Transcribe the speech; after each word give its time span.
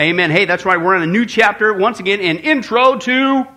Amen. 0.00 0.30
Hey, 0.30 0.44
that's 0.44 0.64
right. 0.64 0.80
We're 0.80 0.94
in 0.94 1.02
a 1.02 1.06
new 1.06 1.26
chapter, 1.26 1.74
once 1.74 1.98
again, 1.98 2.20
an 2.20 2.38
Intro 2.38 2.98
to 2.98 3.48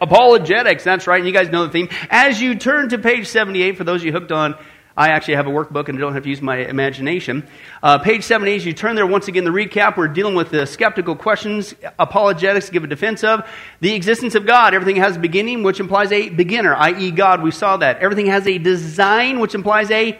Apologetics. 0.00 0.82
That's 0.82 1.06
right. 1.06 1.18
And 1.18 1.28
you 1.28 1.32
guys 1.32 1.48
know 1.48 1.64
the 1.64 1.70
theme. 1.70 1.88
As 2.10 2.40
you 2.42 2.56
turn 2.56 2.88
to 2.88 2.98
page 2.98 3.28
78, 3.28 3.76
for 3.76 3.84
those 3.84 4.00
of 4.00 4.06
you 4.06 4.12
hooked 4.12 4.32
on 4.32 4.56
I 4.96 5.08
actually 5.08 5.34
have 5.34 5.48
a 5.48 5.50
workbook 5.50 5.88
and 5.88 5.98
don't 5.98 6.14
have 6.14 6.22
to 6.22 6.28
use 6.28 6.40
my 6.40 6.58
imagination. 6.58 7.48
Uh, 7.82 7.98
page 7.98 8.22
78, 8.22 8.56
as 8.56 8.66
you 8.66 8.72
turn 8.72 8.94
there, 8.94 9.06
once 9.06 9.26
again, 9.26 9.42
the 9.42 9.50
recap, 9.50 9.96
we're 9.96 10.06
dealing 10.06 10.36
with 10.36 10.50
the 10.50 10.66
skeptical 10.66 11.16
questions, 11.16 11.74
apologetics, 11.98 12.70
give 12.70 12.84
a 12.84 12.86
defense 12.86 13.24
of. 13.24 13.48
The 13.80 13.92
existence 13.94 14.36
of 14.36 14.46
God. 14.46 14.72
Everything 14.72 15.02
has 15.02 15.16
a 15.16 15.18
beginning, 15.18 15.64
which 15.64 15.80
implies 15.80 16.12
a 16.12 16.28
beginner, 16.28 16.76
i.e., 16.76 17.10
God. 17.10 17.42
We 17.42 17.50
saw 17.50 17.76
that. 17.78 17.98
Everything 17.98 18.26
has 18.26 18.46
a 18.46 18.58
design, 18.58 19.40
which 19.40 19.56
implies 19.56 19.90
a 19.90 20.16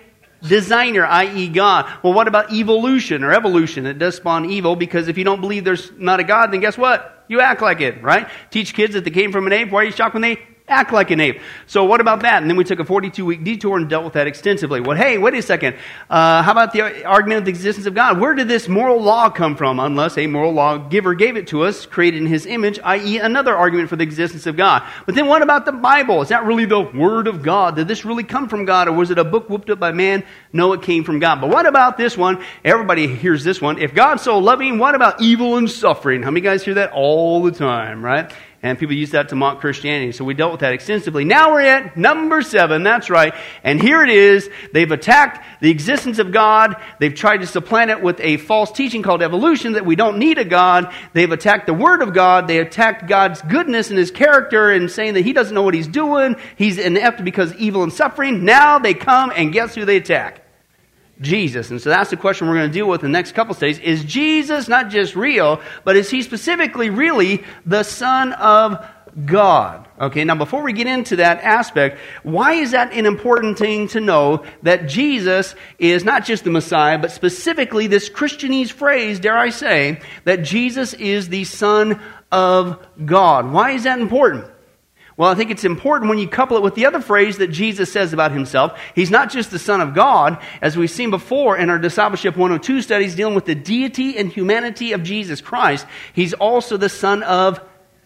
designer, 0.46 1.04
i.e., 1.06 1.48
God. 1.48 1.90
Well, 2.02 2.12
what 2.12 2.28
about 2.28 2.52
evolution 2.52 3.24
or 3.24 3.32
evolution? 3.32 3.86
It 3.86 3.98
does 3.98 4.16
spawn 4.16 4.50
evil 4.50 4.76
because 4.76 5.08
if 5.08 5.18
you 5.18 5.24
don't 5.24 5.40
believe 5.40 5.64
there's 5.64 5.90
not 5.96 6.20
a 6.20 6.24
God, 6.24 6.52
then 6.52 6.60
guess 6.60 6.76
what? 6.76 7.24
You 7.28 7.40
act 7.40 7.62
like 7.62 7.80
it, 7.80 8.02
right? 8.02 8.28
Teach 8.50 8.74
kids 8.74 8.94
that 8.94 9.04
they 9.04 9.10
came 9.10 9.32
from 9.32 9.46
an 9.46 9.52
ape. 9.52 9.70
Why 9.70 9.82
are 9.82 9.84
you 9.84 9.92
shocked 9.92 10.14
when 10.14 10.22
they 10.22 10.38
act 10.66 10.94
like 10.94 11.10
an 11.10 11.20
ape. 11.20 11.40
So 11.66 11.84
what 11.84 12.00
about 12.00 12.20
that? 12.22 12.40
And 12.40 12.50
then 12.50 12.56
we 12.56 12.64
took 12.64 12.78
a 12.78 12.86
42 12.86 13.24
week 13.26 13.44
detour 13.44 13.76
and 13.76 13.88
dealt 13.88 14.02
with 14.02 14.14
that 14.14 14.26
extensively. 14.26 14.80
Well, 14.80 14.96
hey, 14.96 15.18
wait 15.18 15.34
a 15.34 15.42
second. 15.42 15.76
Uh, 16.08 16.42
how 16.42 16.52
about 16.52 16.72
the 16.72 17.04
argument 17.04 17.40
of 17.40 17.44
the 17.44 17.50
existence 17.50 17.84
of 17.84 17.94
God? 17.94 18.18
Where 18.18 18.34
did 18.34 18.48
this 18.48 18.66
moral 18.66 18.98
law 19.02 19.28
come 19.28 19.56
from? 19.56 19.78
Unless 19.78 20.16
a 20.16 20.26
moral 20.26 20.52
law 20.52 20.78
giver 20.78 21.14
gave 21.14 21.36
it 21.36 21.48
to 21.48 21.64
us, 21.64 21.84
created 21.84 22.22
in 22.22 22.26
his 22.26 22.46
image, 22.46 22.78
i.e. 22.82 23.18
another 23.18 23.54
argument 23.54 23.90
for 23.90 23.96
the 23.96 24.04
existence 24.04 24.46
of 24.46 24.56
God. 24.56 24.82
But 25.04 25.14
then 25.14 25.26
what 25.26 25.42
about 25.42 25.66
the 25.66 25.72
Bible? 25.72 26.22
Is 26.22 26.30
that 26.30 26.44
really 26.46 26.64
the 26.64 26.80
word 26.80 27.26
of 27.26 27.42
God? 27.42 27.76
Did 27.76 27.86
this 27.86 28.06
really 28.06 28.24
come 28.24 28.48
from 28.48 28.64
God 28.64 28.88
or 28.88 28.92
was 28.92 29.10
it 29.10 29.18
a 29.18 29.24
book 29.24 29.50
whooped 29.50 29.68
up 29.68 29.78
by 29.78 29.92
man? 29.92 30.24
No, 30.50 30.72
it 30.72 30.80
came 30.80 31.04
from 31.04 31.18
God. 31.18 31.42
But 31.42 31.50
what 31.50 31.66
about 31.66 31.98
this 31.98 32.16
one? 32.16 32.42
Everybody 32.64 33.06
hears 33.06 33.44
this 33.44 33.60
one. 33.60 33.78
If 33.78 33.94
God's 33.94 34.22
so 34.22 34.38
loving, 34.38 34.78
what 34.78 34.94
about 34.94 35.20
evil 35.20 35.58
and 35.58 35.70
suffering? 35.70 36.22
How 36.22 36.30
many 36.30 36.40
guys 36.40 36.64
hear 36.64 36.74
that 36.74 36.92
all 36.92 37.42
the 37.42 37.52
time, 37.52 38.02
right? 38.02 38.32
And 38.64 38.78
people 38.78 38.94
use 38.94 39.10
that 39.10 39.28
to 39.28 39.36
mock 39.36 39.60
Christianity. 39.60 40.12
So 40.12 40.24
we 40.24 40.32
dealt 40.32 40.52
with 40.52 40.62
that 40.62 40.72
extensively. 40.72 41.26
Now 41.26 41.52
we're 41.52 41.60
at 41.60 41.98
number 41.98 42.40
seven. 42.40 42.82
That's 42.82 43.10
right. 43.10 43.34
And 43.62 43.78
here 43.78 44.02
it 44.02 44.08
is. 44.08 44.48
They've 44.72 44.90
attacked 44.90 45.60
the 45.60 45.70
existence 45.70 46.18
of 46.18 46.32
God. 46.32 46.74
They've 46.98 47.14
tried 47.14 47.42
to 47.42 47.46
supplant 47.46 47.90
it 47.90 48.00
with 48.00 48.18
a 48.20 48.38
false 48.38 48.72
teaching 48.72 49.02
called 49.02 49.22
evolution 49.22 49.74
that 49.74 49.84
we 49.84 49.96
don't 49.96 50.16
need 50.16 50.38
a 50.38 50.46
God. 50.46 50.90
They've 51.12 51.30
attacked 51.30 51.66
the 51.66 51.74
Word 51.74 52.00
of 52.00 52.14
God. 52.14 52.48
They 52.48 52.58
attacked 52.58 53.06
God's 53.06 53.42
goodness 53.42 53.90
and 53.90 53.98
His 53.98 54.10
character 54.10 54.70
and 54.70 54.90
saying 54.90 55.12
that 55.12 55.26
He 55.26 55.34
doesn't 55.34 55.54
know 55.54 55.60
what 55.60 55.74
He's 55.74 55.86
doing. 55.86 56.36
He's 56.56 56.78
inept 56.78 57.22
because 57.22 57.54
evil 57.56 57.82
and 57.82 57.92
suffering. 57.92 58.46
Now 58.46 58.78
they 58.78 58.94
come 58.94 59.30
and 59.36 59.52
guess 59.52 59.74
who 59.74 59.84
they 59.84 59.98
attack? 59.98 60.43
Jesus. 61.20 61.70
And 61.70 61.80
so 61.80 61.90
that's 61.90 62.10
the 62.10 62.16
question 62.16 62.48
we're 62.48 62.54
going 62.54 62.70
to 62.70 62.72
deal 62.72 62.88
with 62.88 63.04
in 63.04 63.12
the 63.12 63.18
next 63.18 63.32
couple 63.32 63.54
of 63.54 63.60
days. 63.60 63.78
Is 63.78 64.04
Jesus 64.04 64.68
not 64.68 64.90
just 64.90 65.14
real, 65.14 65.60
but 65.84 65.96
is 65.96 66.10
he 66.10 66.22
specifically 66.22 66.90
really 66.90 67.44
the 67.64 67.82
Son 67.82 68.32
of 68.32 68.84
God? 69.24 69.88
Okay, 70.00 70.24
now 70.24 70.34
before 70.34 70.62
we 70.62 70.72
get 70.72 70.88
into 70.88 71.16
that 71.16 71.40
aspect, 71.42 71.98
why 72.24 72.54
is 72.54 72.72
that 72.72 72.92
an 72.92 73.06
important 73.06 73.58
thing 73.58 73.86
to 73.88 74.00
know 74.00 74.44
that 74.62 74.88
Jesus 74.88 75.54
is 75.78 76.04
not 76.04 76.24
just 76.24 76.42
the 76.42 76.50
Messiah, 76.50 76.98
but 76.98 77.12
specifically 77.12 77.86
this 77.86 78.10
Christianese 78.10 78.72
phrase, 78.72 79.20
dare 79.20 79.38
I 79.38 79.50
say, 79.50 80.00
that 80.24 80.42
Jesus 80.42 80.94
is 80.94 81.28
the 81.28 81.44
Son 81.44 82.00
of 82.32 82.84
God? 83.04 83.52
Why 83.52 83.70
is 83.70 83.84
that 83.84 84.00
important? 84.00 84.46
Well, 85.16 85.30
I 85.30 85.36
think 85.36 85.50
it's 85.50 85.64
important 85.64 86.08
when 86.08 86.18
you 86.18 86.26
couple 86.26 86.56
it 86.56 86.62
with 86.62 86.74
the 86.74 86.86
other 86.86 87.00
phrase 87.00 87.38
that 87.38 87.48
Jesus 87.48 87.92
says 87.92 88.12
about 88.12 88.32
himself. 88.32 88.78
He's 88.94 89.10
not 89.10 89.30
just 89.30 89.52
the 89.52 89.60
Son 89.60 89.80
of 89.80 89.94
God, 89.94 90.42
as 90.60 90.76
we've 90.76 90.90
seen 90.90 91.10
before 91.10 91.56
in 91.56 91.70
our 91.70 91.78
Discipleship 91.78 92.36
102 92.36 92.82
studies 92.82 93.14
dealing 93.14 93.36
with 93.36 93.44
the 93.44 93.54
deity 93.54 94.18
and 94.18 94.30
humanity 94.30 94.92
of 94.92 95.04
Jesus 95.04 95.40
Christ. 95.40 95.86
He's 96.12 96.34
also 96.34 96.76
the 96.76 96.88
Son 96.88 97.22
of 97.22 97.60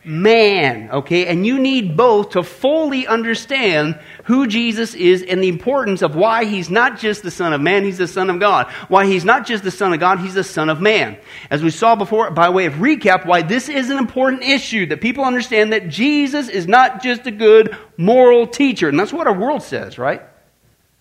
man, 0.09 0.91
okay? 0.91 1.27
And 1.27 1.47
you 1.47 1.59
need 1.59 1.97
both 1.97 2.31
to 2.31 2.43
fully 2.43 3.07
understand 3.07 4.01
who 4.25 4.47
Jesus 4.47 4.95
is 4.95 5.23
and 5.23 5.43
the 5.43 5.49
importance 5.49 6.03
of 6.03 6.17
why 6.17 6.45
he's 6.45 6.71
not 6.71 6.99
just 6.99 7.23
the 7.23 7.31
Son 7.31 7.53
of 7.53 7.61
Man, 7.61 7.85
he's 7.85 7.99
the 7.99 8.09
Son 8.09 8.31
of 8.31 8.41
God. 8.41 8.69
Why 8.89 9.07
he's 9.07 9.25
not 9.25 9.47
just 9.47 9.65
the 9.65 9.71
Son 9.71 9.93
of 9.93 10.01
God, 10.01 10.19
he's 10.19 10.35
the 10.35 10.45
Son 10.45 10.71
of 10.71 10.81
Man. 10.81 11.19
As 11.51 11.63
we 11.63 11.71
saw 11.71 11.95
before, 11.95 12.31
by 12.31 12.49
way 12.49 12.67
of 12.67 12.75
recap, 12.75 13.27
why 13.27 13.43
this 13.43 13.69
is 13.69 13.91
an 13.91 13.99
important 13.99 14.43
issue, 14.43 14.87
that 14.87 15.01
people 15.01 15.25
understand 15.25 15.73
that 15.73 15.89
Jesus 15.89 16.49
is 16.49 16.67
not 16.67 17.03
just 17.03 17.27
a 17.27 17.31
good 17.31 17.77
moral 17.97 18.47
teacher. 18.47 18.89
And 18.89 18.99
that's 18.99 19.13
what 19.13 19.27
our 19.27 19.39
world 19.39 19.63
says, 19.63 19.99
right? 19.99 20.23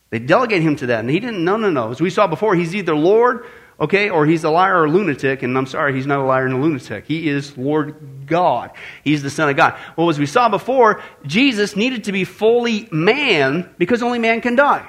They 0.10 0.20
delegate 0.20 0.62
him 0.62 0.76
to 0.78 0.88
that. 0.88 1.00
And 1.00 1.10
he 1.10 1.20
didn't, 1.20 1.44
no, 1.44 1.58
no, 1.58 1.70
no. 1.70 1.92
As 1.92 2.02
we 2.02 2.10
saw 2.10 2.28
before, 2.28 2.56
he's 2.56 2.76
either 2.76 2.96
Lord 2.96 3.46
okay? 3.80 4.10
Or 4.10 4.26
he's 4.26 4.44
a 4.44 4.50
liar 4.50 4.82
or 4.82 4.86
a 4.86 4.90
lunatic, 4.90 5.44
and 5.44 5.58
I'm 5.58 5.66
sorry, 5.66 5.94
he's 5.94 6.08
not 6.08 6.20
a 6.20 6.24
liar 6.24 6.46
and 6.46 6.54
a 6.56 6.58
lunatic. 6.58 7.06
He 7.06 7.28
is 7.28 7.58
Lord 7.58 8.26
God. 8.26 8.72
He's 9.04 9.24
the 9.24 9.30
Son 9.30 9.50
of 9.50 9.56
God. 9.56 9.78
Well, 9.96 10.10
as 10.10 10.20
we 10.20 10.26
saw 10.26 10.50
before, 10.50 11.02
Jesus 11.26 11.76
needed 11.76 12.06
to 12.06 12.12
be 12.12 12.24
fully 12.24 12.88
man 12.92 13.74
because 13.78 14.04
only 14.04 14.20
man 14.20 14.42
can 14.42 14.56
die, 14.56 14.88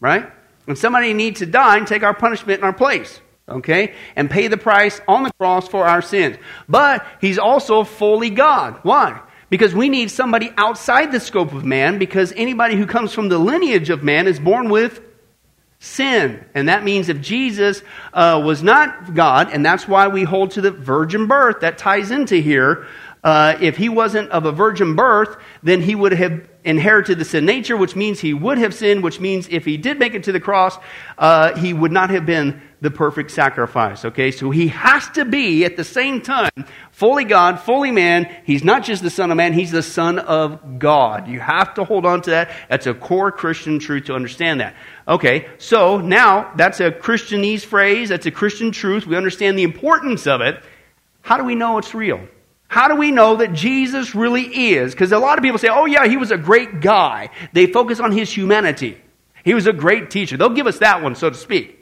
right? 0.00 0.30
And 0.66 0.78
somebody 0.78 1.14
needs 1.14 1.40
to 1.40 1.46
die 1.46 1.78
and 1.78 1.86
take 1.86 2.02
our 2.02 2.14
punishment 2.14 2.58
in 2.58 2.64
our 2.64 2.72
place, 2.72 3.20
okay? 3.48 3.94
And 4.14 4.30
pay 4.30 4.48
the 4.48 4.56
price 4.56 5.00
on 5.08 5.24
the 5.24 5.32
cross 5.38 5.66
for 5.66 5.84
our 5.84 6.02
sins. 6.02 6.36
But 6.68 7.04
he's 7.20 7.38
also 7.38 7.84
fully 7.84 8.30
God. 8.30 8.78
Why? 8.82 9.20
Because 9.48 9.74
we 9.74 9.88
need 9.88 10.12
somebody 10.12 10.52
outside 10.56 11.10
the 11.10 11.18
scope 11.18 11.52
of 11.52 11.64
man, 11.64 11.98
because 11.98 12.32
anybody 12.36 12.76
who 12.76 12.86
comes 12.86 13.12
from 13.12 13.28
the 13.28 13.38
lineage 13.38 13.90
of 13.90 14.04
man 14.04 14.28
is 14.28 14.38
born 14.38 14.68
with 14.68 15.00
sin. 15.80 16.44
And 16.54 16.68
that 16.68 16.84
means 16.84 17.08
if 17.08 17.20
Jesus 17.20 17.82
uh, 18.12 18.40
was 18.44 18.62
not 18.62 19.14
God, 19.14 19.50
and 19.50 19.64
that's 19.64 19.88
why 19.88 20.06
we 20.08 20.22
hold 20.22 20.52
to 20.52 20.60
the 20.60 20.70
virgin 20.70 21.26
birth, 21.26 21.60
that 21.60 21.78
ties 21.78 22.10
into 22.10 22.36
here. 22.36 22.86
Uh, 23.24 23.56
if 23.60 23.76
he 23.76 23.88
wasn't 23.88 24.30
of 24.30 24.44
a 24.44 24.52
virgin 24.52 24.94
birth, 24.94 25.36
then 25.62 25.80
he 25.80 25.94
would 25.94 26.12
have 26.12 26.46
inherited 26.64 27.18
the 27.18 27.24
sin 27.24 27.46
nature, 27.46 27.76
which 27.76 27.96
means 27.96 28.20
he 28.20 28.34
would 28.34 28.58
have 28.58 28.74
sinned, 28.74 29.02
which 29.02 29.20
means 29.20 29.48
if 29.48 29.64
he 29.64 29.76
did 29.76 29.98
make 29.98 30.14
it 30.14 30.24
to 30.24 30.32
the 30.32 30.40
cross, 30.40 30.76
uh, 31.18 31.56
he 31.56 31.72
would 31.72 31.92
not 31.92 32.10
have 32.10 32.26
been 32.26 32.60
the 32.80 32.90
perfect 32.90 33.30
sacrifice. 33.30 34.04
Okay, 34.04 34.30
so 34.30 34.50
he 34.50 34.68
has 34.68 35.08
to 35.10 35.24
be 35.24 35.64
at 35.64 35.76
the 35.76 35.84
same 35.84 36.20
time 36.20 36.50
fully 36.92 37.24
God, 37.24 37.60
fully 37.60 37.90
man. 37.90 38.34
He's 38.44 38.64
not 38.64 38.84
just 38.84 39.02
the 39.02 39.10
Son 39.10 39.30
of 39.30 39.36
Man, 39.36 39.52
he's 39.52 39.70
the 39.70 39.82
Son 39.82 40.18
of 40.18 40.78
God. 40.78 41.28
You 41.28 41.40
have 41.40 41.74
to 41.74 41.84
hold 41.84 42.06
on 42.06 42.22
to 42.22 42.30
that. 42.30 42.50
That's 42.68 42.86
a 42.86 42.94
core 42.94 43.32
Christian 43.32 43.78
truth 43.78 44.04
to 44.06 44.14
understand 44.14 44.60
that. 44.60 44.74
Okay, 45.06 45.48
so 45.58 45.98
now 45.98 46.52
that's 46.56 46.80
a 46.80 46.90
Christianese 46.90 47.64
phrase, 47.64 48.08
that's 48.08 48.26
a 48.26 48.30
Christian 48.30 48.72
truth. 48.72 49.06
We 49.06 49.16
understand 49.16 49.58
the 49.58 49.62
importance 49.62 50.26
of 50.26 50.40
it. 50.40 50.62
How 51.22 51.36
do 51.36 51.44
we 51.44 51.54
know 51.54 51.78
it's 51.78 51.94
real? 51.94 52.20
How 52.70 52.86
do 52.86 52.94
we 52.94 53.10
know 53.10 53.34
that 53.34 53.52
Jesus 53.52 54.14
really 54.14 54.44
is? 54.44 54.92
Because 54.92 55.10
a 55.10 55.18
lot 55.18 55.38
of 55.38 55.42
people 55.42 55.58
say, 55.58 55.66
oh, 55.68 55.86
yeah, 55.86 56.06
he 56.06 56.16
was 56.16 56.30
a 56.30 56.38
great 56.38 56.80
guy. 56.80 57.30
They 57.52 57.66
focus 57.66 57.98
on 57.98 58.12
his 58.12 58.32
humanity. 58.32 58.96
He 59.44 59.54
was 59.54 59.66
a 59.66 59.72
great 59.72 60.08
teacher. 60.08 60.36
They'll 60.36 60.50
give 60.50 60.68
us 60.68 60.78
that 60.78 61.02
one, 61.02 61.16
so 61.16 61.30
to 61.30 61.36
speak. 61.36 61.76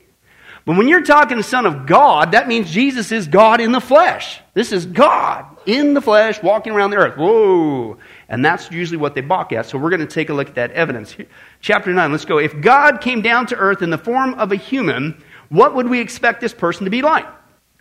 But 0.65 0.79
when 0.79 0.89
you're 0.89 1.03
talking 1.03 1.43
Son 1.43 1.67
of 1.67 1.85
God, 1.85 2.33
that 2.33 2.49
means 2.49 2.71
Jesus 2.71 3.13
is 3.13 3.29
God 3.29 3.61
in 3.61 3.71
the 3.71 3.83
flesh. 3.83 4.41
This 4.55 4.73
is 4.73 4.87
God 4.87 5.45
in 5.67 5.93
the 5.93 6.01
flesh 6.01 6.43
walking 6.43 6.73
around 6.73 6.93
the 6.93 6.97
earth. 6.97 7.19
Whoa. 7.19 7.99
And 8.27 8.43
that's 8.43 8.71
usually 8.71 8.97
what 8.97 9.15
they 9.15 9.21
balk 9.21 9.53
at. 9.53 9.67
So 9.67 9.77
we're 9.77 9.91
going 9.91 10.01
to 10.01 10.07
take 10.07 10.31
a 10.31 10.35
look 10.35 10.49
at 10.49 10.55
that 10.55 10.71
evidence. 10.71 11.15
Chapter 11.61 11.93
9, 11.93 12.13
let's 12.13 12.25
go. 12.25 12.39
If 12.39 12.63
God 12.63 13.03
came 13.03 13.21
down 13.21 13.45
to 13.49 13.57
earth 13.57 13.83
in 13.83 13.91
the 13.91 13.99
form 13.99 14.33
of 14.35 14.53
a 14.53 14.57
human, 14.57 15.23
what 15.51 15.75
would 15.75 15.87
we 15.91 16.01
expect 16.01 16.41
this 16.41 16.55
person 16.55 16.87
to 16.87 16.91
be 16.91 17.03
like? 17.03 17.27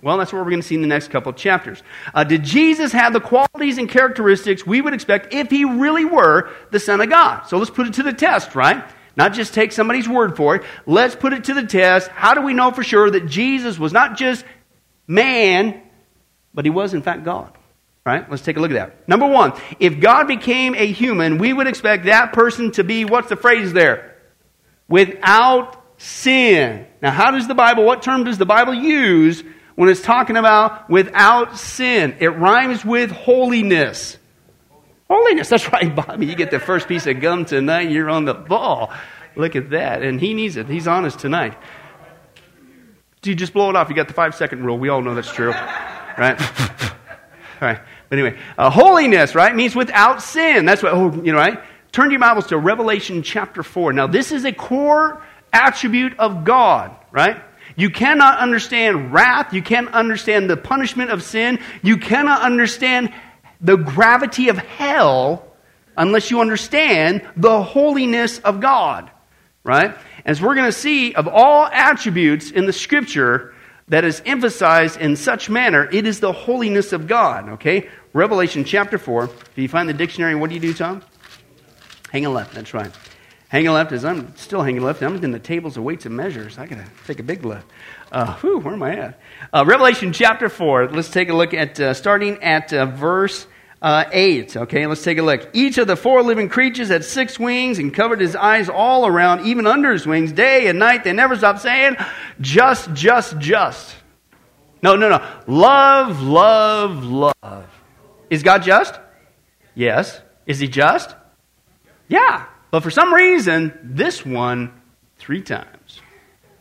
Well, 0.07 0.18
that's 0.18 0.31
what 0.31 0.40
we're 0.40 0.51
going 0.51 0.62
to 0.62 0.66
see 0.68 0.75
in 0.75 0.79
the 0.79 0.88
next 0.88 1.12
couple 1.12 1.31
of 1.31 1.35
chapters. 1.35 1.84
Uh, 2.13 2.23
did 2.23 2.41
Jesus 2.41 2.94
have 2.94 3.12
the 3.12 3.19
qualities 3.19 3.78
and 3.78 3.90
characteristics 3.90 4.66
we 4.66 4.79
would 4.79 4.94
expect 4.94 5.34
if 5.34 5.50
he 5.50 5.66
really 5.66 6.06
were 6.06 6.50
the 6.72 6.79
Son 6.79 7.01
of 7.01 7.09
God? 7.09 7.44
So 7.47 7.57
let's 7.57 7.72
put 7.72 7.88
it 7.88 7.95
to 7.95 8.03
the 8.03 8.13
test, 8.13 8.56
right? 8.56 8.90
Not 9.18 9.34
just 9.34 9.53
take 9.53 9.73
somebody's 9.73 10.07
word 10.07 10.38
for 10.38 10.56
it. 10.56 10.63
Let's 10.85 11.13
put 11.13 11.34
it 11.34 11.44
to 11.44 11.53
the 11.53 11.66
test. 11.66 12.07
How 12.07 12.34
do 12.35 12.41
we 12.41 12.53
know 12.53 12.72
for 12.72 12.85
sure 12.85 13.12
that 13.12 13.28
Jesus 13.28 13.78
was 13.78 13.91
not 13.91 14.16
just 14.16 14.45
man, 15.07 15.81
but 16.53 16.63
he 16.63 16.71
was 16.71 16.94
in 16.94 17.01
fact 17.01 17.25
God? 17.25 17.51
Right? 18.06 18.31
Let's 18.31 18.44
take 18.44 18.56
a 18.56 18.62
look 18.62 18.71
at 18.71 18.75
that. 18.75 19.10
Number 19.10 19.27
one, 19.27 19.60
if 19.77 20.00
God 20.00 20.30
became 20.30 20.74
a 20.75 20.89
human, 20.89 21.38
we 21.38 21.51
would 21.51 21.68
expect 21.68 22.06
that 22.06 22.31
person 22.31 22.71
to 22.71 22.86
be, 22.86 23.03
what's 23.03 23.27
the 23.27 23.36
phrase 23.36 23.74
there? 23.74 24.15
Without 24.88 25.83
sin. 25.98 26.88
Now, 27.01 27.12
how 27.12 27.31
does 27.31 27.50
the 27.50 27.56
Bible, 27.56 27.83
what 27.83 28.03
term 28.03 28.24
does 28.24 28.38
the 28.38 28.45
Bible 28.45 28.74
use 28.74 29.44
when 29.77 29.89
it's 29.89 30.01
talking 30.01 30.38
about 30.38 30.89
without 30.89 31.56
sin? 31.56 32.18
It 32.19 32.29
rhymes 32.29 32.83
with 32.83 33.12
holiness. 33.12 34.18
Holiness. 35.07 35.50
That's 35.50 35.71
right, 35.71 35.95
Bobby. 35.95 36.25
You 36.25 36.35
get 36.35 36.50
the 36.50 36.59
first 36.59 36.88
piece 36.88 37.06
of 37.06 37.21
gum 37.21 37.45
tonight, 37.45 37.91
you're 37.91 38.09
on 38.09 38.25
the 38.25 38.33
ball. 38.33 38.91
Look 39.35 39.56
at 39.56 39.69
that. 39.69 40.01
And 40.01 40.19
he 40.19 40.33
needs 40.33 40.57
it. 40.57 40.68
He's 40.68 40.88
honest 40.88 41.19
tonight. 41.19 41.56
Do 43.21 43.29
you 43.29 43.35
just 43.35 43.53
blow 43.53 43.69
it 43.69 43.75
off? 43.75 43.88
You 43.89 43.95
got 43.95 44.07
the 44.07 44.15
five 44.15 44.33
second 44.33 44.65
rule. 44.65 44.79
We 44.79 44.89
all 44.89 45.03
know 45.03 45.13
that's 45.13 45.31
true. 45.31 45.51
Right? 45.51 46.41
all 46.81 46.97
right. 47.62 47.79
But 48.09 48.19
anyway, 48.19 48.39
uh, 48.57 48.71
holiness, 48.71 49.35
right, 49.35 49.56
means 49.56 49.75
without 49.75 50.24
sin. 50.24 50.65
That's 50.65 50.81
what, 50.81 50.94
oh, 50.94 51.13
you 51.24 51.33
know, 51.33 51.38
right? 51.38 51.59
Turn 51.91 52.09
your 52.09 52.19
Bibles 52.19 52.47
to 52.47 52.57
Revelation 52.57 53.21
chapter 53.21 53.62
4. 53.62 53.94
Now, 53.94 54.07
this 54.07 54.31
is 54.31 54.44
a 54.44 54.51
core 54.51 55.21
attribute 55.53 56.18
of 56.18 56.45
God, 56.45 56.95
right? 57.12 57.44
You 57.75 57.90
cannot 57.90 58.40
understand 58.40 59.14
wrath. 59.14 59.54
You 59.54 59.62
can't 59.62 59.90
understand 59.94 60.50
the 60.50 60.58
punishment 60.58 61.12
of 61.12 61.24
sin. 61.24 61.60
You 61.81 61.98
cannot 61.98 62.42
understand 62.42 63.14
the 63.62 63.75
gravity 63.75 64.50
of 64.50 64.58
hell 64.58 65.46
unless 65.96 66.31
you 66.31 66.42
understand 66.42 67.28
the 67.36 67.62
holiness 67.62 68.40
of 68.40 68.60
God. 68.60 69.12
Right? 69.64 69.98
As 70.25 70.42
we're 70.42 70.56
going 70.56 70.68
to 70.68 70.78
see, 70.78 71.14
of 71.14 71.28
all 71.28 71.66
attributes 71.66 72.52
in 72.52 72.66
the 72.66 72.74
scripture 72.74 73.54
that 73.90 74.06
is 74.06 74.22
emphasized 74.25 75.00
in 75.00 75.16
such 75.16 75.50
manner, 75.50 75.90
it 75.92 76.08
is 76.08 76.20
the 76.20 76.31
holiness 76.31 76.94
of 76.94 77.08
God. 77.08 77.50
Okay? 77.50 77.90
Revelation 78.13 78.63
chapter 78.63 78.98
4. 78.98 79.25
If 79.25 79.58
you 79.58 79.68
find 79.68 79.90
the 79.90 79.94
dictionary, 79.94 80.36
what 80.36 80.50
do 80.50 80.56
you 80.56 80.62
do, 80.62 80.74
Tom? 80.74 81.04
Hang 82.12 82.25
a 82.25 82.30
left. 82.30 82.54
That's 82.54 82.74
right. 82.74 82.92
Hanging 83.50 83.72
left 83.72 83.94
is 83.94 84.04
I'm 84.04 84.36
still 84.36 84.62
hanging 84.62 84.84
left. 84.84 85.02
I'm 85.02 85.24
in 85.24 85.32
the 85.32 85.40
tables 85.40 85.78
of 85.78 85.84
weights 85.84 86.06
and 86.06 86.16
measures. 86.16 86.58
I 86.58 86.66
gotta 86.66 86.86
take 87.06 87.20
a 87.20 87.24
big 87.24 87.46
left. 87.46 87.66
Uh, 88.12 88.36
whew, 88.36 88.60
where 88.60 88.74
am 88.74 88.84
I 88.84 88.98
at? 88.98 89.20
Uh, 89.54 89.64
Revelation 89.66 90.12
chapter 90.12 90.50
four. 90.50 90.88
Let's 90.88 91.10
take 91.10 91.30
a 91.30 91.34
look 91.34 91.54
at 91.54 91.80
uh, 91.80 91.94
starting 91.94 92.44
at 92.44 92.74
uh, 92.74 92.88
verse 92.88 93.48
uh, 93.82 94.04
eight. 94.12 94.58
Okay, 94.58 94.86
let's 94.86 95.02
take 95.02 95.18
a 95.18 95.22
look. 95.22 95.50
Each 95.54 95.78
of 95.78 95.88
the 95.88 95.96
four 95.96 96.24
living 96.24 96.50
creatures 96.50 96.90
had 96.90 97.06
six 97.06 97.40
wings 97.40 97.80
and 97.80 97.94
covered 97.94 98.20
his 98.20 98.36
eyes 98.36 98.68
all 98.68 99.08
around, 99.08 99.46
even 99.46 99.66
under 99.66 99.94
his 99.94 100.06
wings, 100.06 100.34
day 100.34 100.68
and 100.68 100.78
night. 100.78 101.06
They 101.06 101.14
never 101.14 101.38
stopped 101.38 101.62
saying, 101.62 101.96
"Just, 102.42 102.94
just, 102.94 103.38
just." 103.38 103.96
No, 104.82 104.96
no, 104.98 105.10
no. 105.10 105.26
Love, 105.48 106.22
love, 106.22 107.04
love. 107.06 107.66
Is 108.30 108.44
God 108.44 108.64
just? 108.64 109.00
Yes. 109.74 110.22
Is 110.46 110.60
He 110.60 110.68
just? 110.68 111.16
Yeah. 112.10 112.46
But 112.77 112.83
for 112.83 112.91
some 112.91 113.12
reason, 113.12 113.74
this 113.81 114.24
one, 114.24 114.71
three 115.18 115.41
times. 115.41 115.76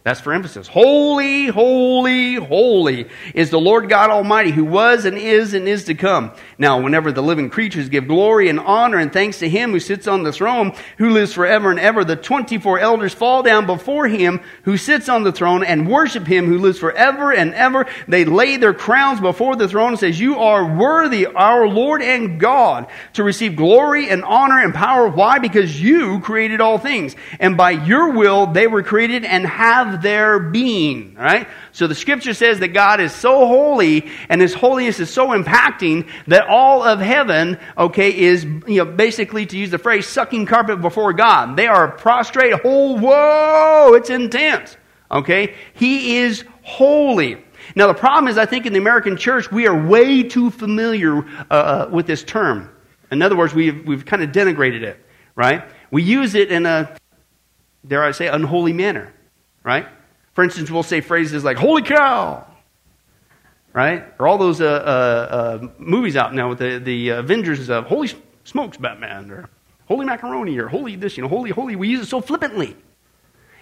That's 0.07 0.21
for 0.21 0.33
emphasis. 0.33 0.69
Holy, 0.69 1.49
holy, 1.49 2.35
holy 2.37 3.09
is 3.35 3.51
the 3.51 3.59
Lord 3.59 3.89
God 3.89 4.09
Almighty 4.09 4.53
who 4.53 4.65
was 4.65 5.05
and 5.05 5.19
is 5.19 5.53
and 5.53 5.67
is 5.67 5.87
to 5.87 5.97
come. 5.97 6.31
Now, 6.59 6.81
whenever 6.81 7.11
the 7.11 7.25
living 7.25 7.51
creatures 7.51 7.89
give 7.89 8.07
glory 8.07 8.49
and 8.49 8.61
honor 8.61 8.99
and 8.99 9.13
thanks 9.13 9.41
to 9.41 9.49
him 9.49 9.73
who 9.73 9.81
sits 9.81 10.07
on 10.07 10.23
the 10.23 10.33
throne, 10.33 10.75
who 10.99 11.11
lives 11.11 11.33
forever 11.33 11.73
and 11.73 11.81
ever, 11.81 12.05
the 12.05 12.15
24 12.15 12.79
elders 12.79 13.15
fall 13.15 13.43
down 13.43 13.67
before 13.67 14.07
him 14.07 14.43
who 14.63 14.77
sits 14.77 15.09
on 15.09 15.25
the 15.25 15.33
throne 15.33 15.65
and 15.65 15.91
worship 15.91 16.25
him 16.25 16.47
who 16.47 16.59
lives 16.59 16.79
forever 16.79 17.33
and 17.33 17.53
ever. 17.55 17.87
They 18.07 18.25
lay 18.25 18.59
their 18.59 18.75
crowns 18.75 19.21
before 19.21 19.57
the 19.57 19.67
throne 19.67 19.89
and 19.89 19.99
says, 19.99 20.21
You 20.21 20.39
are 20.39 20.73
worthy, 20.79 21.27
our 21.27 21.67
Lord 21.67 22.01
and 22.01 22.39
God, 22.39 22.87
to 23.15 23.25
receive 23.25 23.57
glory 23.57 24.09
and 24.09 24.23
honor 24.23 24.63
and 24.63 24.73
power. 24.73 25.09
Why? 25.09 25.41
Because 25.41 25.83
you 25.83 26.21
created 26.21 26.61
all 26.61 26.79
things. 26.79 27.17
And 27.41 27.57
by 27.57 27.73
your 27.73 28.13
will 28.13 28.47
they 28.47 28.69
were 28.69 28.85
created 28.85 29.25
and 29.25 29.45
have 29.45 29.96
their 30.03 30.39
being, 30.39 31.15
right? 31.15 31.49
So 31.73 31.87
the 31.87 31.95
scripture 31.95 32.35
says 32.35 32.61
that 32.61 32.69
God 32.69 33.01
is 33.01 33.13
so 33.13 33.47
holy 33.47 34.11
and 34.29 34.41
his 34.41 34.55
holiness 34.55 35.01
is 35.01 35.11
so 35.11 35.29
impacting 35.29 36.09
that 36.27 36.47
all 36.47 36.83
of 36.83 37.01
heaven, 37.01 37.59
okay, 37.77 38.17
is, 38.17 38.45
you 38.45 38.77
know, 38.77 38.85
basically 38.85 39.47
to 39.47 39.57
use 39.57 39.71
the 39.71 39.79
phrase, 39.79 40.07
sucking 40.07 40.47
carpet 40.47 40.81
before 40.81 41.13
God. 41.13 41.57
They 41.57 41.67
are 41.67 41.91
prostrate, 41.91 42.55
whole, 42.61 42.99
whoa, 42.99 43.95
it's 43.95 44.11
intense, 44.11 44.77
okay? 45.11 45.55
He 45.75 46.19
is 46.19 46.45
holy. 46.63 47.43
Now 47.75 47.87
the 47.89 47.95
problem 47.95 48.29
is, 48.29 48.39
I 48.39 48.47
think 48.47 48.67
in 48.67 48.73
the 48.73 48.79
American 48.79 49.17
church, 49.17 49.51
we 49.51 49.67
are 49.67 49.87
way 49.87 50.23
too 50.23 50.51
familiar 50.51 51.19
uh, 51.19 51.25
uh 51.51 51.89
with 51.91 52.07
this 52.07 52.23
term. 52.23 52.71
In 53.11 53.23
other 53.23 53.37
words, 53.37 53.55
we've, 53.55 53.87
we've 53.87 54.05
kind 54.05 54.23
of 54.23 54.31
denigrated 54.31 54.83
it, 54.83 55.05
right? 55.35 55.65
We 55.91 56.03
use 56.03 56.35
it 56.35 56.51
in 56.51 56.67
a, 56.67 56.97
dare 57.87 58.03
I 58.03 58.13
say, 58.13 58.29
unholy 58.29 58.73
manner 58.73 59.13
right? 59.67 59.87
For 60.33 60.45
instance, 60.45 60.71
we'll 60.71 60.85
say 60.85 61.01
phrases 61.01 61.43
like, 61.43 61.57
holy 61.57 61.83
cow, 61.83 62.47
right? 63.73 64.05
Or 64.19 64.29
all 64.29 64.39
those 64.39 64.61
uh, 64.61 64.65
uh, 64.65 65.35
uh, 65.65 65.69
movies 65.79 66.17
out 66.17 66.33
now 66.33 66.49
with 66.49 66.61
the, 66.61 66.79
the 66.79 67.11
Avengers 67.11 67.69
of 67.69 67.85
Holy 67.85 68.09
Smokes 68.45 68.77
Batman, 68.77 69.31
or 69.31 69.51
Holy 69.89 70.07
Macaroni, 70.07 70.57
or 70.59 70.69
Holy 70.69 70.95
this, 70.95 71.17
you 71.17 71.23
know, 71.23 71.29
Holy, 71.29 71.51
Holy. 71.51 71.75
We 71.75 71.89
use 71.89 72.01
it 72.01 72.07
so 72.07 72.21
flippantly. 72.21 72.77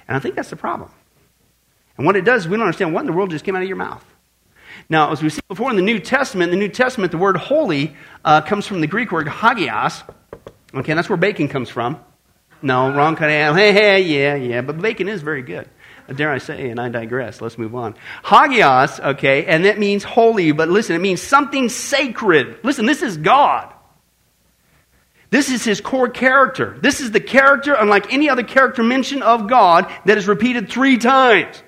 And 0.07 0.17
I 0.17 0.21
think 0.21 0.35
that's 0.35 0.51
the 0.51 0.57
problem. 0.57 0.91
And 1.97 2.05
what 2.05 2.17
it 2.17 2.25
does 2.25 2.47
we 2.47 2.57
don't 2.57 2.67
understand 2.67 2.93
what 2.93 3.01
in 3.01 3.07
the 3.07 3.13
world 3.15 3.31
just 3.31 3.45
came 3.45 3.57
out 3.57 3.63
of 3.63 3.69
your 3.69 3.79
mouth. 3.79 4.05
Now, 4.91 5.11
as 5.11 5.23
we've 5.23 5.33
seen 5.33 5.43
before 5.49 5.71
in 5.71 5.77
the 5.77 5.83
New 5.83 6.01
Testament, 6.01 6.51
the 6.51 6.59
New 6.59 6.69
Testament, 6.69 7.13
the 7.13 7.19
word 7.19 7.37
holy 7.37 7.97
uh, 8.25 8.43
comes 8.43 8.67
from 8.67 8.83
the 8.83 8.87
Greek 8.87 9.11
word 9.11 9.27
hagios. 9.27 10.03
Okay, 10.75 10.93
that's 10.93 11.09
where 11.09 11.17
bacon 11.17 11.49
comes 11.49 11.71
from. 11.71 11.99
No, 12.61 12.93
wrong 12.93 13.17
kind 13.17 13.33
of. 13.33 13.57
Hey, 13.57 13.73
hey, 13.73 14.03
yeah, 14.03 14.35
yeah, 14.35 14.61
but 14.61 14.79
bacon 14.79 15.09
is 15.09 15.23
very 15.23 15.43
good 15.43 15.69
dare 16.13 16.31
I 16.31 16.39
say, 16.39 16.71
and 16.71 16.79
I 16.79 16.89
digress. 16.91 17.41
Let's 17.41 17.57
move 17.57 17.75
on. 17.75 17.95
Hagios, 18.25 19.01
okay, 19.01 19.47
and 19.47 19.65
that 19.65 19.79
means 19.79 20.05
holy, 20.05 20.53
but 20.53 20.69
listen, 20.69 20.95
it 20.95 21.01
means 21.01 21.23
something 21.23 21.69
sacred. 21.69 22.59
Listen, 22.63 22.87
this 22.87 23.03
is 23.03 23.17
God. 23.17 23.73
This 25.31 25.51
is 25.51 25.65
his 25.65 25.81
core 25.81 26.09
character. 26.09 26.79
This 26.81 27.01
is 27.01 27.11
the 27.11 27.21
character, 27.21 27.75
unlike 27.75 28.13
any 28.13 28.29
other 28.29 28.45
character 28.45 28.83
mentioned 28.83 29.23
of 29.23 29.49
God, 29.49 29.91
that 30.05 30.19
is 30.19 30.29
repeated 30.29 30.69
three 30.69 30.99
times. 30.99 31.63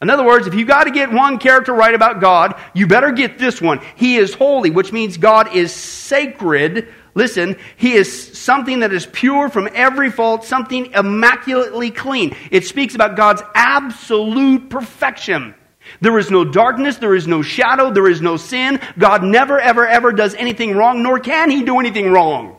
In 0.00 0.10
other 0.10 0.24
words, 0.24 0.46
if 0.46 0.54
you 0.54 0.64
got 0.64 0.84
to 0.84 0.92
get 0.92 1.10
one 1.10 1.38
character 1.38 1.72
right 1.72 1.94
about 1.94 2.20
God, 2.20 2.60
you 2.74 2.86
better 2.86 3.10
get 3.10 3.36
this 3.38 3.60
one. 3.60 3.80
He 3.96 4.16
is 4.16 4.32
holy, 4.32 4.70
which 4.70 4.92
means 4.92 5.16
God 5.16 5.56
is 5.56 5.72
sacred, 5.72 6.88
Listen, 7.18 7.56
he 7.76 7.94
is 7.94 8.38
something 8.38 8.78
that 8.78 8.92
is 8.92 9.04
pure 9.04 9.48
from 9.48 9.68
every 9.74 10.08
fault, 10.08 10.44
something 10.44 10.92
immaculately 10.92 11.90
clean. 11.90 12.36
It 12.52 12.64
speaks 12.64 12.94
about 12.94 13.16
God's 13.16 13.42
absolute 13.56 14.70
perfection. 14.70 15.56
There 16.00 16.16
is 16.16 16.30
no 16.30 16.44
darkness, 16.44 16.98
there 16.98 17.16
is 17.16 17.26
no 17.26 17.42
shadow, 17.42 17.90
there 17.90 18.08
is 18.08 18.22
no 18.22 18.36
sin. 18.36 18.80
God 18.96 19.24
never, 19.24 19.58
ever, 19.58 19.84
ever 19.84 20.12
does 20.12 20.36
anything 20.36 20.76
wrong, 20.76 21.02
nor 21.02 21.18
can 21.18 21.50
he 21.50 21.64
do 21.64 21.80
anything 21.80 22.12
wrong. 22.12 22.56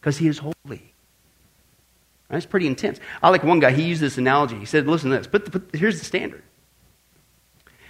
Because 0.00 0.18
he 0.18 0.26
is 0.26 0.38
holy. 0.38 0.92
That's 2.28 2.46
pretty 2.46 2.66
intense. 2.66 2.98
I 3.22 3.28
like 3.28 3.44
one 3.44 3.60
guy, 3.60 3.70
he 3.70 3.84
used 3.84 4.00
this 4.00 4.18
analogy. 4.18 4.58
He 4.58 4.64
said, 4.64 4.88
listen 4.88 5.10
to 5.10 5.18
this, 5.18 5.28
but, 5.28 5.70
here's 5.72 6.00
the 6.00 6.04
standard. 6.04 6.42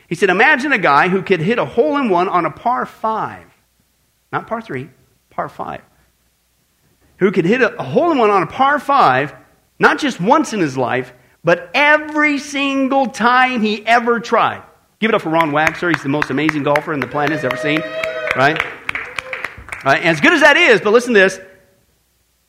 He 0.06 0.16
said, 0.16 0.28
imagine 0.28 0.70
a 0.74 0.78
guy 0.78 1.08
who 1.08 1.22
could 1.22 1.40
hit 1.40 1.58
a 1.58 1.64
hole 1.64 1.96
in 1.96 2.10
one 2.10 2.28
on 2.28 2.44
a 2.44 2.50
par 2.50 2.84
five, 2.84 3.46
not 4.30 4.46
par 4.46 4.60
three, 4.60 4.90
par 5.38 5.48
five, 5.48 5.82
who 7.18 7.30
could 7.30 7.44
hit 7.44 7.62
a, 7.62 7.72
a 7.78 7.84
hole 7.84 8.10
in 8.10 8.18
one 8.18 8.28
on 8.28 8.42
a 8.42 8.46
par 8.48 8.80
five, 8.80 9.32
not 9.78 10.00
just 10.00 10.20
once 10.20 10.52
in 10.52 10.58
his 10.58 10.76
life, 10.76 11.12
but 11.44 11.70
every 11.74 12.38
single 12.38 13.06
time 13.06 13.62
he 13.62 13.86
ever 13.86 14.18
tried. 14.18 14.64
Give 14.98 15.10
it 15.10 15.14
up 15.14 15.22
for 15.22 15.28
Ron 15.28 15.52
Waxer. 15.52 15.94
He's 15.94 16.02
the 16.02 16.08
most 16.08 16.30
amazing 16.30 16.64
golfer 16.64 16.92
in 16.92 16.98
the 16.98 17.06
planet 17.06 17.38
has 17.38 17.44
ever 17.44 17.56
seen, 17.56 17.78
right? 18.34 18.60
right? 19.84 20.02
As 20.02 20.20
good 20.20 20.32
as 20.32 20.40
that 20.40 20.56
is, 20.56 20.80
but 20.80 20.92
listen 20.92 21.14
to 21.14 21.20
this. 21.20 21.38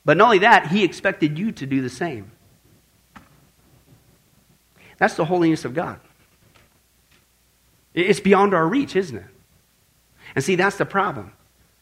But 0.04 0.18
not 0.18 0.26
only 0.26 0.40
that, 0.40 0.70
he 0.70 0.84
expected 0.84 1.38
you 1.38 1.52
to 1.52 1.68
do 1.68 1.82
the 1.82 1.90
same. 1.92 2.32
That's 4.98 5.14
the 5.14 5.26
holiness 5.26 5.64
of 5.64 5.76
God. 5.76 6.00
It's 7.94 8.20
beyond 8.20 8.56
our 8.56 8.68
reach, 8.68 8.96
isn't 8.96 9.18
it? 9.18 9.26
And 10.34 10.44
see, 10.44 10.56
that's 10.56 10.78
the 10.78 10.88
problem. 10.88 11.34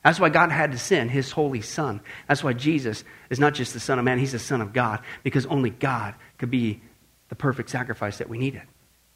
That's 0.03 0.19
why 0.19 0.29
God 0.29 0.51
had 0.51 0.71
to 0.71 0.77
send 0.77 1.11
his 1.11 1.31
holy 1.31 1.61
son. 1.61 2.01
That's 2.27 2.43
why 2.43 2.53
Jesus 2.53 3.03
is 3.29 3.39
not 3.39 3.53
just 3.53 3.73
the 3.73 3.79
son 3.79 3.99
of 3.99 4.05
man, 4.05 4.19
he's 4.19 4.31
the 4.31 4.39
son 4.39 4.61
of 4.61 4.71
God, 4.73 5.01
because 5.23 5.45
only 5.45 5.69
God 5.69 6.15
could 6.37 6.51
be 6.51 6.81
the 7.29 7.35
perfect 7.35 7.69
sacrifice 7.69 8.19
that 8.19 8.29
we 8.29 8.37
needed. 8.37 8.61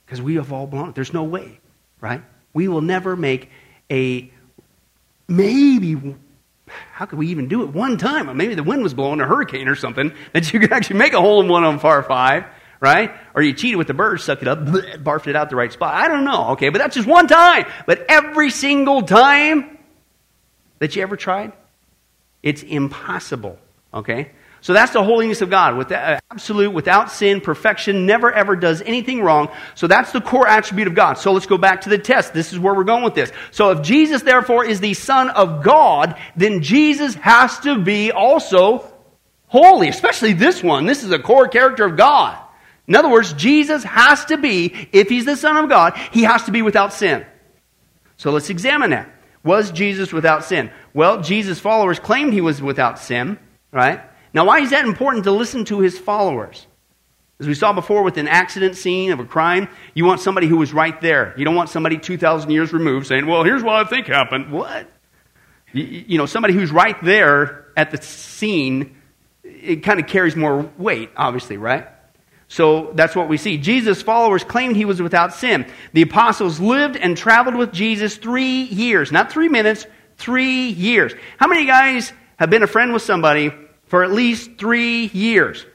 Because 0.05 0.21
we 0.21 0.35
have 0.35 0.51
all 0.51 0.67
blown 0.67 0.89
it. 0.89 0.95
There's 0.95 1.13
no 1.13 1.23
way, 1.23 1.59
right? 2.01 2.21
We 2.53 2.67
will 2.67 2.81
never 2.81 3.15
make 3.15 3.49
a 3.89 4.29
maybe 5.27 6.15
how 6.93 7.05
could 7.05 7.19
we 7.19 7.27
even 7.27 7.47
do 7.47 7.63
it 7.63 7.69
one 7.69 7.97
time? 7.97 8.35
Maybe 8.35 8.55
the 8.55 8.63
wind 8.63 8.83
was 8.83 8.93
blowing, 8.93 9.19
a 9.21 9.25
hurricane 9.25 9.67
or 9.67 9.75
something, 9.75 10.13
that 10.33 10.51
you 10.53 10.59
could 10.59 10.71
actually 10.71 10.99
make 10.99 11.13
a 11.13 11.21
hole 11.21 11.41
in 11.41 11.47
one 11.47 11.63
on 11.63 11.79
par 11.79 12.03
five, 12.03 12.45
right? 12.79 13.11
Or 13.33 13.41
you 13.41 13.53
cheated 13.53 13.77
with 13.77 13.87
the 13.87 13.93
bird, 13.93 14.21
sucked 14.21 14.41
it 14.41 14.47
up, 14.47 14.59
barfed 14.59 15.27
it 15.27 15.35
out 15.35 15.49
the 15.49 15.55
right 15.55 15.71
spot. 15.71 15.93
I 15.93 16.07
don't 16.07 16.23
know, 16.23 16.49
okay? 16.51 16.69
But 16.69 16.79
that's 16.79 16.95
just 16.95 17.07
one 17.07 17.27
time. 17.27 17.65
But 17.85 18.05
every 18.09 18.49
single 18.49 19.01
time, 19.01 19.77
that 20.81 20.95
you 20.95 21.03
ever 21.03 21.15
tried? 21.15 21.53
It's 22.41 22.63
impossible. 22.63 23.59
Okay? 23.93 24.31
So 24.61 24.73
that's 24.73 24.93
the 24.93 25.03
holiness 25.03 25.41
of 25.41 25.51
God. 25.51 25.77
With 25.77 25.91
uh, 25.91 26.19
absolute, 26.31 26.71
without 26.71 27.11
sin, 27.11 27.39
perfection, 27.39 28.07
never 28.07 28.31
ever 28.31 28.55
does 28.55 28.81
anything 28.81 29.21
wrong. 29.21 29.49
So 29.75 29.85
that's 29.85 30.11
the 30.11 30.21
core 30.21 30.47
attribute 30.47 30.87
of 30.87 30.95
God. 30.95 31.19
So 31.19 31.33
let's 31.33 31.45
go 31.45 31.59
back 31.59 31.81
to 31.81 31.89
the 31.89 31.99
test. 31.99 32.33
This 32.33 32.51
is 32.51 32.57
where 32.57 32.73
we're 32.73 32.83
going 32.83 33.03
with 33.03 33.13
this. 33.13 33.31
So 33.51 33.69
if 33.69 33.83
Jesus 33.83 34.23
therefore 34.23 34.65
is 34.65 34.79
the 34.79 34.95
Son 34.95 35.29
of 35.29 35.63
God, 35.63 36.19
then 36.35 36.63
Jesus 36.63 37.13
has 37.15 37.59
to 37.59 37.79
be 37.79 38.11
also 38.11 38.91
holy, 39.47 39.87
especially 39.87 40.33
this 40.33 40.63
one. 40.63 40.87
This 40.87 41.03
is 41.03 41.11
a 41.11 41.19
core 41.19 41.47
character 41.47 41.85
of 41.85 41.95
God. 41.95 42.39
In 42.87 42.95
other 42.95 43.09
words, 43.09 43.33
Jesus 43.33 43.83
has 43.83 44.25
to 44.25 44.37
be, 44.37 44.89
if 44.91 45.09
he's 45.09 45.25
the 45.25 45.35
Son 45.35 45.57
of 45.57 45.69
God, 45.69 45.95
he 46.11 46.23
has 46.23 46.43
to 46.45 46.51
be 46.51 46.63
without 46.63 46.91
sin. 46.91 47.23
So 48.17 48.31
let's 48.31 48.49
examine 48.49 48.89
that. 48.89 49.20
Was 49.43 49.71
Jesus 49.71 50.13
without 50.13 50.43
sin? 50.43 50.71
Well, 50.93 51.21
Jesus' 51.21 51.59
followers 51.59 51.99
claimed 51.99 52.33
he 52.33 52.41
was 52.41 52.61
without 52.61 52.99
sin, 52.99 53.39
right? 53.71 54.01
Now, 54.33 54.45
why 54.45 54.59
is 54.59 54.69
that 54.69 54.85
important 54.85 55.23
to 55.25 55.31
listen 55.31 55.65
to 55.65 55.79
his 55.79 55.97
followers? 55.97 56.67
As 57.39 57.47
we 57.47 57.55
saw 57.55 57.73
before 57.73 58.03
with 58.03 58.17
an 58.17 58.27
accident 58.27 58.75
scene 58.75 59.11
of 59.11 59.19
a 59.19 59.25
crime, 59.25 59.67
you 59.95 60.05
want 60.05 60.21
somebody 60.21 60.45
who 60.45 60.57
was 60.57 60.73
right 60.73 60.99
there. 61.01 61.33
You 61.37 61.43
don't 61.43 61.55
want 61.55 61.69
somebody 61.69 61.97
2,000 61.97 62.51
years 62.51 62.71
removed 62.71 63.07
saying, 63.07 63.25
well, 63.25 63.43
here's 63.43 63.63
what 63.63 63.75
I 63.75 63.83
think 63.83 64.05
happened. 64.05 64.51
What? 64.51 64.87
You, 65.73 65.83
you 65.83 66.17
know, 66.19 66.27
somebody 66.27 66.53
who's 66.53 66.71
right 66.71 67.01
there 67.03 67.65
at 67.75 67.89
the 67.89 67.99
scene, 67.99 68.95
it 69.43 69.77
kind 69.77 69.99
of 69.99 70.05
carries 70.05 70.35
more 70.35 70.69
weight, 70.77 71.09
obviously, 71.17 71.57
right? 71.57 71.87
So 72.51 72.91
that's 72.95 73.15
what 73.15 73.29
we 73.29 73.37
see. 73.37 73.57
Jesus' 73.57 74.01
followers 74.01 74.43
claimed 74.43 74.75
he 74.75 74.83
was 74.83 75.01
without 75.01 75.33
sin. 75.33 75.65
The 75.93 76.01
apostles 76.01 76.59
lived 76.59 76.97
and 76.97 77.15
traveled 77.15 77.55
with 77.55 77.71
Jesus 77.71 78.17
three 78.17 78.63
years, 78.63 79.09
not 79.09 79.31
three 79.31 79.47
minutes, 79.47 79.85
three 80.17 80.67
years. 80.67 81.13
How 81.37 81.47
many 81.47 81.65
guys 81.65 82.11
have 82.35 82.49
been 82.49 82.61
a 82.61 82.67
friend 82.67 82.91
with 82.91 83.03
somebody 83.03 83.53
for 83.85 84.03
at 84.03 84.11
least 84.11 84.57
three 84.57 85.05
years? 85.13 85.65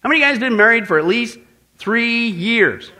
How 0.00 0.10
many 0.10 0.20
guys 0.20 0.32
have 0.32 0.40
been 0.40 0.56
married 0.56 0.86
for 0.86 0.98
at 0.98 1.06
least 1.06 1.38
three 1.78 2.28
years? 2.28 2.92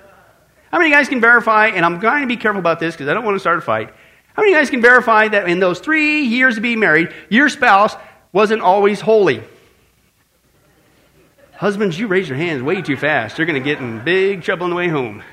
How 0.73 0.79
many 0.79 0.89
guys 0.89 1.07
can 1.07 1.21
verify, 1.21 1.67
and 1.67 1.85
I'm 1.85 1.99
going 1.99 2.23
to 2.23 2.27
be 2.27 2.39
careful 2.39 2.61
about 2.61 2.81
this 2.81 2.95
because 2.95 3.09
I 3.09 3.13
don't 3.13 3.27
want 3.27 3.35
to 3.35 3.41
start 3.41 3.59
a 3.59 3.61
fight. 3.61 3.91
How 4.33 4.43
many 4.43 4.55
guys 4.55 4.71
can 4.71 4.81
verify 4.81 5.29
that 5.29 5.51
in 5.51 5.61
those 5.61 5.81
three 5.81 6.23
years 6.23 6.57
of 6.57 6.63
being 6.63 6.81
married, 6.81 7.13
your 7.29 7.51
spouse 7.51 7.95
wasn't 8.33 8.63
always 8.63 9.03
holy? 9.03 9.43
Husbands, 11.59 11.99
you 11.99 12.07
raise 12.07 12.29
your 12.29 12.39
hands 12.39 12.63
way 12.63 12.83
too 12.83 12.97
fast. 12.97 13.37
You're 13.37 13.47
going 13.49 13.61
to 13.61 13.69
get 13.69 13.81
in 13.81 14.05
big 14.05 14.43
trouble 14.43 14.63
on 14.63 14.71
the 14.71 14.77
way 14.77 14.87
home. 14.87 15.25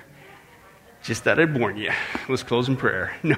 Just 1.03 1.23
thought 1.23 1.39
I'd 1.39 1.55
warn 1.55 1.77
you. 1.77 1.91
Let's 2.27 2.41
close 2.41 2.67
in 2.67 2.77
prayer. 2.77 3.15
No. 3.23 3.35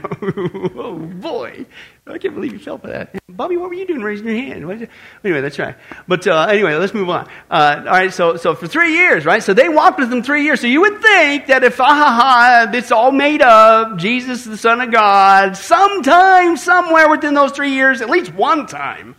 oh, 0.73 0.95
boy. 0.95 1.65
I 2.07 2.17
can't 2.17 2.33
believe 2.33 2.53
you 2.53 2.59
fell 2.59 2.77
for 2.77 2.87
that. 2.87 3.13
Bobby, 3.27 3.57
what 3.57 3.67
were 3.67 3.75
you 3.75 3.85
doing 3.85 4.01
raising 4.01 4.25
your 4.25 4.37
hand? 4.37 4.89
Anyway, 5.21 5.41
that's 5.41 5.59
right. 5.59 5.75
But 6.07 6.25
uh, 6.27 6.47
anyway, 6.49 6.75
let's 6.75 6.93
move 6.93 7.09
on. 7.09 7.27
Uh, 7.51 7.83
all 7.85 7.91
right, 7.91 8.13
so, 8.13 8.37
so 8.37 8.55
for 8.55 8.67
three 8.67 8.93
years, 8.93 9.25
right? 9.25 9.43
So 9.43 9.53
they 9.53 9.67
walked 9.67 9.99
with 9.99 10.09
him 10.09 10.23
three 10.23 10.45
years. 10.45 10.61
So 10.61 10.67
you 10.67 10.79
would 10.79 11.01
think 11.01 11.47
that 11.47 11.65
if, 11.65 11.81
ah, 11.81 11.85
ha, 11.85 12.67
ha, 12.67 12.71
it's 12.73 12.93
all 12.93 13.11
made 13.11 13.41
up, 13.41 13.97
Jesus, 13.97 14.45
the 14.45 14.55
Son 14.55 14.79
of 14.79 14.93
God, 14.93 15.57
sometime, 15.57 16.55
somewhere 16.55 17.09
within 17.09 17.33
those 17.33 17.51
three 17.51 17.73
years, 17.73 17.99
at 17.99 18.09
least 18.09 18.33
one 18.33 18.65
time, 18.65 19.17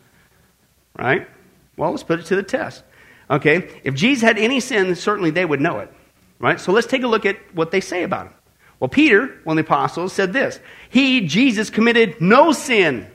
right? 0.98 1.28
Well, 1.76 1.90
let's 1.90 2.02
put 2.02 2.18
it 2.18 2.24
to 2.26 2.36
the 2.36 2.42
test. 2.42 2.82
Okay? 3.30 3.80
If 3.84 3.94
Jesus 3.94 4.22
had 4.22 4.38
any 4.38 4.60
sin, 4.60 4.94
certainly 4.94 5.30
they 5.30 5.44
would 5.44 5.60
know 5.60 5.78
it. 5.80 5.92
Right? 6.38 6.60
So 6.60 6.72
let's 6.72 6.86
take 6.86 7.02
a 7.02 7.08
look 7.08 7.26
at 7.26 7.36
what 7.54 7.70
they 7.70 7.80
say 7.80 8.02
about 8.02 8.26
him. 8.28 8.34
Well, 8.80 8.88
Peter, 8.88 9.40
one 9.42 9.58
of 9.58 9.64
the 9.64 9.68
apostles, 9.68 10.12
said 10.12 10.32
this 10.32 10.60
He, 10.88 11.26
Jesus, 11.26 11.70
committed 11.70 12.20
no 12.20 12.52
sin, 12.52 13.08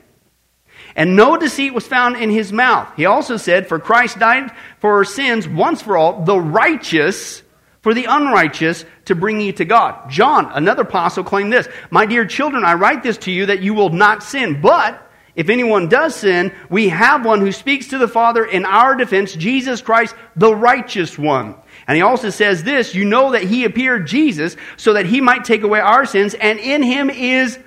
and 0.94 1.16
no 1.16 1.36
deceit 1.36 1.72
was 1.72 1.86
found 1.86 2.16
in 2.16 2.30
his 2.30 2.52
mouth. 2.52 2.88
He 2.96 3.06
also 3.06 3.36
said, 3.36 3.66
For 3.66 3.78
Christ 3.78 4.18
died 4.18 4.50
for 4.78 4.94
our 4.94 5.04
sins 5.04 5.48
once 5.48 5.82
for 5.82 5.96
all, 5.96 6.24
the 6.24 6.38
righteous 6.38 7.42
for 7.84 7.92
the 7.92 8.06
unrighteous 8.06 8.84
to 9.04 9.14
bring 9.14 9.42
you 9.42 9.52
to 9.52 9.64
God. 9.66 10.10
John, 10.10 10.50
another 10.54 10.82
apostle, 10.82 11.22
claimed 11.22 11.52
this 11.52 11.68
My 11.90 12.06
dear 12.06 12.26
children, 12.26 12.64
I 12.64 12.74
write 12.74 13.02
this 13.02 13.18
to 13.18 13.30
you 13.30 13.46
that 13.46 13.62
you 13.62 13.74
will 13.74 13.90
not 13.90 14.22
sin. 14.22 14.60
But 14.60 15.00
if 15.36 15.48
anyone 15.48 15.88
does 15.88 16.14
sin, 16.14 16.54
we 16.70 16.88
have 16.90 17.26
one 17.26 17.40
who 17.40 17.50
speaks 17.50 17.88
to 17.88 17.98
the 17.98 18.08
Father 18.08 18.44
in 18.44 18.64
our 18.64 18.94
defense, 18.94 19.34
Jesus 19.34 19.82
Christ, 19.82 20.14
the 20.36 20.54
righteous 20.54 21.18
one. 21.18 21.56
And 21.86 21.96
he 21.96 22.02
also 22.02 22.30
says 22.30 22.62
this, 22.62 22.94
you 22.94 23.04
know 23.04 23.32
that 23.32 23.42
he 23.42 23.64
appeared 23.64 24.06
Jesus 24.06 24.56
so 24.76 24.92
that 24.92 25.06
he 25.06 25.20
might 25.20 25.44
take 25.44 25.62
away 25.62 25.80
our 25.80 26.06
sins 26.06 26.34
and 26.34 26.58
in 26.58 26.82
him 26.82 27.10
is 27.10 27.58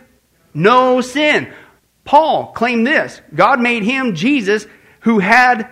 no 0.54 1.02
sin. 1.02 1.54
Paul 2.06 2.54
claimed 2.54 2.88
this. 2.88 3.22
God 3.36 3.60
made 3.60 3.84
him 3.84 4.16
Jesus 4.16 4.66
who 5.02 5.20
had 5.20 5.70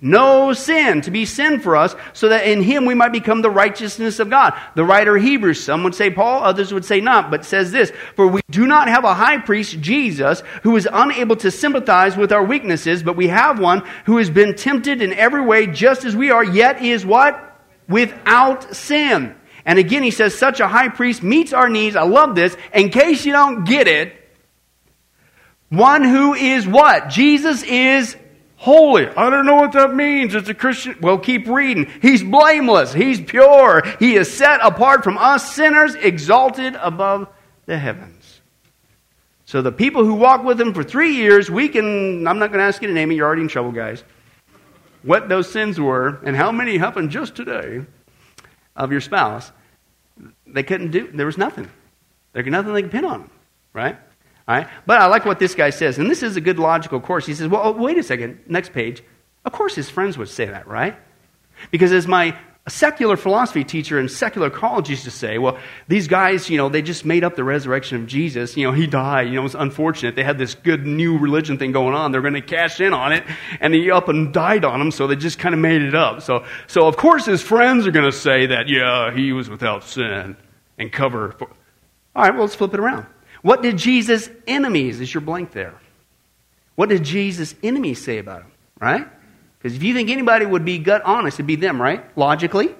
no 0.00 0.52
sin 0.52 1.00
to 1.02 1.10
be 1.10 1.24
sin 1.24 1.60
for 1.60 1.74
us 1.74 1.96
so 2.12 2.28
that 2.28 2.46
in 2.46 2.62
him 2.62 2.84
we 2.84 2.94
might 2.94 3.12
become 3.12 3.42
the 3.42 3.50
righteousness 3.50 4.20
of 4.20 4.30
God. 4.30 4.54
The 4.76 4.84
writer 4.84 5.16
Hebrews, 5.16 5.62
some 5.62 5.82
would 5.82 5.94
say 5.94 6.10
Paul, 6.10 6.44
others 6.44 6.72
would 6.72 6.84
say 6.84 7.00
not, 7.00 7.30
but 7.30 7.44
says 7.44 7.72
this, 7.72 7.92
for 8.14 8.28
we 8.28 8.40
do 8.50 8.66
not 8.66 8.88
have 8.88 9.04
a 9.04 9.14
high 9.14 9.38
priest, 9.38 9.80
Jesus, 9.80 10.42
who 10.62 10.76
is 10.76 10.88
unable 10.90 11.36
to 11.36 11.50
sympathize 11.50 12.16
with 12.16 12.32
our 12.32 12.44
weaknesses, 12.44 13.02
but 13.02 13.16
we 13.16 13.28
have 13.28 13.58
one 13.58 13.82
who 14.06 14.18
has 14.18 14.30
been 14.30 14.54
tempted 14.54 15.02
in 15.02 15.12
every 15.12 15.42
way 15.42 15.66
just 15.66 16.04
as 16.04 16.14
we 16.14 16.30
are, 16.30 16.44
yet 16.44 16.82
is 16.82 17.04
what? 17.04 17.46
without 17.88 18.74
sin. 18.76 19.34
And 19.64 19.78
again, 19.78 20.02
he 20.02 20.10
says, 20.10 20.36
such 20.36 20.60
a 20.60 20.68
high 20.68 20.88
priest 20.88 21.22
meets 21.22 21.52
our 21.52 21.68
needs. 21.68 21.96
I 21.96 22.02
love 22.02 22.34
this. 22.34 22.56
In 22.72 22.90
case 22.90 23.24
you 23.24 23.32
don't 23.32 23.64
get 23.64 23.88
it, 23.88 24.14
one 25.68 26.04
who 26.04 26.34
is 26.34 26.66
what? 26.66 27.08
Jesus 27.08 27.62
is 27.62 28.16
holy. 28.58 29.08
I 29.08 29.30
don't 29.30 29.46
know 29.46 29.56
what 29.56 29.72
that 29.72 29.94
means. 29.94 30.34
It's 30.34 30.48
a 30.48 30.54
Christian. 30.54 30.96
Well, 31.00 31.18
keep 31.18 31.48
reading. 31.48 31.90
He's 32.02 32.22
blameless. 32.22 32.92
He's 32.92 33.20
pure. 33.20 33.82
He 33.98 34.14
is 34.14 34.30
set 34.30 34.60
apart 34.62 35.02
from 35.02 35.16
us 35.18 35.54
sinners, 35.54 35.94
exalted 35.94 36.76
above 36.76 37.28
the 37.66 37.78
heavens. 37.78 38.40
So 39.46 39.62
the 39.62 39.72
people 39.72 40.04
who 40.04 40.14
walk 40.14 40.44
with 40.44 40.60
him 40.60 40.74
for 40.74 40.84
three 40.84 41.14
years, 41.14 41.50
we 41.50 41.68
can, 41.68 42.28
I'm 42.28 42.38
not 42.38 42.48
going 42.48 42.58
to 42.58 42.64
ask 42.64 42.82
you 42.82 42.88
to 42.88 42.94
name 42.94 43.10
it. 43.10 43.14
You're 43.14 43.26
already 43.26 43.42
in 43.42 43.48
trouble, 43.48 43.72
guys 43.72 44.04
what 45.02 45.28
those 45.28 45.50
sins 45.50 45.78
were 45.78 46.20
and 46.24 46.34
how 46.34 46.50
many 46.50 46.76
happened 46.76 47.10
just 47.10 47.34
today 47.34 47.84
of 48.76 48.92
your 48.92 49.00
spouse, 49.00 49.52
they 50.46 50.62
couldn't 50.62 50.90
do, 50.90 51.10
there 51.12 51.26
was 51.26 51.38
nothing. 51.38 51.70
There 52.32 52.42
was 52.42 52.50
nothing 52.50 52.72
they 52.74 52.82
could 52.82 52.90
pin 52.90 53.04
on 53.04 53.30
right? 53.72 53.96
All 54.48 54.56
right? 54.56 54.68
But 54.86 55.00
I 55.00 55.06
like 55.06 55.26
what 55.26 55.38
this 55.38 55.54
guy 55.54 55.70
says, 55.70 55.98
and 55.98 56.10
this 56.10 56.22
is 56.22 56.36
a 56.36 56.40
good 56.40 56.58
logical 56.58 57.00
course. 57.00 57.26
He 57.26 57.34
says, 57.34 57.48
well, 57.48 57.60
oh, 57.64 57.72
wait 57.72 57.98
a 57.98 58.02
second, 58.02 58.40
next 58.46 58.72
page. 58.72 59.02
Of 59.44 59.52
course 59.52 59.74
his 59.74 59.90
friends 59.90 60.16
would 60.16 60.28
say 60.28 60.46
that, 60.46 60.66
right? 60.66 60.96
Because 61.70 61.92
as 61.92 62.06
my 62.06 62.36
secular 62.68 63.16
philosophy 63.16 63.64
teacher 63.64 63.98
in 63.98 64.08
secular 64.08 64.50
college 64.50 64.90
used 64.90 65.04
to 65.04 65.10
say, 65.10 65.38
well, 65.38 65.58
these 65.86 66.06
guys, 66.06 66.50
you 66.50 66.56
know, 66.56 66.68
they 66.68 66.82
just 66.82 67.04
made 67.04 67.24
up 67.24 67.34
the 67.34 67.44
resurrection 67.44 68.00
of 68.00 68.06
Jesus. 68.06 68.56
You 68.56 68.66
know, 68.66 68.72
he 68.72 68.86
died. 68.86 69.28
You 69.28 69.34
know, 69.34 69.40
it 69.40 69.44
was 69.44 69.54
unfortunate. 69.54 70.16
They 70.16 70.24
had 70.24 70.38
this 70.38 70.54
good 70.54 70.86
new 70.86 71.18
religion 71.18 71.58
thing 71.58 71.72
going 71.72 71.94
on. 71.94 72.12
They're 72.12 72.20
going 72.20 72.34
to 72.34 72.42
cash 72.42 72.80
in 72.80 72.92
on 72.92 73.12
it. 73.12 73.24
And 73.60 73.74
he 73.74 73.90
up 73.90 74.08
and 74.08 74.32
died 74.32 74.64
on 74.64 74.78
them, 74.78 74.90
so 74.90 75.06
they 75.06 75.16
just 75.16 75.38
kind 75.38 75.54
of 75.54 75.60
made 75.60 75.82
it 75.82 75.94
up. 75.94 76.22
So, 76.22 76.44
so 76.66 76.86
of 76.86 76.96
course 76.96 77.26
his 77.26 77.42
friends 77.42 77.86
are 77.86 77.90
going 77.90 78.10
to 78.10 78.16
say 78.16 78.46
that, 78.46 78.68
yeah, 78.68 79.14
he 79.14 79.32
was 79.32 79.48
without 79.48 79.84
sin 79.84 80.36
and 80.78 80.92
cover. 80.92 81.32
For... 81.32 81.48
All 82.14 82.24
right, 82.24 82.32
well, 82.32 82.42
let's 82.42 82.54
flip 82.54 82.74
it 82.74 82.80
around. 82.80 83.06
What 83.42 83.62
did 83.62 83.76
Jesus' 83.76 84.28
enemies, 84.46 85.00
is 85.00 85.12
your 85.12 85.20
blank 85.20 85.52
there? 85.52 85.74
What 86.74 86.88
did 86.88 87.02
Jesus' 87.04 87.54
enemies 87.62 88.02
say 88.02 88.18
about 88.18 88.42
him, 88.42 88.52
right? 88.80 89.06
Because 89.58 89.74
if 89.74 89.82
you 89.82 89.94
think 89.94 90.10
anybody 90.10 90.46
would 90.46 90.64
be 90.64 90.78
gut 90.78 91.02
honest, 91.04 91.36
it'd 91.36 91.46
be 91.46 91.56
them, 91.56 91.80
right? 91.80 92.04
Logically? 92.16 92.74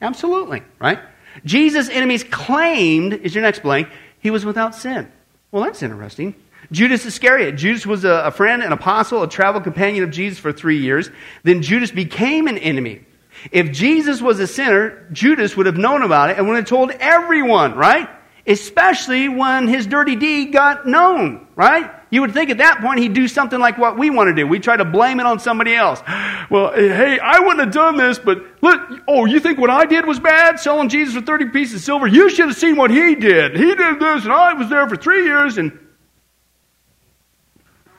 Absolutely, 0.00 0.62
right? 0.78 0.98
Jesus' 1.44 1.88
enemies 1.88 2.24
claimed, 2.24 3.12
is 3.12 3.34
your 3.34 3.42
next 3.42 3.62
blank, 3.62 3.88
he 4.20 4.30
was 4.30 4.44
without 4.44 4.74
sin. 4.74 5.10
Well, 5.50 5.64
that's 5.64 5.82
interesting. 5.82 6.34
Judas 6.72 7.04
Iscariot. 7.04 7.56
Judas 7.56 7.86
was 7.86 8.04
a, 8.04 8.10
a 8.10 8.30
friend, 8.30 8.62
an 8.62 8.72
apostle, 8.72 9.22
a 9.22 9.28
travel 9.28 9.60
companion 9.60 10.02
of 10.02 10.10
Jesus 10.10 10.38
for 10.38 10.52
three 10.52 10.78
years. 10.78 11.10
Then 11.42 11.62
Judas 11.62 11.90
became 11.90 12.48
an 12.48 12.58
enemy. 12.58 13.04
If 13.52 13.72
Jesus 13.72 14.22
was 14.22 14.40
a 14.40 14.46
sinner, 14.46 15.06
Judas 15.12 15.56
would 15.56 15.66
have 15.66 15.76
known 15.76 16.02
about 16.02 16.30
it 16.30 16.38
and 16.38 16.48
would 16.48 16.56
have 16.56 16.66
told 16.66 16.90
everyone, 16.92 17.74
right? 17.74 18.08
Especially 18.46 19.28
when 19.28 19.68
his 19.68 19.86
dirty 19.86 20.16
deed 20.16 20.52
got 20.52 20.86
known, 20.86 21.46
right? 21.56 21.90
You 22.10 22.20
would 22.20 22.32
think 22.32 22.50
at 22.50 22.58
that 22.58 22.80
point 22.80 23.00
he'd 23.00 23.14
do 23.14 23.26
something 23.26 23.58
like 23.58 23.78
what 23.78 23.98
we 23.98 24.10
want 24.10 24.28
to 24.28 24.34
do. 24.34 24.46
We 24.46 24.60
try 24.60 24.76
to 24.76 24.84
blame 24.84 25.18
it 25.18 25.26
on 25.26 25.38
somebody 25.38 25.74
else. 25.74 26.02
Well, 26.50 26.74
hey, 26.74 27.18
I 27.18 27.40
wouldn't 27.40 27.60
have 27.60 27.72
done 27.72 27.96
this, 27.96 28.18
but 28.18 28.36
look, 28.60 28.78
oh, 29.08 29.24
you 29.24 29.40
think 29.40 29.58
what 29.58 29.70
I 29.70 29.86
did 29.86 30.04
was 30.04 30.20
bad? 30.20 30.60
Selling 30.60 30.90
Jesus 30.90 31.14
for 31.14 31.22
30 31.22 31.48
pieces 31.48 31.76
of 31.76 31.80
silver? 31.80 32.06
You 32.06 32.28
should 32.28 32.48
have 32.48 32.56
seen 32.56 32.76
what 32.76 32.90
he 32.90 33.14
did. 33.14 33.56
He 33.56 33.74
did 33.74 33.98
this, 33.98 34.24
and 34.24 34.32
I 34.32 34.52
was 34.52 34.68
there 34.68 34.86
for 34.86 34.94
three 34.94 35.24
years, 35.24 35.56
and 35.56 35.76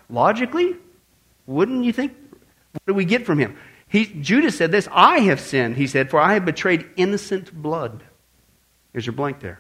logically, 0.08 0.76
wouldn't 1.48 1.86
you 1.86 1.92
think? 1.92 2.14
What 2.74 2.86
do 2.86 2.94
we 2.94 3.04
get 3.04 3.26
from 3.26 3.40
him? 3.40 3.58
He, 3.88 4.06
Judas 4.06 4.58
said 4.58 4.72
this 4.72 4.88
I 4.92 5.22
have 5.22 5.40
sinned, 5.40 5.76
he 5.76 5.88
said, 5.88 6.12
for 6.12 6.20
I 6.20 6.34
have 6.34 6.46
betrayed 6.46 6.88
innocent 6.98 7.52
blood. 7.52 8.04
There's 8.92 9.08
your 9.08 9.14
blank 9.14 9.40
there. 9.40 9.60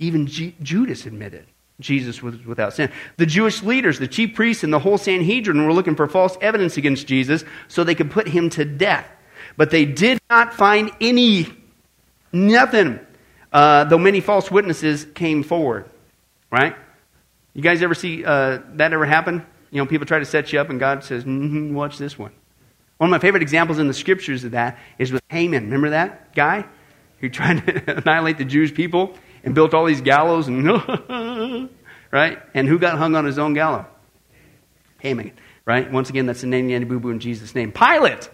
Even 0.00 0.26
G- 0.26 0.56
Judas 0.60 1.06
admitted. 1.06 1.46
Jesus 1.78 2.22
was 2.22 2.44
without 2.44 2.74
sin. 2.74 2.90
The 3.16 3.26
Jewish 3.26 3.62
leaders, 3.62 3.98
the 3.98 4.08
chief 4.08 4.34
priests, 4.34 4.64
and 4.64 4.72
the 4.72 4.78
whole 4.78 4.98
Sanhedrin 4.98 5.64
were 5.64 5.72
looking 5.72 5.94
for 5.94 6.06
false 6.08 6.36
evidence 6.40 6.76
against 6.76 7.06
Jesus 7.06 7.44
so 7.68 7.84
they 7.84 7.94
could 7.94 8.10
put 8.10 8.28
him 8.28 8.50
to 8.50 8.64
death. 8.64 9.08
But 9.56 9.70
they 9.70 9.84
did 9.84 10.18
not 10.28 10.52
find 10.52 10.90
any, 11.00 11.46
nothing, 12.32 13.00
uh, 13.52 13.84
though 13.84 13.98
many 13.98 14.20
false 14.20 14.50
witnesses 14.50 15.06
came 15.14 15.42
forward. 15.42 15.88
Right? 16.50 16.74
You 17.54 17.62
guys 17.62 17.82
ever 17.82 17.94
see 17.94 18.24
uh, 18.24 18.58
that 18.74 18.92
ever 18.92 19.06
happen? 19.06 19.44
You 19.70 19.78
know, 19.78 19.86
people 19.86 20.06
try 20.06 20.18
to 20.18 20.24
set 20.24 20.52
you 20.52 20.60
up, 20.60 20.70
and 20.70 20.80
God 20.80 21.04
says, 21.04 21.24
mm-hmm, 21.24 21.74
watch 21.74 21.98
this 21.98 22.18
one. 22.18 22.32
One 22.98 23.08
of 23.08 23.12
my 23.12 23.18
favorite 23.18 23.42
examples 23.42 23.78
in 23.78 23.88
the 23.88 23.94
scriptures 23.94 24.44
of 24.44 24.50
that 24.50 24.78
is 24.98 25.12
with 25.12 25.22
Haman. 25.28 25.64
Remember 25.64 25.90
that 25.90 26.34
guy 26.34 26.66
who 27.20 27.28
tried 27.28 27.66
to 27.66 27.98
annihilate 27.98 28.38
the 28.38 28.44
Jewish 28.44 28.74
people? 28.74 29.16
And 29.44 29.54
built 29.54 29.74
all 29.74 29.84
these 29.86 30.00
gallows 30.00 30.48
and 30.48 30.66
right? 32.10 32.38
And 32.54 32.68
who 32.68 32.78
got 32.78 32.98
hung 32.98 33.14
on 33.14 33.24
his 33.24 33.38
own 33.38 33.54
gallows? 33.54 33.86
Haman, 34.98 35.32
right? 35.64 35.90
Once 35.90 36.10
again, 36.10 36.26
that's 36.26 36.42
the 36.42 36.46
name 36.46 36.68
Yanny 36.68 36.86
Boo 36.86 37.00
Boo 37.00 37.10
in 37.10 37.20
Jesus' 37.20 37.54
name. 37.54 37.72
Pilate. 37.72 38.28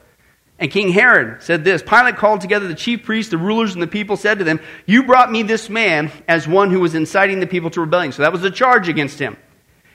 And 0.58 0.70
King 0.70 0.90
Herod 0.90 1.42
said 1.42 1.64
this 1.64 1.82
Pilate 1.82 2.16
called 2.16 2.40
together 2.40 2.66
the 2.66 2.74
chief 2.74 3.04
priests, 3.04 3.30
the 3.30 3.38
rulers, 3.38 3.74
and 3.74 3.82
the 3.82 3.86
people, 3.86 4.16
said 4.16 4.38
to 4.38 4.44
them, 4.44 4.60
You 4.86 5.04
brought 5.04 5.30
me 5.30 5.42
this 5.42 5.68
man 5.68 6.10
as 6.26 6.48
one 6.48 6.70
who 6.70 6.80
was 6.80 6.94
inciting 6.94 7.40
the 7.40 7.46
people 7.46 7.70
to 7.70 7.80
rebellion. 7.80 8.12
So 8.12 8.22
that 8.22 8.32
was 8.32 8.42
the 8.42 8.50
charge 8.50 8.88
against 8.88 9.18
him. 9.18 9.36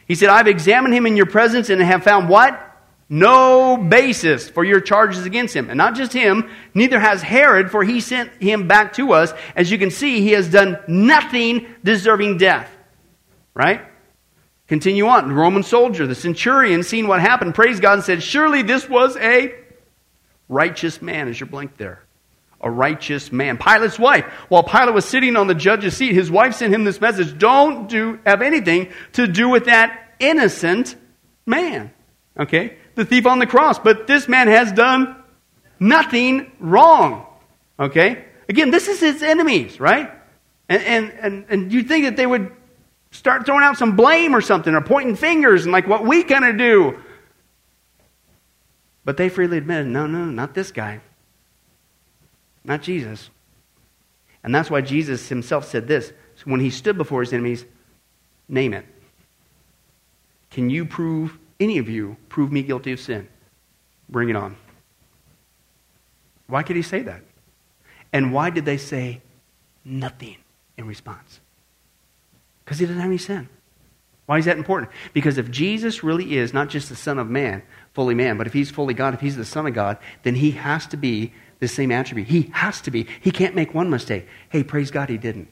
He 0.07 0.15
said, 0.15 0.29
I've 0.29 0.47
examined 0.47 0.93
him 0.93 1.05
in 1.05 1.17
your 1.17 1.25
presence 1.25 1.69
and 1.69 1.81
have 1.81 2.03
found 2.03 2.29
what? 2.29 2.70
No 3.13 3.75
basis 3.75 4.49
for 4.49 4.63
your 4.63 4.79
charges 4.79 5.25
against 5.25 5.53
him. 5.53 5.69
And 5.69 5.77
not 5.77 5.95
just 5.95 6.13
him, 6.13 6.49
neither 6.73 6.97
has 6.97 7.21
Herod, 7.21 7.69
for 7.69 7.83
he 7.83 7.99
sent 7.99 8.31
him 8.41 8.69
back 8.69 8.93
to 8.93 9.11
us. 9.11 9.33
As 9.53 9.69
you 9.69 9.77
can 9.77 9.91
see, 9.91 10.21
he 10.21 10.31
has 10.31 10.47
done 10.47 10.79
nothing 10.87 11.67
deserving 11.83 12.37
death. 12.37 12.71
Right? 13.53 13.81
Continue 14.67 15.07
on. 15.07 15.27
The 15.27 15.33
Roman 15.33 15.63
soldier, 15.63 16.07
the 16.07 16.15
centurion, 16.15 16.83
seeing 16.83 17.05
what 17.05 17.19
happened, 17.19 17.53
praised 17.53 17.81
God 17.81 17.95
and 17.95 18.03
said, 18.03 18.23
Surely 18.23 18.61
this 18.61 18.87
was 18.87 19.17
a 19.17 19.53
righteous 20.47 21.01
man, 21.01 21.27
as 21.27 21.37
your 21.37 21.47
blank 21.47 21.75
there. 21.75 22.01
A 22.61 22.71
righteous 22.71 23.29
man. 23.29 23.57
Pilate's 23.57 23.99
wife. 23.99 24.23
While 24.47 24.63
Pilate 24.63 24.93
was 24.93 25.03
sitting 25.03 25.35
on 25.35 25.47
the 25.47 25.55
judge's 25.55 25.97
seat, 25.97 26.13
his 26.13 26.31
wife 26.31 26.55
sent 26.55 26.73
him 26.73 26.85
this 26.85 27.01
message 27.01 27.37
Don't 27.37 27.89
do, 27.89 28.19
have 28.25 28.41
anything 28.41 28.93
to 29.13 29.27
do 29.27 29.49
with 29.49 29.65
that 29.65 30.13
innocent 30.21 30.95
man. 31.45 31.91
Okay? 32.39 32.77
The 32.95 33.05
thief 33.05 33.25
on 33.25 33.39
the 33.39 33.47
cross. 33.47 33.79
But 33.79 34.07
this 34.07 34.27
man 34.27 34.47
has 34.47 34.71
done 34.71 35.15
nothing 35.79 36.51
wrong. 36.59 37.25
Okay? 37.79 38.25
Again, 38.49 38.71
this 38.71 38.87
is 38.87 38.99
his 38.99 39.23
enemies, 39.23 39.79
right? 39.79 40.11
And, 40.69 40.83
and, 40.83 41.11
and, 41.19 41.45
and 41.49 41.73
you'd 41.73 41.87
think 41.87 42.05
that 42.05 42.15
they 42.15 42.27
would 42.27 42.51
start 43.11 43.45
throwing 43.45 43.63
out 43.63 43.77
some 43.77 43.95
blame 43.95 44.35
or 44.35 44.41
something 44.41 44.73
or 44.73 44.81
pointing 44.81 45.15
fingers 45.15 45.63
and 45.63 45.71
like 45.71 45.87
what 45.87 46.05
we 46.05 46.23
gonna 46.23 46.53
do. 46.53 46.97
But 49.03 49.17
they 49.17 49.29
freely 49.29 49.57
admitted, 49.57 49.87
no, 49.87 50.07
no, 50.07 50.25
not 50.25 50.53
this 50.53 50.71
guy. 50.71 51.01
Not 52.63 52.81
Jesus. 52.81 53.29
And 54.43 54.53
that's 54.53 54.69
why 54.69 54.81
Jesus 54.81 55.27
himself 55.29 55.65
said 55.65 55.87
this. 55.87 56.13
when 56.45 56.59
he 56.59 56.69
stood 56.69 56.97
before 56.97 57.21
his 57.21 57.33
enemies, 57.33 57.65
name 58.47 58.73
it. 58.73 58.85
Can 60.51 60.69
you 60.69 60.85
prove, 60.85 61.37
any 61.61 61.77
of 61.77 61.87
you, 61.87 62.17
prove 62.27 62.51
me 62.51 62.63
guilty 62.63 62.91
of 62.91 62.99
sin? 62.99 63.29
Bring 64.09 64.29
it 64.29 64.35
on. 64.35 64.57
Why 66.47 66.63
could 66.63 66.75
he 66.75 66.81
say 66.81 67.03
that? 67.03 67.21
And 68.11 68.33
why 68.33 68.49
did 68.49 68.65
they 68.65 68.77
say 68.77 69.21
nothing 69.85 70.37
in 70.77 70.85
response? 70.85 71.39
Because 72.65 72.79
he 72.79 72.85
didn't 72.85 72.99
have 72.99 73.09
any 73.09 73.17
sin. 73.17 73.47
Why 74.25 74.37
is 74.37 74.45
that 74.45 74.57
important? 74.57 74.91
Because 75.13 75.37
if 75.37 75.49
Jesus 75.51 76.03
really 76.03 76.37
is 76.37 76.53
not 76.53 76.69
just 76.69 76.89
the 76.89 76.95
Son 76.95 77.19
of 77.19 77.29
Man, 77.29 77.63
fully 77.93 78.15
man, 78.15 78.37
but 78.37 78.47
if 78.47 78.53
he's 78.53 78.71
fully 78.71 78.93
God, 78.93 79.13
if 79.13 79.21
he's 79.21 79.35
the 79.35 79.45
Son 79.45 79.67
of 79.67 79.73
God, 79.73 79.97
then 80.23 80.35
he 80.35 80.51
has 80.51 80.87
to 80.87 80.97
be 80.97 81.33
the 81.59 81.67
same 81.67 81.91
attribute. 81.91 82.27
He 82.27 82.49
has 82.53 82.81
to 82.81 82.91
be. 82.91 83.07
He 83.21 83.31
can't 83.31 83.55
make 83.55 83.73
one 83.73 83.89
mistake. 83.89 84.27
Hey, 84.49 84.63
praise 84.63 84.91
God, 84.91 85.09
he 85.09 85.17
didn't. 85.17 85.47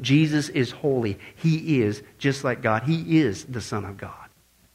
Jesus 0.00 0.48
is 0.48 0.70
holy. 0.70 1.18
He 1.36 1.80
is 1.80 2.02
just 2.18 2.44
like 2.44 2.62
God. 2.62 2.82
He 2.82 3.20
is 3.20 3.44
the 3.44 3.60
Son 3.60 3.84
of 3.84 3.96
God. 3.96 4.28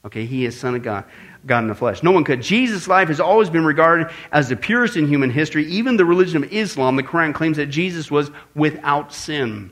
Okay, 0.05 0.25
he 0.25 0.45
is 0.45 0.57
Son 0.57 0.75
of 0.75 0.83
God, 0.83 1.03
God 1.45 1.59
in 1.59 1.67
the 1.67 1.75
flesh. 1.75 2.03
No 2.03 2.11
one 2.11 2.23
could. 2.23 2.41
Jesus' 2.41 2.87
life 2.87 3.09
has 3.09 3.19
always 3.19 3.49
been 3.49 3.65
regarded 3.65 4.07
as 4.31 4.47
the 4.47 4.55
purest 4.55 4.95
in 4.95 5.07
human 5.07 5.29
history. 5.29 5.65
Even 5.65 5.97
the 5.97 6.05
religion 6.05 6.43
of 6.43 6.53
Islam, 6.53 6.95
the 6.95 7.03
Quran 7.03 7.33
claims 7.33 7.57
that 7.57 7.67
Jesus 7.67 8.09
was 8.09 8.31
without 8.55 9.13
sin 9.13 9.71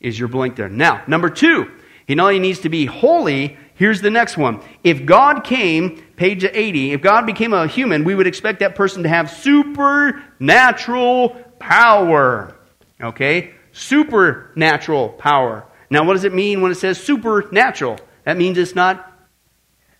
is 0.00 0.18
your 0.18 0.28
blank 0.28 0.56
there. 0.56 0.68
Now, 0.68 1.02
number 1.06 1.30
two, 1.30 1.70
he 2.06 2.14
not 2.14 2.26
only 2.26 2.40
needs 2.40 2.60
to 2.60 2.68
be 2.68 2.86
holy, 2.86 3.56
here's 3.74 4.00
the 4.00 4.10
next 4.10 4.36
one. 4.36 4.60
If 4.84 5.06
God 5.06 5.44
came, 5.44 6.02
page 6.16 6.44
80, 6.44 6.92
if 6.92 7.00
God 7.00 7.26
became 7.26 7.52
a 7.52 7.66
human, 7.66 8.04
we 8.04 8.14
would 8.14 8.26
expect 8.26 8.60
that 8.60 8.74
person 8.74 9.04
to 9.04 9.08
have 9.08 9.30
supernatural 9.30 11.30
power. 11.58 12.56
Okay? 13.00 13.54
Supernatural 13.72 15.10
power. 15.10 15.64
Now, 15.88 16.04
what 16.04 16.14
does 16.14 16.24
it 16.24 16.34
mean 16.34 16.60
when 16.60 16.72
it 16.72 16.76
says 16.76 17.02
supernatural? 17.02 17.98
That 18.24 18.36
means 18.36 18.58
it's 18.58 18.74
not 18.74 19.11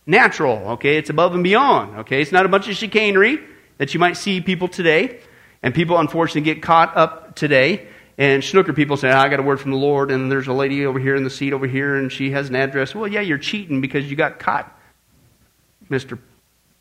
natural, 0.05 0.71
okay? 0.71 0.97
It's 0.97 1.09
above 1.09 1.33
and 1.33 1.43
beyond, 1.43 1.99
okay? 1.99 2.21
It's 2.21 2.31
not 2.31 2.45
a 2.45 2.49
bunch 2.49 2.67
of 2.67 2.75
chicanery 2.75 3.39
that 3.77 3.93
you 3.93 3.99
might 3.99 4.17
see 4.17 4.41
people 4.41 4.67
today. 4.67 5.19
And 5.61 5.73
people, 5.73 5.97
unfortunately, 5.97 6.41
get 6.41 6.61
caught 6.61 6.95
up 6.97 7.35
today 7.35 7.87
and 8.17 8.43
snooker 8.43 8.73
people 8.73 8.95
say, 8.97 9.09
I 9.09 9.27
got 9.29 9.39
a 9.39 9.43
word 9.43 9.59
from 9.59 9.71
the 9.71 9.77
Lord, 9.77 10.11
and 10.11 10.31
there's 10.31 10.47
a 10.47 10.53
lady 10.53 10.85
over 10.85 10.99
here 10.99 11.15
in 11.15 11.23
the 11.23 11.29
seat 11.29 11.53
over 11.53 11.65
here, 11.65 11.95
and 11.95 12.11
she 12.11 12.31
has 12.31 12.49
an 12.49 12.55
address. 12.55 12.93
Well, 12.93 13.07
yeah, 13.07 13.21
you're 13.21 13.39
cheating 13.39 13.81
because 13.81 14.09
you 14.09 14.15
got 14.15 14.39
caught, 14.39 14.79
Mr. 15.89 16.19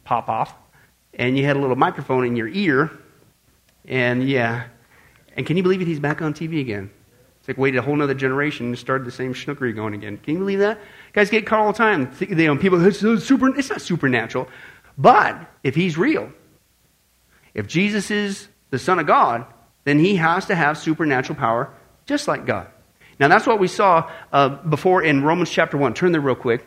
Popoff, 0.05 0.55
and 1.15 1.37
you 1.39 1.45
had 1.45 1.57
a 1.57 1.59
little 1.59 1.77
microphone 1.77 2.27
in 2.27 2.37
your 2.37 2.49
ear, 2.49 2.91
and 3.87 4.29
yeah. 4.29 4.65
And 5.35 5.47
can 5.47 5.57
you 5.57 5.63
believe 5.63 5.81
it? 5.81 5.87
He's 5.87 6.01
back 6.01 6.21
on 6.21 6.35
TV 6.35 6.61
again. 6.61 6.91
It's 7.42 7.48
like 7.48 7.59
waited 7.59 7.78
a 7.78 7.83
whole 7.83 8.00
other 8.00 8.14
generation 8.14 8.66
and 8.66 8.78
started 8.78 9.05
the 9.05 9.11
same 9.11 9.35
snookery 9.35 9.74
going 9.74 9.94
again. 9.94 10.16
Can 10.18 10.35
you 10.35 10.38
believe 10.38 10.61
that? 10.61 10.78
Guys 11.12 11.28
get 11.28 11.44
caught 11.44 11.59
all 11.59 11.72
the 11.72 11.78
time. 11.78 12.12
You 12.20 12.37
know, 12.37 12.57
people, 12.57 12.87
it's, 12.87 13.00
super, 13.00 13.59
it's 13.59 13.68
not 13.68 13.83
supernatural. 13.83 14.48
But 14.96 15.50
if 15.64 15.74
he's 15.74 15.98
real, 15.98 16.31
if 17.52 17.66
Jesus 17.66 18.12
is 18.12 18.46
the 18.70 18.78
Son 18.78 19.00
of 19.00 19.09
God, 19.09 19.44
then 19.83 19.98
he 19.98 20.14
has 20.16 20.46
to 20.46 20.55
have 20.55 20.78
supernatural 20.78 21.37
power 21.37 21.74
just 22.07 22.28
like 22.28 22.46
God. 22.46 22.68
Now, 23.18 23.26
that's 23.26 23.44
what 23.44 23.59
we 23.59 23.66
saw 23.66 24.09
uh, 24.33 24.48
before 24.48 25.02
in 25.02 25.24
Romans 25.24 25.50
chapter 25.50 25.76
1. 25.76 25.94
Turn 25.94 26.12
there 26.12 26.20
real 26.20 26.37
quick. 26.37 26.64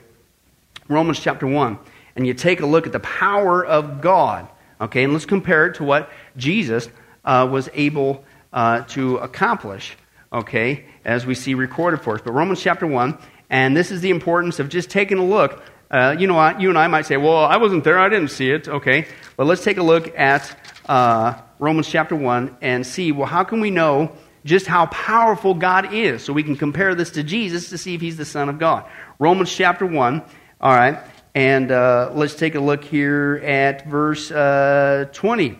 Romans 0.89 1.21
chapter 1.21 1.47
1. 1.47 1.79
And 2.17 2.27
you 2.27 2.33
take 2.33 2.59
a 2.59 2.65
look 2.65 2.85
at 2.85 2.91
the 2.91 2.99
power 2.99 3.65
of 3.65 4.01
God. 4.01 4.49
Okay, 4.81 5.05
and 5.05 5.13
let's 5.13 5.25
compare 5.25 5.67
it 5.67 5.75
to 5.75 5.85
what 5.85 6.09
Jesus 6.35 6.89
uh, 7.23 7.47
was 7.49 7.69
able 7.73 8.25
uh, 8.51 8.81
to 8.81 9.17
accomplish. 9.17 9.95
Okay, 10.33 10.85
as 11.05 11.25
we 11.25 11.35
see 11.35 11.53
recorded 11.53 12.01
for 12.01 12.15
us. 12.15 12.21
But 12.23 12.33
Romans 12.33 12.61
chapter 12.61 12.87
1, 12.87 13.17
and 13.49 13.77
this 13.77 13.91
is 13.91 14.01
the 14.01 14.09
importance 14.09 14.59
of 14.59 14.69
just 14.69 14.89
taking 14.89 15.17
a 15.17 15.23
look. 15.23 15.63
Uh, 15.89 16.15
you 16.17 16.27
know, 16.27 16.33
what? 16.33 16.59
you 16.59 16.69
and 16.69 16.77
I 16.77 16.87
might 16.87 17.05
say, 17.05 17.15
well, 17.15 17.45
I 17.45 17.57
wasn't 17.57 17.83
there, 17.83 17.99
I 17.99 18.09
didn't 18.09 18.29
see 18.29 18.49
it. 18.49 18.67
Okay, 18.67 19.07
but 19.37 19.45
let's 19.45 19.63
take 19.63 19.77
a 19.77 19.83
look 19.83 20.17
at 20.17 20.57
uh, 20.87 21.35
Romans 21.59 21.87
chapter 21.87 22.15
1 22.15 22.57
and 22.61 22.85
see, 22.85 23.11
well, 23.11 23.27
how 23.27 23.43
can 23.43 23.61
we 23.61 23.69
know 23.69 24.11
just 24.43 24.65
how 24.65 24.87
powerful 24.87 25.53
God 25.53 25.93
is? 25.93 26.23
So 26.23 26.33
we 26.33 26.43
can 26.43 26.55
compare 26.55 26.95
this 26.95 27.11
to 27.11 27.23
Jesus 27.23 27.69
to 27.69 27.77
see 27.77 27.93
if 27.93 28.01
he's 28.01 28.17
the 28.17 28.25
Son 28.25 28.49
of 28.49 28.57
God. 28.57 28.85
Romans 29.19 29.55
chapter 29.55 29.85
1, 29.85 30.23
all 30.59 30.75
right, 30.75 30.97
and 31.35 31.71
uh, 31.71 32.11
let's 32.13 32.33
take 32.33 32.55
a 32.55 32.59
look 32.59 32.83
here 32.83 33.41
at 33.43 33.85
verse 33.87 34.31
uh, 34.31 35.07
20. 35.13 35.59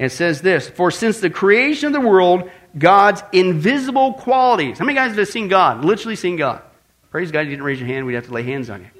It 0.00 0.12
says 0.12 0.40
this 0.40 0.68
For 0.68 0.90
since 0.90 1.20
the 1.20 1.30
creation 1.30 1.88
of 1.88 1.92
the 1.92 2.00
world, 2.00 2.50
God's 2.76 3.22
invisible 3.32 4.14
qualities. 4.14 4.78
How 4.78 4.84
many 4.84 4.96
guys 4.96 5.16
have 5.16 5.28
seen 5.28 5.48
God? 5.48 5.84
Literally 5.84 6.16
seen 6.16 6.36
God? 6.36 6.62
Praise 7.10 7.32
God, 7.32 7.40
you 7.40 7.50
didn't 7.50 7.64
raise 7.64 7.80
your 7.80 7.88
hand. 7.88 8.06
We'd 8.06 8.14
have 8.14 8.26
to 8.26 8.32
lay 8.32 8.44
hands 8.44 8.70
on 8.70 8.82
you. 8.82 8.90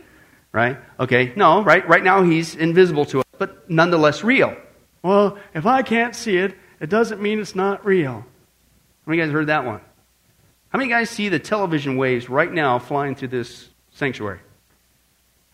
Right? 0.52 0.78
Okay. 0.98 1.33
No, 1.37 1.62
right? 1.62 1.87
Right 1.88 2.02
now, 2.02 2.22
he's 2.22 2.56
invisible 2.56 3.04
to 3.06 3.20
us, 3.20 3.24
but 3.38 3.70
nonetheless 3.70 4.24
real. 4.24 4.56
Well, 5.02 5.38
if 5.54 5.64
I 5.64 5.83
can't 5.83 6.14
see 6.14 6.37
it, 6.37 6.56
it 6.80 6.90
doesn't 6.90 7.22
mean 7.22 7.38
it's 7.38 7.54
not 7.54 7.85
real. 7.85 8.12
How 8.12 8.24
many 9.06 9.22
guys 9.22 9.30
heard 9.30 9.46
that 9.46 9.64
one? 9.64 9.80
How 10.70 10.78
many 10.78 10.90
guys 10.90 11.11
see 11.11 11.28
the 11.28 11.38
television 11.38 11.96
waves 11.96 12.28
right 12.28 12.52
now 12.52 12.78
flying 12.78 13.14
through 13.14 13.28
this 13.28 13.68
sanctuary? 13.92 14.40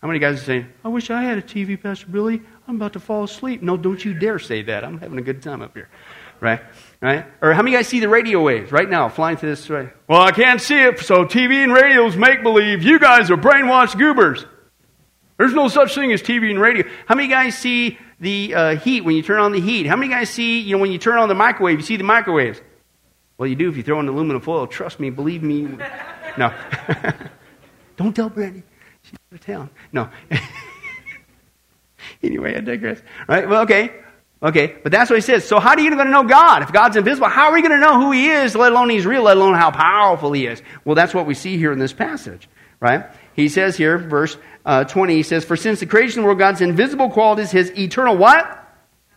How 0.01 0.07
many 0.07 0.19
guys 0.19 0.41
are 0.41 0.43
saying, 0.43 0.67
I 0.83 0.89
wish 0.89 1.09
I 1.09 1.23
had 1.23 1.37
a 1.37 1.41
TV, 1.41 1.81
Pastor 1.81 2.07
Billy. 2.07 2.41
I'm 2.67 2.75
about 2.75 2.93
to 2.93 2.99
fall 2.99 3.23
asleep. 3.23 3.61
No, 3.63 3.77
don't 3.77 4.03
you 4.03 4.13
dare 4.13 4.37
say 4.37 4.61
that. 4.63 4.83
I'm 4.83 4.99
having 4.99 5.17
a 5.17 5.23
good 5.23 5.41
time 5.41 5.61
up 5.61 5.73
here. 5.73 5.89
Right? 6.39 6.61
Right? 6.99 7.25
Or 7.41 7.53
how 7.53 7.61
many 7.61 7.75
guys 7.75 7.87
see 7.87 7.99
the 7.99 8.09
radio 8.09 8.41
waves 8.41 8.71
right 8.71 8.89
now 8.89 9.07
flying 9.07 9.37
through 9.37 9.49
this? 9.49 9.69
way? 9.69 9.89
Well, 10.07 10.21
I 10.21 10.31
can't 10.31 10.59
see 10.59 10.79
it, 10.79 10.99
so 10.99 11.25
TV 11.25 11.63
and 11.63 11.71
radio's 11.71 12.17
make 12.17 12.41
believe. 12.41 12.81
You 12.81 12.99
guys 12.99 13.29
are 13.29 13.37
brainwashed 13.37 13.99
goobers. 13.99 14.45
There's 15.37 15.53
no 15.53 15.67
such 15.67 15.93
thing 15.93 16.11
as 16.11 16.23
TV 16.23 16.49
and 16.49 16.59
radio. 16.59 16.87
How 17.05 17.13
many 17.13 17.27
guys 17.27 17.55
see 17.55 17.99
the 18.19 18.55
uh, 18.55 18.75
heat 18.77 19.01
when 19.01 19.15
you 19.15 19.21
turn 19.21 19.39
on 19.39 19.51
the 19.51 19.61
heat? 19.61 19.85
How 19.85 19.95
many 19.95 20.11
guys 20.11 20.31
see, 20.31 20.59
you 20.59 20.75
know, 20.75 20.81
when 20.81 20.91
you 20.91 20.97
turn 20.97 21.19
on 21.19 21.29
the 21.29 21.35
microwave, 21.35 21.77
you 21.77 21.85
see 21.85 21.97
the 21.97 22.03
microwaves? 22.03 22.61
Well, 23.37 23.47
you 23.47 23.55
do 23.55 23.69
if 23.69 23.77
you 23.77 23.83
throw 23.83 23.99
in 23.99 24.07
aluminum 24.07 24.41
foil. 24.41 24.65
Trust 24.65 24.99
me, 24.99 25.09
believe 25.09 25.43
me. 25.43 25.67
No. 26.37 26.53
Don't 27.97 28.15
tell 28.15 28.29
Brandy. 28.29 28.61
She's 29.01 29.13
out 29.13 29.39
of 29.39 29.43
town. 29.43 29.69
No. 29.91 30.07
anyway, 32.21 32.55
I 32.55 32.59
digress. 32.59 33.01
Right? 33.27 33.49
Well, 33.49 33.63
okay. 33.63 33.91
Okay, 34.41 34.75
but 34.83 34.91
that's 34.91 35.09
what 35.09 35.15
he 35.15 35.21
says. 35.21 35.47
So 35.47 35.59
how 35.59 35.71
are 35.71 35.79
you 35.79 35.89
going 35.89 36.05
to 36.05 36.11
know 36.11 36.23
God? 36.23 36.61
If 36.61 36.71
God's 36.71 36.95
invisible, 36.95 37.27
how 37.27 37.47
are 37.47 37.53
we 37.53 37.61
going 37.61 37.71
to 37.71 37.79
know 37.79 37.99
who 37.99 38.11
he 38.11 38.29
is, 38.29 38.55
let 38.55 38.71
alone 38.71 38.89
he's 38.89 39.05
real, 39.05 39.23
let 39.23 39.37
alone 39.37 39.55
how 39.55 39.71
powerful 39.71 40.31
he 40.31 40.45
is? 40.45 40.61
Well, 40.85 40.93
that's 40.93 41.13
what 41.13 41.25
we 41.25 41.33
see 41.33 41.57
here 41.57 41.71
in 41.71 41.79
this 41.79 41.93
passage, 41.93 42.47
right? 42.79 43.05
He 43.33 43.49
says 43.49 43.77
here, 43.77 43.97
verse 43.97 44.37
uh, 44.63 44.83
20, 44.83 45.15
he 45.15 45.23
says, 45.23 45.43
For 45.43 45.55
since 45.55 45.79
the 45.79 45.87
creation 45.87 46.19
of 46.19 46.23
the 46.23 46.25
world, 46.27 46.39
God's 46.39 46.61
invisible 46.61 47.09
qualities, 47.09 47.49
his 47.49 47.75
eternal 47.77 48.15
what? 48.15 48.63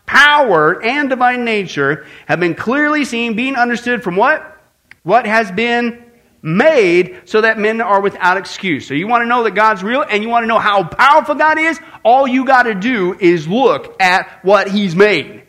Power 0.06 0.82
and 0.82 1.10
divine 1.10 1.44
nature 1.44 2.06
have 2.26 2.40
been 2.40 2.54
clearly 2.54 3.04
seen, 3.04 3.36
being 3.36 3.56
understood 3.56 4.02
from 4.02 4.16
what? 4.16 4.58
What 5.02 5.26
has 5.26 5.52
been 5.52 6.09
made 6.42 7.22
so 7.24 7.40
that 7.40 7.58
men 7.58 7.80
are 7.80 8.00
without 8.00 8.36
excuse. 8.36 8.86
So 8.86 8.94
you 8.94 9.06
want 9.06 9.22
to 9.22 9.26
know 9.26 9.44
that 9.44 9.54
God's 9.54 9.82
real 9.82 10.02
and 10.02 10.22
you 10.22 10.28
want 10.28 10.44
to 10.44 10.46
know 10.46 10.58
how 10.58 10.84
powerful 10.84 11.34
God 11.34 11.58
is? 11.58 11.78
All 12.04 12.26
you 12.26 12.44
got 12.44 12.64
to 12.64 12.74
do 12.74 13.16
is 13.18 13.46
look 13.46 14.00
at 14.00 14.40
what 14.42 14.68
He's 14.68 14.96
made. 14.96 15.44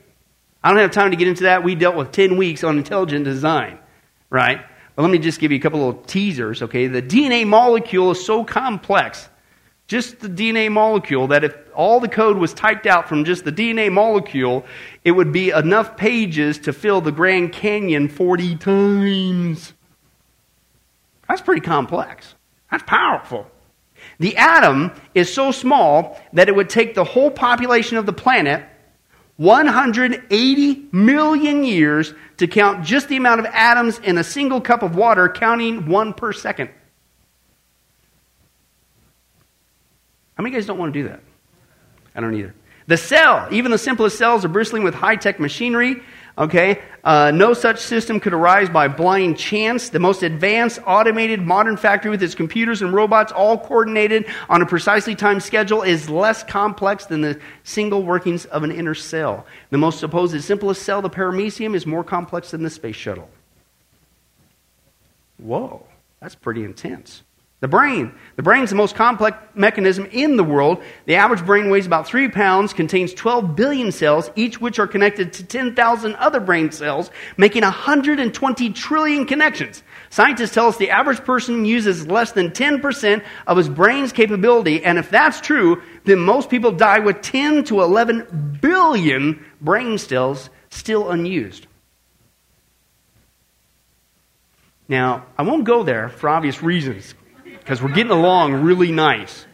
I 0.63 0.69
don't 0.69 0.79
have 0.79 0.91
time 0.91 1.11
to 1.11 1.17
get 1.17 1.27
into 1.27 1.43
that. 1.43 1.63
We 1.63 1.75
dealt 1.75 1.95
with 1.95 2.11
10 2.11 2.37
weeks 2.37 2.63
on 2.63 2.77
intelligent 2.77 3.25
design, 3.25 3.79
right? 4.29 4.59
But 4.95 5.01
let 5.01 5.11
me 5.11 5.17
just 5.17 5.39
give 5.39 5.51
you 5.51 5.57
a 5.57 5.61
couple 5.61 5.79
little 5.79 6.01
teasers, 6.03 6.61
okay? 6.61 6.87
The 6.87 7.01
DNA 7.01 7.47
molecule 7.47 8.11
is 8.11 8.23
so 8.23 8.43
complex, 8.43 9.27
just 9.87 10.19
the 10.19 10.29
DNA 10.29 10.71
molecule, 10.71 11.29
that 11.29 11.43
if 11.43 11.55
all 11.73 11.99
the 11.99 12.07
code 12.07 12.37
was 12.37 12.53
typed 12.53 12.85
out 12.85 13.09
from 13.09 13.25
just 13.25 13.43
the 13.43 13.51
DNA 13.51 13.91
molecule, 13.91 14.65
it 15.03 15.11
would 15.11 15.31
be 15.31 15.49
enough 15.49 15.97
pages 15.97 16.59
to 16.59 16.73
fill 16.73 17.01
the 17.01 17.11
Grand 17.11 17.53
Canyon 17.53 18.07
40 18.07 18.57
times. 18.57 19.73
That's 21.31 21.41
pretty 21.41 21.61
complex. 21.61 22.35
That's 22.69 22.83
powerful. 22.83 23.49
The 24.19 24.35
atom 24.35 24.91
is 25.15 25.33
so 25.33 25.51
small 25.51 26.19
that 26.33 26.49
it 26.49 26.55
would 26.57 26.69
take 26.69 26.93
the 26.93 27.05
whole 27.05 27.31
population 27.31 27.95
of 27.95 28.05
the 28.05 28.11
planet 28.11 28.65
180 29.37 30.89
million 30.91 31.63
years 31.63 32.13
to 32.35 32.47
count 32.47 32.83
just 32.83 33.07
the 33.07 33.15
amount 33.15 33.39
of 33.39 33.45
atoms 33.45 33.97
in 33.99 34.17
a 34.17 34.25
single 34.25 34.59
cup 34.59 34.83
of 34.83 34.97
water, 34.97 35.29
counting 35.29 35.87
one 35.87 36.13
per 36.13 36.33
second. 36.33 36.69
How 40.35 40.43
many 40.43 40.53
guys 40.53 40.65
don't 40.65 40.77
want 40.77 40.93
to 40.93 41.01
do 41.01 41.07
that? 41.07 41.21
I 42.13 42.19
don't 42.19 42.35
either. 42.35 42.53
The 42.91 42.97
cell, 42.97 43.47
even 43.51 43.71
the 43.71 43.77
simplest 43.77 44.17
cells, 44.17 44.43
are 44.43 44.49
bristling 44.49 44.83
with 44.83 44.93
high 44.93 45.15
tech 45.15 45.39
machinery 45.39 46.01
Okay? 46.37 46.81
Uh, 47.03 47.31
no 47.31 47.53
such 47.53 47.79
system 47.79 48.19
could 48.19 48.33
arise 48.33 48.69
by 48.69 48.87
blind 48.87 49.37
chance. 49.37 49.89
The 49.89 49.99
most 49.99 50.23
advanced, 50.23 50.79
automated, 50.85 51.41
modern 51.41 51.77
factory 51.77 52.11
with 52.11 52.23
its 52.23 52.35
computers 52.35 52.81
and 52.81 52.93
robots 52.93 53.31
all 53.31 53.57
coordinated 53.57 54.27
on 54.49 54.61
a 54.61 54.65
precisely 54.65 55.15
timed 55.15 55.43
schedule 55.43 55.81
is 55.81 56.09
less 56.09 56.43
complex 56.43 57.05
than 57.05 57.21
the 57.21 57.39
single 57.63 58.03
workings 58.03 58.45
of 58.45 58.63
an 58.63 58.71
inner 58.71 58.95
cell. 58.95 59.45
The 59.71 59.77
most 59.77 59.99
supposed 59.99 60.41
simplest 60.41 60.83
cell, 60.83 61.01
the 61.01 61.09
paramecium, 61.09 61.75
is 61.75 61.85
more 61.85 62.03
complex 62.03 62.51
than 62.51 62.63
the 62.63 62.69
space 62.69 62.95
shuttle. 62.95 63.29
Whoa, 65.37 65.85
that's 66.19 66.35
pretty 66.35 66.63
intense. 66.63 67.23
The 67.61 67.67
brain. 67.67 68.11
The 68.37 68.43
brain 68.43 68.63
is 68.63 68.71
the 68.71 68.75
most 68.75 68.95
complex 68.95 69.37
mechanism 69.53 70.07
in 70.11 70.35
the 70.35 70.43
world. 70.43 70.83
The 71.05 71.13
average 71.13 71.45
brain 71.45 71.69
weighs 71.69 71.85
about 71.85 72.07
three 72.07 72.27
pounds, 72.27 72.73
contains 72.73 73.13
12 73.13 73.55
billion 73.55 73.91
cells, 73.91 74.31
each 74.35 74.59
which 74.59 74.79
are 74.79 74.87
connected 74.87 75.31
to 75.33 75.43
10,000 75.45 76.15
other 76.15 76.39
brain 76.39 76.71
cells, 76.71 77.11
making 77.37 77.61
120 77.61 78.71
trillion 78.71 79.27
connections. 79.27 79.83
Scientists 80.09 80.55
tell 80.55 80.67
us 80.67 80.77
the 80.77 80.89
average 80.89 81.23
person 81.23 81.63
uses 81.63 82.07
less 82.07 82.31
than 82.31 82.49
10% 82.49 83.23
of 83.45 83.57
his 83.57 83.69
brain's 83.69 84.11
capability, 84.11 84.83
and 84.83 84.97
if 84.97 85.11
that's 85.11 85.39
true, 85.39 85.83
then 86.05 86.17
most 86.17 86.49
people 86.49 86.71
die 86.71 86.97
with 86.97 87.21
10 87.21 87.65
to 87.65 87.83
11 87.83 88.57
billion 88.59 89.45
brain 89.61 89.99
cells 89.99 90.49
still 90.71 91.11
unused. 91.11 91.67
Now, 94.87 95.27
I 95.37 95.43
won't 95.43 95.63
go 95.63 95.83
there 95.83 96.09
for 96.09 96.27
obvious 96.27 96.63
reasons 96.63 97.13
because 97.61 97.81
we're 97.81 97.93
getting 97.93 98.11
along 98.11 98.53
really 98.53 98.91
nice. 98.91 99.45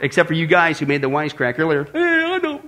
Except 0.00 0.26
for 0.26 0.34
you 0.34 0.46
guys 0.46 0.78
who 0.78 0.86
made 0.86 1.02
the 1.02 1.10
wisecrack 1.10 1.58
earlier. 1.58 1.84
Hey, 1.84 2.00
I 2.00 2.38
know. 2.38 2.62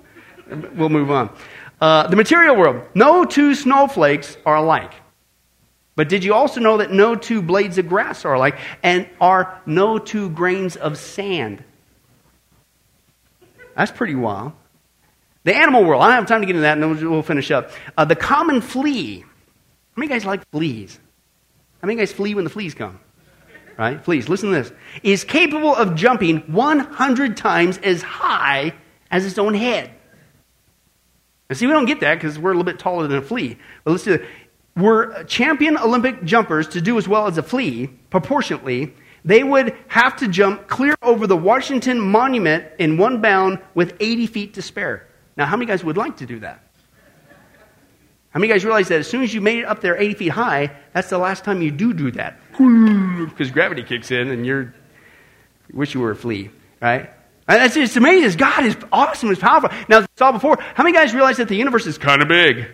We'll 0.74 0.90
move 0.90 1.10
on. 1.10 1.34
Uh, 1.80 2.06
the 2.06 2.16
material 2.16 2.56
world. 2.56 2.84
No 2.94 3.24
two 3.24 3.54
snowflakes 3.54 4.36
are 4.44 4.56
alike. 4.56 4.92
But 5.96 6.08
did 6.08 6.24
you 6.24 6.34
also 6.34 6.60
know 6.60 6.76
that 6.78 6.90
no 6.90 7.16
two 7.16 7.42
blades 7.42 7.78
of 7.78 7.88
grass 7.88 8.24
are 8.24 8.34
alike 8.34 8.58
and 8.82 9.08
are 9.20 9.60
no 9.66 9.98
two 9.98 10.30
grains 10.30 10.76
of 10.76 10.98
sand? 10.98 11.64
That's 13.76 13.90
pretty 13.90 14.14
wild. 14.14 14.52
The 15.44 15.54
animal 15.56 15.84
world. 15.84 16.02
I 16.02 16.08
don't 16.08 16.16
have 16.16 16.26
time 16.26 16.40
to 16.40 16.46
get 16.46 16.54
into 16.54 16.62
that, 16.62 16.78
and 16.78 16.82
then 16.82 17.10
we'll 17.10 17.22
finish 17.22 17.50
up. 17.50 17.70
Uh, 17.96 18.04
the 18.04 18.14
common 18.14 18.60
flea. 18.60 19.20
How 19.20 19.26
many 19.96 20.08
guys 20.08 20.24
like 20.24 20.48
fleas? 20.50 21.00
How 21.80 21.86
many 21.86 21.98
guys 21.98 22.12
flee 22.12 22.34
when 22.34 22.44
the 22.44 22.50
fleas 22.50 22.74
come? 22.74 23.00
Right? 23.82 24.02
Please 24.02 24.28
listen 24.28 24.50
to 24.50 24.62
this. 24.62 24.72
Is 25.02 25.24
capable 25.24 25.74
of 25.74 25.94
jumping 25.94 26.38
100 26.52 27.36
times 27.36 27.78
as 27.78 28.00
high 28.02 28.74
as 29.10 29.26
its 29.26 29.38
own 29.38 29.54
head. 29.54 29.90
Now, 31.50 31.56
see, 31.56 31.66
we 31.66 31.72
don't 31.72 31.86
get 31.86 32.00
that 32.00 32.14
because 32.14 32.38
we're 32.38 32.52
a 32.52 32.54
little 32.54 32.64
bit 32.64 32.78
taller 32.78 33.06
than 33.08 33.18
a 33.18 33.22
flea. 33.22 33.58
But 33.84 33.90
let's 33.90 34.04
do. 34.04 34.24
Were 34.76 35.24
champion 35.24 35.76
Olympic 35.76 36.24
jumpers 36.24 36.68
to 36.68 36.80
do 36.80 36.96
as 36.96 37.06
well 37.06 37.26
as 37.26 37.36
a 37.36 37.42
flea, 37.42 37.88
proportionately, 38.08 38.94
they 39.24 39.42
would 39.42 39.76
have 39.88 40.16
to 40.16 40.28
jump 40.28 40.66
clear 40.66 40.94
over 41.02 41.26
the 41.26 41.36
Washington 41.36 42.00
Monument 42.00 42.64
in 42.78 42.96
one 42.96 43.20
bound 43.20 43.58
with 43.74 43.94
80 44.00 44.26
feet 44.28 44.54
to 44.54 44.62
spare. 44.62 45.08
Now, 45.36 45.46
how 45.46 45.56
many 45.56 45.66
guys 45.66 45.84
would 45.84 45.98
like 45.98 46.16
to 46.18 46.26
do 46.26 46.38
that? 46.40 46.62
How 48.30 48.40
many 48.40 48.50
guys 48.50 48.64
realize 48.64 48.88
that 48.88 49.00
as 49.00 49.08
soon 49.08 49.22
as 49.22 49.34
you 49.34 49.42
made 49.42 49.58
it 49.58 49.64
up 49.66 49.82
there 49.82 50.00
80 50.00 50.14
feet 50.14 50.28
high, 50.28 50.74
that's 50.94 51.10
the 51.10 51.18
last 51.18 51.44
time 51.44 51.60
you 51.60 51.70
do 51.70 51.92
do 51.92 52.10
that? 52.12 52.40
Because 53.28 53.50
gravity 53.50 53.82
kicks 53.82 54.10
in 54.10 54.30
and 54.30 54.46
you're, 54.46 54.74
wish 55.72 55.94
you 55.94 56.00
were 56.00 56.10
a 56.10 56.16
flea, 56.16 56.50
right? 56.80 57.10
And 57.48 57.60
that's, 57.60 57.76
it's 57.76 57.96
amazing. 57.96 58.38
God 58.38 58.64
is 58.64 58.76
awesome. 58.92 59.30
It's 59.30 59.40
powerful. 59.40 59.70
Now, 59.88 60.06
saw 60.16 60.32
before, 60.32 60.58
how 60.60 60.84
many 60.84 60.96
guys 60.96 61.12
realize 61.14 61.38
that 61.38 61.48
the 61.48 61.56
universe 61.56 61.86
is 61.86 61.98
kind 61.98 62.22
of 62.22 62.28
big? 62.28 62.66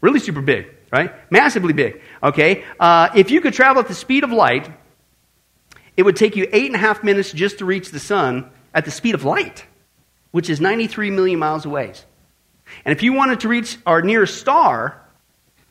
Really 0.00 0.20
super 0.20 0.42
big, 0.42 0.66
right? 0.92 1.12
Massively 1.30 1.72
big, 1.72 2.00
okay? 2.22 2.64
Uh, 2.78 3.08
if 3.14 3.30
you 3.30 3.40
could 3.40 3.54
travel 3.54 3.80
at 3.80 3.88
the 3.88 3.94
speed 3.94 4.24
of 4.24 4.32
light, 4.32 4.70
it 5.96 6.02
would 6.02 6.16
take 6.16 6.36
you 6.36 6.48
eight 6.52 6.66
and 6.66 6.74
a 6.74 6.78
half 6.78 7.04
minutes 7.04 7.32
just 7.32 7.58
to 7.58 7.64
reach 7.64 7.90
the 7.90 8.00
sun 8.00 8.50
at 8.74 8.84
the 8.84 8.90
speed 8.90 9.14
of 9.14 9.24
light, 9.24 9.64
which 10.32 10.50
is 10.50 10.60
93 10.60 11.10
million 11.10 11.38
miles 11.38 11.64
away. 11.64 11.92
And 12.84 12.92
if 12.92 13.02
you 13.02 13.12
wanted 13.12 13.40
to 13.40 13.48
reach 13.48 13.78
our 13.86 14.02
nearest 14.02 14.38
star, 14.38 15.00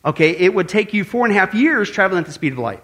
okay, 0.06 0.32
it 0.32 0.54
would 0.54 0.70
take 0.70 0.94
you 0.94 1.04
four 1.04 1.26
and 1.26 1.36
a 1.36 1.39
half 1.39 1.54
years 1.54 1.92
traveling 1.92 2.22
at 2.22 2.26
the 2.26 2.32
speed 2.32 2.54
of 2.54 2.60
light. 2.60 2.84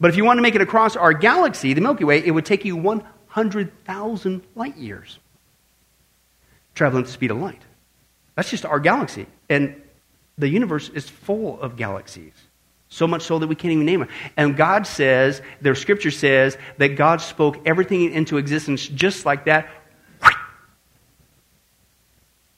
But 0.00 0.10
if 0.10 0.16
you 0.16 0.24
want 0.24 0.38
to 0.38 0.42
make 0.42 0.54
it 0.54 0.60
across 0.60 0.96
our 0.96 1.12
galaxy, 1.12 1.72
the 1.72 1.80
Milky 1.80 2.04
Way, 2.04 2.24
it 2.24 2.30
would 2.30 2.44
take 2.44 2.64
you 2.64 2.76
100,000 2.76 4.42
light 4.54 4.76
years 4.76 5.18
traveling 6.74 7.02
at 7.02 7.06
the 7.06 7.12
speed 7.12 7.30
of 7.30 7.38
light. 7.38 7.62
That's 8.34 8.50
just 8.50 8.64
our 8.64 8.80
galaxy. 8.80 9.26
And 9.48 9.80
the 10.36 10.48
universe 10.48 10.88
is 10.88 11.08
full 11.08 11.60
of 11.60 11.76
galaxies. 11.76 12.32
So 12.88 13.06
much 13.06 13.22
so 13.22 13.38
that 13.38 13.46
we 13.46 13.54
can't 13.54 13.72
even 13.72 13.86
name 13.86 14.00
them. 14.00 14.08
And 14.36 14.56
God 14.56 14.86
says, 14.86 15.40
their 15.60 15.74
scripture 15.74 16.10
says, 16.10 16.58
that 16.78 16.96
God 16.96 17.20
spoke 17.20 17.58
everything 17.66 18.12
into 18.12 18.36
existence 18.36 18.86
just 18.86 19.24
like 19.24 19.44
that 19.46 19.68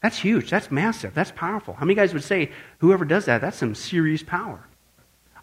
that's 0.07 0.19
huge. 0.19 0.51
That's 0.51 0.71
massive. 0.71 1.15
That's 1.15 1.33
powerful. 1.33 1.75
How 1.75 1.85
many 1.85 1.97
guys 1.97 2.13
would 2.13 2.23
say, 2.23 2.53
whoever 2.79 3.05
does 3.05 3.25
that, 3.25 3.41
that's 3.41 3.57
some 3.57 3.75
serious 3.75 4.23
power? 4.23 4.65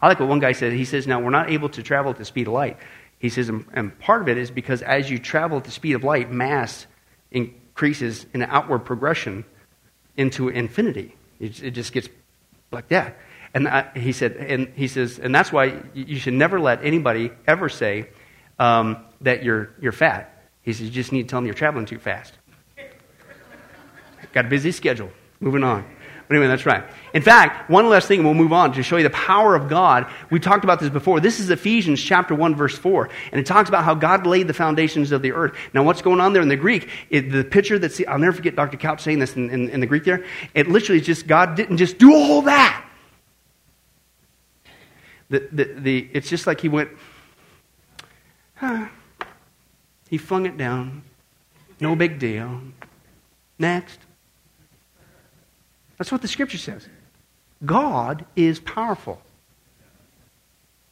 I 0.04 0.08
like 0.08 0.20
what 0.20 0.28
one 0.28 0.38
guy 0.38 0.52
said. 0.52 0.74
He 0.74 0.84
says, 0.84 1.06
now 1.06 1.18
we're 1.18 1.30
not 1.30 1.48
able 1.48 1.70
to 1.70 1.82
travel 1.82 2.10
at 2.10 2.18
the 2.18 2.26
speed 2.26 2.46
of 2.46 2.52
light. 2.52 2.76
He 3.18 3.30
says, 3.30 3.48
and 3.48 3.98
part 4.00 4.20
of 4.20 4.28
it 4.28 4.36
is 4.36 4.50
because 4.50 4.82
as 4.82 5.08
you 5.08 5.18
travel 5.18 5.56
at 5.56 5.64
the 5.64 5.70
speed 5.70 5.94
of 5.94 6.04
light, 6.04 6.30
mass 6.30 6.86
increases 7.30 8.26
in 8.34 8.42
outward 8.42 8.80
progression 8.80 9.46
into 10.14 10.50
infinity. 10.50 11.16
It, 11.40 11.70
just 11.70 11.94
gets 11.94 12.10
like 12.70 12.88
that. 12.88 13.16
And 13.54 13.66
I, 13.66 13.88
he 13.96 14.12
said, 14.12 14.32
and 14.32 14.68
he 14.76 14.88
says, 14.88 15.18
and 15.18 15.34
that's 15.34 15.50
why 15.50 15.80
you 15.94 16.18
should 16.18 16.34
never 16.34 16.60
let 16.60 16.84
anybody 16.84 17.30
ever 17.46 17.70
say 17.70 18.10
um, 18.58 18.98
that 19.22 19.42
you're, 19.42 19.70
you're 19.80 19.92
fat. 19.92 20.44
He 20.60 20.74
says, 20.74 20.82
you 20.82 20.90
just 20.92 21.12
need 21.12 21.22
to 21.22 21.28
tell 21.28 21.38
them 21.38 21.46
you're 21.46 21.54
traveling 21.54 21.86
too 21.86 21.98
fast. 21.98 22.34
Got 24.34 24.44
a 24.44 24.48
busy 24.48 24.70
schedule. 24.70 25.10
Moving 25.40 25.64
on. 25.64 25.86
But 26.26 26.36
anyway, 26.36 26.48
that's 26.48 26.64
right. 26.64 26.84
In 27.12 27.22
fact, 27.22 27.68
one 27.68 27.88
last 27.88 28.08
thing, 28.08 28.20
and 28.20 28.26
we'll 28.26 28.34
move 28.34 28.52
on 28.52 28.72
to 28.72 28.82
show 28.82 28.96
you 28.96 29.02
the 29.02 29.10
power 29.10 29.54
of 29.54 29.68
God. 29.68 30.10
We 30.30 30.40
talked 30.40 30.64
about 30.64 30.80
this 30.80 30.88
before. 30.88 31.20
This 31.20 31.38
is 31.38 31.50
Ephesians 31.50 32.02
chapter 32.02 32.34
1, 32.34 32.54
verse 32.56 32.76
4. 32.78 33.10
And 33.30 33.40
it 33.40 33.46
talks 33.46 33.68
about 33.68 33.84
how 33.84 33.94
God 33.94 34.26
laid 34.26 34.48
the 34.48 34.54
foundations 34.54 35.12
of 35.12 35.20
the 35.20 35.32
earth. 35.32 35.54
Now, 35.74 35.82
what's 35.82 36.00
going 36.00 36.20
on 36.20 36.32
there 36.32 36.40
in 36.40 36.48
the 36.48 36.56
Greek, 36.56 36.88
it, 37.10 37.30
the 37.30 37.44
picture 37.44 37.78
that's, 37.78 38.00
I'll 38.08 38.18
never 38.18 38.32
forget 38.32 38.56
Dr. 38.56 38.78
Couch 38.78 39.02
saying 39.02 39.18
this 39.18 39.36
in, 39.36 39.50
in, 39.50 39.68
in 39.68 39.80
the 39.80 39.86
Greek 39.86 40.04
there. 40.04 40.24
It 40.54 40.68
literally 40.68 41.00
is 41.00 41.06
just, 41.06 41.26
God 41.26 41.56
didn't 41.56 41.76
just 41.76 41.98
do 41.98 42.14
all 42.14 42.42
that. 42.42 42.88
The, 45.28 45.48
the, 45.52 45.64
the, 45.64 46.08
it's 46.12 46.28
just 46.28 46.46
like 46.46 46.60
he 46.60 46.68
went, 46.68 46.90
huh. 48.54 48.88
he 50.08 50.16
flung 50.16 50.46
it 50.46 50.56
down. 50.56 51.02
No 51.80 51.94
big 51.94 52.18
deal. 52.18 52.60
Next. 53.58 54.03
That's 55.98 56.10
what 56.10 56.22
the 56.22 56.28
scripture 56.28 56.58
says. 56.58 56.88
God 57.64 58.24
is 58.36 58.60
powerful. 58.60 59.20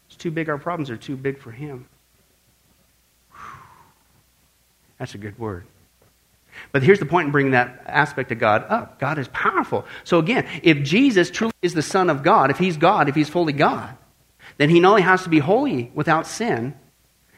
It's 0.08 0.16
too 0.16 0.30
big, 0.30 0.48
our 0.48 0.58
problems 0.58 0.90
are 0.90 0.96
too 0.96 1.16
big 1.16 1.38
for 1.38 1.50
him. 1.50 1.86
That's 4.98 5.14
a 5.14 5.18
good 5.18 5.38
word. 5.38 5.66
But 6.70 6.82
here's 6.82 6.98
the 6.98 7.06
point 7.06 7.26
in 7.26 7.32
bringing 7.32 7.52
that 7.52 7.82
aspect 7.86 8.30
of 8.30 8.38
God 8.38 8.64
up 8.68 8.98
God 8.98 9.18
is 9.18 9.28
powerful. 9.28 9.84
So 10.04 10.18
again, 10.18 10.46
if 10.62 10.82
Jesus 10.82 11.30
truly 11.30 11.52
is 11.62 11.74
the 11.74 11.82
Son 11.82 12.10
of 12.10 12.22
God, 12.22 12.50
if 12.50 12.58
he's 12.58 12.76
God, 12.76 13.08
if 13.08 13.14
he's 13.14 13.28
fully 13.28 13.52
God, 13.52 13.96
then 14.58 14.70
he 14.70 14.80
not 14.80 14.90
only 14.90 15.02
has 15.02 15.24
to 15.24 15.28
be 15.28 15.38
holy 15.38 15.90
without 15.94 16.26
sin, 16.26 16.74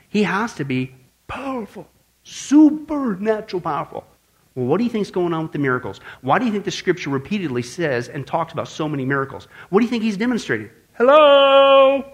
he 0.08 0.24
has 0.24 0.54
to 0.54 0.64
be 0.64 0.94
powerful, 1.26 1.88
supernatural 2.22 3.60
powerful. 3.60 4.04
Well, 4.54 4.66
what 4.66 4.78
do 4.78 4.84
you 4.84 4.90
think 4.90 5.02
is 5.02 5.10
going 5.10 5.32
on 5.32 5.42
with 5.42 5.52
the 5.52 5.58
miracles? 5.58 6.00
Why 6.20 6.38
do 6.38 6.46
you 6.46 6.52
think 6.52 6.64
the 6.64 6.70
scripture 6.70 7.10
repeatedly 7.10 7.62
says 7.62 8.08
and 8.08 8.26
talks 8.26 8.52
about 8.52 8.68
so 8.68 8.88
many 8.88 9.04
miracles? 9.04 9.48
What 9.70 9.80
do 9.80 9.84
you 9.84 9.90
think 9.90 10.04
he's 10.04 10.16
demonstrating? 10.16 10.70
Hello? 10.96 12.04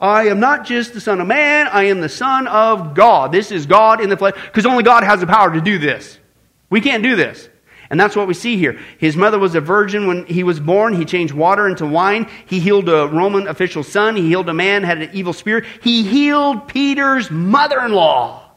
I 0.00 0.28
am 0.28 0.40
not 0.40 0.64
just 0.64 0.94
the 0.94 1.00
Son 1.00 1.20
of 1.20 1.26
Man, 1.26 1.68
I 1.68 1.84
am 1.84 2.00
the 2.00 2.08
Son 2.08 2.46
of 2.48 2.94
God. 2.94 3.32
This 3.32 3.52
is 3.52 3.66
God 3.66 4.00
in 4.00 4.08
the 4.08 4.16
flesh, 4.16 4.34
because 4.46 4.66
only 4.66 4.82
God 4.82 5.04
has 5.04 5.20
the 5.20 5.26
power 5.26 5.52
to 5.52 5.60
do 5.60 5.78
this. 5.78 6.18
We 6.70 6.80
can't 6.80 7.02
do 7.02 7.16
this. 7.16 7.48
And 7.90 8.00
that's 8.00 8.16
what 8.16 8.26
we 8.28 8.34
see 8.34 8.56
here. 8.56 8.78
His 8.98 9.16
mother 9.16 9.38
was 9.38 9.54
a 9.56 9.60
virgin 9.60 10.06
when 10.06 10.24
he 10.24 10.42
was 10.42 10.58
born. 10.58 10.94
He 10.94 11.04
changed 11.04 11.34
water 11.34 11.68
into 11.68 11.84
wine. 11.84 12.30
He 12.46 12.60
healed 12.60 12.88
a 12.88 13.08
Roman 13.08 13.48
official's 13.48 13.88
son. 13.88 14.14
He 14.16 14.28
healed 14.28 14.48
a 14.48 14.54
man 14.54 14.84
had 14.84 15.02
an 15.02 15.10
evil 15.12 15.32
spirit. 15.32 15.64
He 15.82 16.04
healed 16.04 16.68
Peter's 16.68 17.30
mother 17.30 17.80
in 17.84 17.92
law. 17.92 18.49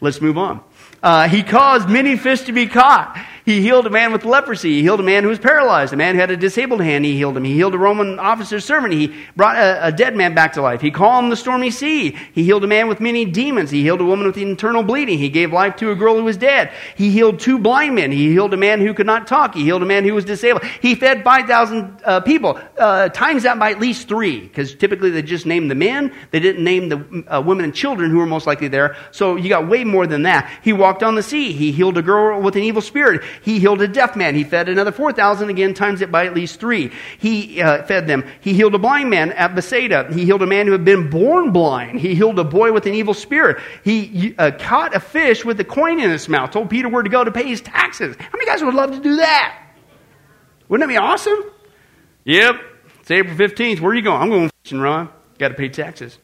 Let's 0.00 0.20
move 0.20 0.38
on. 0.38 0.60
Uh, 1.02 1.28
he 1.28 1.42
caused 1.42 1.88
many 1.88 2.16
fish 2.16 2.42
to 2.42 2.52
be 2.52 2.66
caught. 2.66 3.16
He 3.50 3.62
healed 3.62 3.84
a 3.84 3.90
man 3.90 4.12
with 4.12 4.24
leprosy. 4.24 4.74
He 4.74 4.82
healed 4.82 5.00
a 5.00 5.02
man 5.02 5.24
who 5.24 5.28
was 5.28 5.40
paralyzed. 5.40 5.92
A 5.92 5.96
man 5.96 6.14
who 6.14 6.20
had 6.20 6.30
a 6.30 6.36
disabled 6.36 6.80
hand. 6.80 7.04
He 7.04 7.16
healed 7.16 7.36
him. 7.36 7.42
He 7.42 7.54
healed 7.54 7.74
a 7.74 7.78
Roman 7.78 8.20
officer's 8.20 8.64
servant. 8.64 8.92
He 8.92 9.12
brought 9.34 9.56
a, 9.56 9.88
a, 9.88 9.90
dead 9.90 10.14
man 10.14 10.36
back 10.36 10.52
to 10.52 10.62
life. 10.62 10.80
He 10.80 10.92
calmed 10.92 11.32
the 11.32 11.36
stormy 11.36 11.72
sea. 11.72 12.16
He 12.32 12.44
healed 12.44 12.62
a 12.62 12.68
man 12.68 12.86
with 12.86 13.00
many 13.00 13.24
demons. 13.24 13.72
He 13.72 13.82
healed 13.82 14.00
a 14.00 14.04
woman 14.04 14.28
with 14.28 14.38
internal 14.38 14.84
bleeding. 14.84 15.18
He 15.18 15.28
gave 15.28 15.52
life 15.52 15.74
to 15.76 15.90
a 15.90 15.96
girl 15.96 16.14
who 16.14 16.22
was 16.22 16.36
dead. 16.36 16.70
He 16.94 17.10
healed 17.10 17.40
two 17.40 17.58
blind 17.58 17.96
men. 17.96 18.12
He 18.12 18.28
healed 18.28 18.54
a 18.54 18.56
man 18.56 18.80
who 18.80 18.94
could 18.94 19.06
not 19.06 19.26
talk. 19.26 19.56
He 19.56 19.64
healed 19.64 19.82
a 19.82 19.86
man 19.86 20.04
who 20.04 20.14
was 20.14 20.24
disabled. 20.24 20.64
He 20.80 20.94
fed 20.94 21.24
5,000 21.24 22.02
uh, 22.04 22.20
people. 22.20 22.56
Uh, 22.78 23.08
times 23.08 23.42
that 23.42 23.58
by 23.58 23.72
at 23.72 23.80
least 23.80 24.06
three, 24.06 24.42
because 24.42 24.76
typically 24.76 25.10
they 25.10 25.22
just 25.22 25.44
named 25.44 25.72
the 25.72 25.74
men. 25.74 26.14
They 26.30 26.38
didn't 26.38 26.62
name 26.62 26.88
the 26.88 27.24
uh, 27.26 27.40
women 27.40 27.64
and 27.64 27.74
children 27.74 28.12
who 28.12 28.18
were 28.18 28.26
most 28.26 28.46
likely 28.46 28.68
there. 28.68 28.94
So 29.10 29.34
you 29.34 29.48
got 29.48 29.68
way 29.68 29.82
more 29.82 30.06
than 30.06 30.22
that. 30.22 30.48
He 30.62 30.72
walked 30.72 31.02
on 31.02 31.16
the 31.16 31.22
sea. 31.24 31.50
He 31.50 31.72
healed 31.72 31.98
a 31.98 32.02
girl 32.02 32.40
with 32.40 32.54
an 32.54 32.62
evil 32.62 32.80
spirit. 32.80 33.22
He 33.42 33.58
healed 33.58 33.82
a 33.82 33.88
deaf 33.88 34.16
man. 34.16 34.34
He 34.34 34.44
fed 34.44 34.68
another 34.68 34.92
4,000, 34.92 35.48
again, 35.48 35.74
times 35.74 36.02
it 36.02 36.10
by 36.10 36.26
at 36.26 36.34
least 36.34 36.60
three. 36.60 36.92
He 37.18 37.60
uh, 37.60 37.84
fed 37.84 38.06
them. 38.06 38.24
He 38.40 38.54
healed 38.54 38.74
a 38.74 38.78
blind 38.78 39.10
man 39.10 39.32
at 39.32 39.54
Bethsaida. 39.54 40.12
He 40.12 40.24
healed 40.24 40.42
a 40.42 40.46
man 40.46 40.66
who 40.66 40.72
had 40.72 40.84
been 40.84 41.10
born 41.10 41.52
blind. 41.52 42.00
He 42.00 42.14
healed 42.14 42.38
a 42.38 42.44
boy 42.44 42.72
with 42.72 42.86
an 42.86 42.94
evil 42.94 43.14
spirit. 43.14 43.58
He 43.84 44.34
uh, 44.38 44.52
caught 44.58 44.94
a 44.94 45.00
fish 45.00 45.44
with 45.44 45.58
a 45.60 45.64
coin 45.64 46.00
in 46.00 46.10
his 46.10 46.28
mouth, 46.28 46.50
told 46.50 46.70
Peter 46.70 46.88
where 46.88 47.02
to 47.02 47.10
go 47.10 47.24
to 47.24 47.30
pay 47.30 47.46
his 47.46 47.60
taxes. 47.60 48.16
How 48.18 48.30
many 48.32 48.46
guys 48.46 48.62
would 48.62 48.74
love 48.74 48.92
to 48.92 49.00
do 49.00 49.16
that? 49.16 49.66
Wouldn't 50.68 50.88
that 50.88 50.92
be 50.92 50.98
awesome? 50.98 51.42
Yep. 52.24 52.56
It's 53.00 53.10
April 53.10 53.36
15th. 53.36 53.80
Where 53.80 53.92
are 53.92 53.94
you 53.94 54.02
going? 54.02 54.22
I'm 54.22 54.30
going 54.30 54.50
fishing, 54.62 54.80
Ron. 54.80 55.08
Got 55.38 55.48
to 55.48 55.54
pay 55.54 55.68
taxes. 55.68 56.18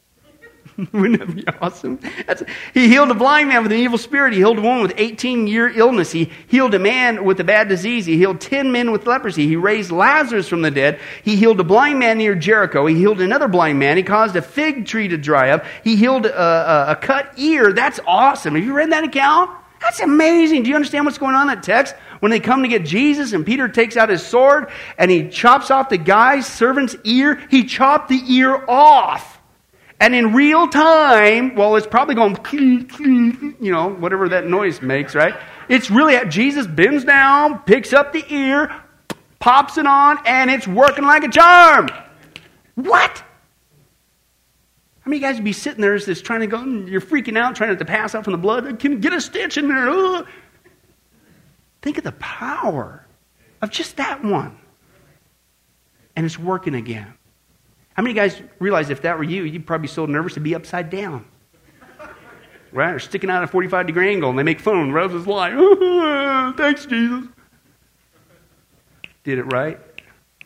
Wouldn't 0.93 1.19
that 1.19 1.35
be 1.35 1.47
awesome? 1.59 1.99
That's, 2.27 2.43
he 2.73 2.87
healed 2.87 3.09
a 3.09 3.15
blind 3.15 3.49
man 3.49 3.63
with 3.63 3.71
an 3.71 3.79
evil 3.79 3.97
spirit. 3.97 4.33
He 4.33 4.39
healed 4.39 4.59
a 4.59 4.61
woman 4.61 4.83
with 4.83 4.93
18 4.95 5.47
year 5.47 5.69
illness. 5.69 6.11
He 6.11 6.31
healed 6.47 6.75
a 6.75 6.79
man 6.79 7.25
with 7.25 7.39
a 7.39 7.43
bad 7.43 7.67
disease. 7.67 8.05
He 8.05 8.15
healed 8.15 8.39
10 8.39 8.71
men 8.71 8.91
with 8.91 9.07
leprosy. 9.07 9.47
He 9.47 9.55
raised 9.55 9.89
Lazarus 9.89 10.47
from 10.47 10.61
the 10.61 10.69
dead. 10.69 10.99
He 11.23 11.35
healed 11.35 11.59
a 11.59 11.63
blind 11.63 11.97
man 11.97 12.19
near 12.19 12.35
Jericho. 12.35 12.85
He 12.85 12.93
healed 12.93 13.21
another 13.21 13.47
blind 13.47 13.79
man. 13.79 13.97
He 13.97 14.03
caused 14.03 14.35
a 14.35 14.41
fig 14.41 14.85
tree 14.85 15.07
to 15.07 15.17
dry 15.17 15.49
up. 15.49 15.65
He 15.83 15.95
healed 15.95 16.27
a, 16.27 16.39
a, 16.39 16.91
a 16.91 16.95
cut 16.95 17.33
ear. 17.37 17.73
That's 17.73 17.99
awesome. 18.05 18.53
Have 18.53 18.63
you 18.63 18.73
read 18.73 18.91
that 18.91 19.03
account? 19.03 19.49
That's 19.81 19.99
amazing. 19.99 20.63
Do 20.63 20.69
you 20.69 20.75
understand 20.75 21.05
what's 21.05 21.17
going 21.17 21.33
on 21.33 21.49
in 21.49 21.55
that 21.55 21.63
text? 21.63 21.95
When 22.19 22.29
they 22.29 22.39
come 22.39 22.61
to 22.61 22.67
get 22.67 22.85
Jesus 22.85 23.33
and 23.33 23.45
Peter 23.45 23.67
takes 23.67 23.97
out 23.97 24.09
his 24.09 24.25
sword 24.25 24.69
and 24.97 25.09
he 25.09 25.29
chops 25.29 25.71
off 25.71 25.89
the 25.89 25.97
guy's 25.97 26.45
servant's 26.45 26.95
ear, 27.03 27.41
he 27.49 27.63
chopped 27.63 28.09
the 28.09 28.21
ear 28.27 28.63
off. 28.67 29.36
And 29.99 30.13
in 30.13 30.33
real 30.33 30.67
time, 30.67 31.55
well, 31.55 31.75
it's 31.75 31.87
probably 31.87 32.15
going, 32.15 32.37
you 33.59 33.71
know, 33.71 33.89
whatever 33.89 34.29
that 34.29 34.45
noise 34.45 34.81
makes, 34.81 35.15
right? 35.15 35.33
It's 35.69 35.89
really, 35.89 36.17
Jesus 36.29 36.67
bends 36.67 37.03
down, 37.03 37.59
picks 37.63 37.93
up 37.93 38.13
the 38.13 38.23
ear, 38.31 38.71
pops 39.39 39.77
it 39.77 39.87
on, 39.87 40.19
and 40.25 40.51
it's 40.51 40.67
working 40.67 41.03
like 41.03 41.23
a 41.23 41.29
charm. 41.29 41.89
What? 42.75 43.23
How 44.99 45.09
many 45.09 45.19
guys 45.19 45.35
would 45.35 45.45
be 45.45 45.53
sitting 45.53 45.81
there 45.81 45.97
just 45.97 46.25
trying 46.25 46.41
to 46.41 46.47
go, 46.47 46.63
you're 46.63 47.01
freaking 47.01 47.37
out, 47.37 47.55
trying 47.55 47.75
to 47.75 47.85
pass 47.85 48.13
out 48.13 48.23
from 48.23 48.33
the 48.33 48.37
blood? 48.37 48.77
Can 48.79 48.99
get 48.99 49.13
a 49.13 49.21
stitch 49.21 49.57
in 49.57 49.67
there? 49.67 50.25
Think 51.81 51.97
of 51.97 52.03
the 52.03 52.11
power 52.13 53.05
of 53.61 53.71
just 53.71 53.97
that 53.97 54.23
one. 54.23 54.57
And 56.15 56.25
it's 56.25 56.37
working 56.37 56.75
again. 56.75 57.13
How 57.97 58.03
many 58.03 58.13
guys 58.13 58.39
realize 58.59 58.91
if 58.91 59.01
that 59.01 59.17
were 59.17 59.23
you, 59.23 59.43
you'd 59.43 59.65
probably 59.65 59.87
be 59.87 59.91
so 59.91 60.05
nervous 60.05 60.35
to 60.35 60.39
be 60.39 60.53
upside 60.53 60.91
down? 60.91 61.25
Right? 62.71 62.93
Or 62.93 62.99
sticking 62.99 63.31
out 63.31 63.37
at 63.37 63.45
a 63.45 63.47
45 63.47 63.87
degree 63.87 64.13
angle 64.13 64.29
and 64.29 64.37
they 64.37 64.43
make 64.43 64.59
fun. 64.59 64.91
Rose 64.91 65.13
is 65.13 65.25
like, 65.25 65.53
thanks, 66.57 66.85
Jesus. 66.85 67.25
Did 69.23 69.39
it 69.39 69.45
right? 69.45 69.79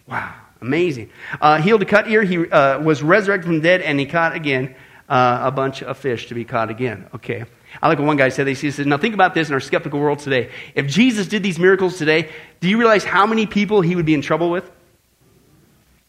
Wow, 0.08 0.34
amazing. 0.62 1.10
Uh, 1.42 1.62
healed 1.62 1.82
a 1.82 1.86
cut 1.86 2.10
ear. 2.10 2.24
He 2.24 2.50
uh, 2.50 2.80
was 2.80 3.04
resurrected 3.04 3.48
from 3.48 3.56
the 3.58 3.64
dead 3.64 3.82
and 3.82 4.00
he 4.00 4.06
caught 4.06 4.34
again 4.34 4.74
uh, 5.10 5.42
a 5.44 5.52
bunch 5.52 5.84
of 5.84 5.98
fish 5.98 6.28
to 6.28 6.36
be 6.36 6.46
caught 6.46 6.70
again. 6.70 7.10
Okay. 7.16 7.44
I 7.82 7.90
like 7.90 8.00
what 8.00 8.08
one 8.08 8.18
guy 8.18 8.30
said. 8.30 8.48
He 8.48 8.72
said, 8.72 8.88
Now 8.88 8.98
think 8.98 9.14
about 9.14 9.34
this 9.34 9.50
in 9.50 9.54
our 9.54 9.60
skeptical 9.60 10.00
world 10.00 10.20
today. 10.20 10.52
If 10.74 10.88
Jesus 10.88 11.28
did 11.28 11.44
these 11.44 11.60
miracles 11.60 11.98
today, 11.98 12.30
do 12.62 12.70
you 12.70 12.78
realize 12.78 13.04
how 13.04 13.26
many 13.26 13.46
people 13.46 13.82
he 13.82 13.98
would 13.98 14.06
be 14.06 14.14
in 14.14 14.22
trouble 14.22 14.50
with? 14.50 14.72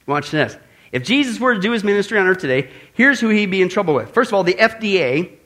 Watch 0.07 0.31
this. 0.31 0.57
If 0.93 1.05
Jesus 1.05 1.41
were 1.41 1.55
to 1.55 1.61
do 1.61 1.73
his 1.73 1.83
ministry 1.83 2.19
on 2.19 2.27
earth 2.27 2.39
today, 2.39 2.71
here's 2.93 3.19
who 3.19 3.31
he'd 3.31 3.51
be 3.51 3.63
in 3.63 3.71
trouble 3.71 3.95
with. 3.95 4.11
First 4.13 4.31
of 4.31 4.35
all, 4.35 4.45
the 4.45 4.55
FDA 4.55 5.39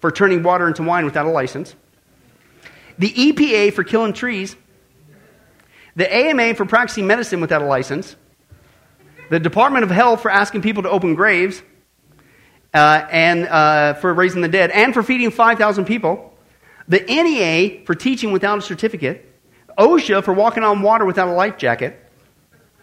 for 0.00 0.12
turning 0.12 0.44
water 0.44 0.68
into 0.68 0.84
wine 0.84 1.04
without 1.04 1.26
a 1.26 1.30
license, 1.30 1.74
the 2.96 3.10
EPA 3.10 3.72
for 3.72 3.82
killing 3.82 4.12
trees, 4.12 4.54
the 5.96 6.12
AMA 6.12 6.54
for 6.54 6.64
practicing 6.64 7.06
medicine 7.06 7.40
without 7.40 7.62
a 7.62 7.66
license, 7.66 8.14
the 9.30 9.40
Department 9.40 9.82
of 9.82 9.90
Health 9.90 10.22
for 10.22 10.30
asking 10.30 10.62
people 10.62 10.84
to 10.84 10.90
open 10.90 11.14
graves, 11.14 11.62
uh, 12.72 13.06
and 13.10 13.46
uh, 13.46 13.94
for 13.94 14.12
raising 14.14 14.42
the 14.42 14.48
dead, 14.48 14.70
and 14.70 14.94
for 14.94 15.02
feeding 15.02 15.30
5,000 15.30 15.84
people, 15.84 16.36
the 16.86 17.00
NEA 17.00 17.84
for 17.86 17.94
teaching 17.94 18.30
without 18.30 18.58
a 18.58 18.62
certificate, 18.62 19.32
OSHA 19.78 20.22
for 20.22 20.32
walking 20.32 20.62
on 20.62 20.82
water 20.82 21.04
without 21.04 21.28
a 21.28 21.32
life 21.32 21.56
jacket, 21.56 22.03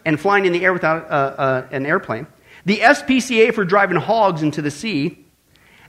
and 0.04 0.18
flying 0.18 0.44
in 0.44 0.52
the 0.52 0.64
air 0.64 0.72
without 0.72 1.10
uh, 1.10 1.14
uh, 1.14 1.66
an 1.70 1.86
airplane, 1.86 2.26
the 2.64 2.78
SPCA 2.78 3.54
for 3.54 3.64
driving 3.64 3.96
hogs 3.96 4.42
into 4.42 4.62
the 4.62 4.70
sea, 4.70 5.24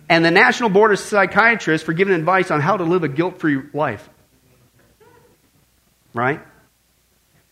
and 0.10 0.23
the 0.23 0.32
National 0.32 0.69
Board 0.69 0.91
of 0.91 0.99
Psychiatrists 0.99 1.86
for 1.86 1.93
giving 1.93 2.13
advice 2.13 2.52
on 2.52 2.62
how 2.62 2.78
to 2.78 2.84
live 2.84 3.04
a 3.04 3.08
guilt 3.08 3.39
free 3.39 3.62
life. 3.73 4.10
Right? 6.13 6.41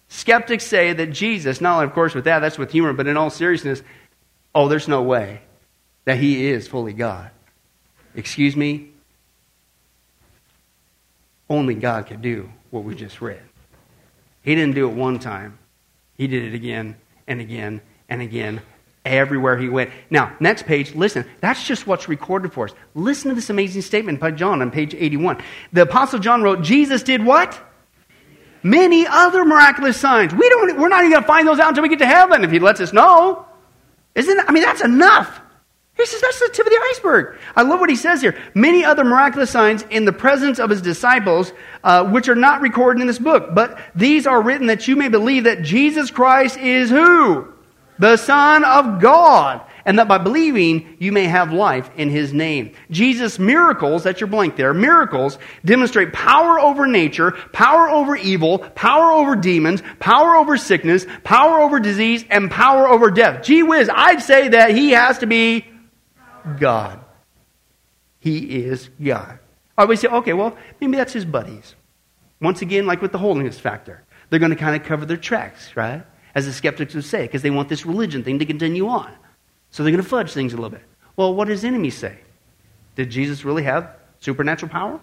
Skeptics 0.09 0.65
say 0.65 0.91
that 0.91 1.07
Jesus, 1.07 1.61
not 1.61 1.75
only, 1.75 1.85
of 1.85 1.93
course, 1.93 2.13
with 2.13 2.25
that, 2.25 2.39
that's 2.39 2.57
with 2.57 2.71
humor, 2.71 2.91
but 2.91 3.07
in 3.07 3.15
all 3.15 3.29
seriousness, 3.29 3.81
oh, 4.53 4.67
there's 4.67 4.87
no 4.87 5.01
way 5.01 5.41
that 6.03 6.17
he 6.17 6.47
is 6.47 6.67
fully 6.67 6.93
God. 6.93 7.31
Excuse 8.13 8.55
me? 8.55 8.89
Only 11.49 11.75
God 11.75 12.07
could 12.07 12.21
do 12.21 12.49
what 12.71 12.83
we 12.83 12.93
just 12.93 13.21
read. 13.21 13.41
He 14.41 14.55
didn't 14.55 14.75
do 14.75 14.89
it 14.89 14.93
one 14.93 15.19
time, 15.19 15.57
he 16.17 16.27
did 16.27 16.43
it 16.43 16.55
again 16.55 16.95
and 17.27 17.41
again 17.41 17.81
and 18.09 18.21
again 18.21 18.61
everywhere 19.03 19.57
he 19.57 19.69
went. 19.69 19.89
Now, 20.09 20.35
next 20.39 20.65
page, 20.65 20.93
listen. 20.93 21.25
That's 21.39 21.63
just 21.63 21.87
what's 21.87 22.07
recorded 22.07 22.53
for 22.53 22.65
us. 22.65 22.73
Listen 22.93 23.29
to 23.29 23.35
this 23.35 23.49
amazing 23.49 23.81
statement 23.81 24.19
by 24.19 24.31
John 24.31 24.61
on 24.61 24.71
page 24.71 24.93
81. 24.93 25.41
The 25.73 25.81
Apostle 25.83 26.19
John 26.19 26.43
wrote, 26.43 26.61
Jesus 26.61 27.03
did 27.03 27.25
what? 27.25 27.59
Many 28.63 29.07
other 29.07 29.43
miraculous 29.43 29.99
signs. 29.99 30.33
We 30.35 30.47
don't, 30.49 30.79
we're 30.79 30.89
not 30.89 30.99
even 30.99 31.11
going 31.11 31.23
to 31.23 31.27
find 31.27 31.47
those 31.47 31.59
out 31.59 31.69
until 31.69 31.81
we 31.81 31.89
get 31.89 31.99
to 31.99 32.05
heaven 32.05 32.43
if 32.43 32.51
he 32.51 32.59
lets 32.59 32.79
us 32.79 32.93
know. 32.93 33.45
Isn't? 34.13 34.39
I 34.47 34.51
mean, 34.51 34.63
that's 34.63 34.81
enough. 34.81 35.40
He 36.01 36.07
says 36.07 36.21
that's 36.21 36.39
the 36.39 36.49
tip 36.51 36.65
of 36.65 36.71
the 36.71 36.81
iceberg. 36.91 37.37
I 37.55 37.61
love 37.61 37.79
what 37.79 37.91
he 37.91 37.95
says 37.95 38.21
here. 38.21 38.35
Many 38.55 38.83
other 38.83 39.03
miraculous 39.03 39.51
signs 39.51 39.83
in 39.91 40.05
the 40.05 40.11
presence 40.11 40.59
of 40.59 40.71
his 40.71 40.81
disciples, 40.81 41.53
uh, 41.83 42.09
which 42.09 42.27
are 42.27 42.35
not 42.35 42.61
recorded 42.61 43.01
in 43.01 43.07
this 43.07 43.19
book, 43.19 43.53
but 43.53 43.79
these 43.93 44.25
are 44.25 44.41
written 44.41 44.65
that 44.67 44.87
you 44.87 44.95
may 44.95 45.09
believe 45.09 45.43
that 45.43 45.61
Jesus 45.61 46.09
Christ 46.09 46.57
is 46.57 46.89
who? 46.89 47.53
The 47.99 48.17
Son 48.17 48.63
of 48.63 48.99
God. 48.99 49.61
And 49.85 49.99
that 49.99 50.07
by 50.07 50.17
believing, 50.19 50.95
you 50.99 51.11
may 51.11 51.25
have 51.25 51.53
life 51.53 51.89
in 51.97 52.09
his 52.09 52.33
name. 52.33 52.73
Jesus' 52.91 53.39
miracles, 53.39 54.03
that's 54.03 54.21
your 54.21 54.27
blank 54.27 54.55
there, 54.55 54.73
miracles 54.73 55.39
demonstrate 55.65 56.13
power 56.13 56.59
over 56.59 56.85
nature, 56.85 57.31
power 57.51 57.89
over 57.89 58.15
evil, 58.15 58.59
power 58.59 59.11
over 59.11 59.35
demons, 59.35 59.81
power 59.99 60.35
over 60.35 60.57
sickness, 60.57 61.05
power 61.23 61.59
over 61.61 61.79
disease, 61.79 62.25
and 62.29 62.51
power 62.51 62.87
over 62.87 63.09
death. 63.09 63.43
Gee 63.43 63.63
whiz, 63.63 63.89
I'd 63.91 64.21
say 64.21 64.49
that 64.49 64.71
he 64.71 64.91
has 64.91 65.19
to 65.19 65.25
be 65.25 65.65
God. 66.59 67.03
He 68.19 68.63
is 68.63 68.89
God. 69.03 69.39
I 69.77 69.83
always 69.83 69.99
say, 69.99 70.07
okay, 70.07 70.33
well, 70.33 70.55
maybe 70.79 70.97
that's 70.97 71.13
his 71.13 71.25
buddies. 71.25 71.75
Once 72.39 72.61
again, 72.61 72.85
like 72.85 73.01
with 73.01 73.11
the 73.11 73.17
holiness 73.17 73.59
factor, 73.59 74.03
they're 74.29 74.39
going 74.39 74.51
to 74.51 74.57
kind 74.57 74.75
of 74.75 74.87
cover 74.87 75.05
their 75.05 75.17
tracks, 75.17 75.75
right? 75.75 76.03
As 76.35 76.45
the 76.45 76.53
skeptics 76.53 76.93
would 76.93 77.05
say, 77.05 77.23
because 77.23 77.41
they 77.41 77.49
want 77.49 77.69
this 77.69 77.85
religion 77.85 78.23
thing 78.23 78.39
to 78.39 78.45
continue 78.45 78.87
on. 78.87 79.11
So 79.69 79.83
they're 79.83 79.91
going 79.91 80.03
to 80.03 80.09
fudge 80.09 80.31
things 80.33 80.53
a 80.53 80.55
little 80.55 80.69
bit. 80.69 80.83
Well, 81.15 81.33
what 81.33 81.47
does 81.47 81.63
enemies 81.63 81.97
say? 81.97 82.19
Did 82.95 83.09
Jesus 83.09 83.45
really 83.45 83.63
have 83.63 83.95
Supernatural 84.19 84.71
power? 84.71 84.99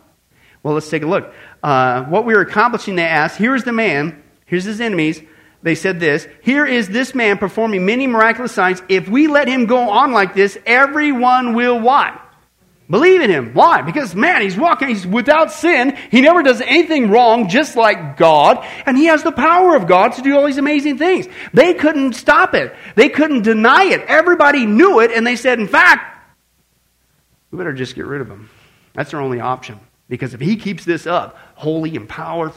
Well, 0.62 0.74
let's 0.74 0.88
take 0.88 1.02
a 1.02 1.06
look. 1.06 1.32
Uh, 1.62 2.04
what 2.04 2.24
we 2.24 2.34
were 2.34 2.40
accomplishing, 2.40 2.94
they 2.96 3.04
asked, 3.04 3.36
here's 3.36 3.64
the 3.64 3.72
man, 3.72 4.22
here's 4.46 4.64
his 4.64 4.80
enemies. 4.80 5.20
They 5.62 5.74
said 5.74 6.00
this 6.00 6.26
Here 6.42 6.66
is 6.66 6.88
this 6.88 7.14
man 7.14 7.38
performing 7.38 7.84
many 7.84 8.06
miraculous 8.06 8.52
signs. 8.52 8.82
If 8.88 9.08
we 9.08 9.26
let 9.26 9.48
him 9.48 9.66
go 9.66 9.90
on 9.90 10.12
like 10.12 10.34
this, 10.34 10.58
everyone 10.66 11.54
will 11.54 11.80
what? 11.80 12.20
Believe 12.90 13.20
in 13.20 13.28
him. 13.28 13.52
Why? 13.52 13.82
Because, 13.82 14.14
man, 14.14 14.40
he's 14.40 14.56
walking, 14.56 14.88
he's 14.88 15.06
without 15.06 15.52
sin. 15.52 15.94
He 16.10 16.22
never 16.22 16.42
does 16.42 16.62
anything 16.62 17.10
wrong, 17.10 17.48
just 17.48 17.76
like 17.76 18.16
God. 18.16 18.64
And 18.86 18.96
he 18.96 19.06
has 19.06 19.22
the 19.22 19.32
power 19.32 19.76
of 19.76 19.86
God 19.86 20.14
to 20.14 20.22
do 20.22 20.34
all 20.34 20.46
these 20.46 20.56
amazing 20.56 20.96
things. 20.96 21.26
They 21.52 21.74
couldn't 21.74 22.14
stop 22.14 22.54
it. 22.54 22.74
They 22.94 23.10
couldn't 23.10 23.42
deny 23.42 23.84
it. 23.84 24.00
Everybody 24.06 24.64
knew 24.64 25.00
it, 25.00 25.10
and 25.10 25.26
they 25.26 25.36
said, 25.36 25.60
in 25.60 25.68
fact, 25.68 26.32
we 27.50 27.58
better 27.58 27.74
just 27.74 27.94
get 27.94 28.06
rid 28.06 28.22
of 28.22 28.28
him. 28.28 28.48
That's 28.94 29.12
our 29.12 29.20
only 29.20 29.40
option. 29.40 29.80
Because 30.08 30.32
if 30.32 30.40
he 30.40 30.56
keeps 30.56 30.86
this 30.86 31.06
up, 31.06 31.36
holy 31.56 31.94
and 31.94 32.08
power, 32.08 32.52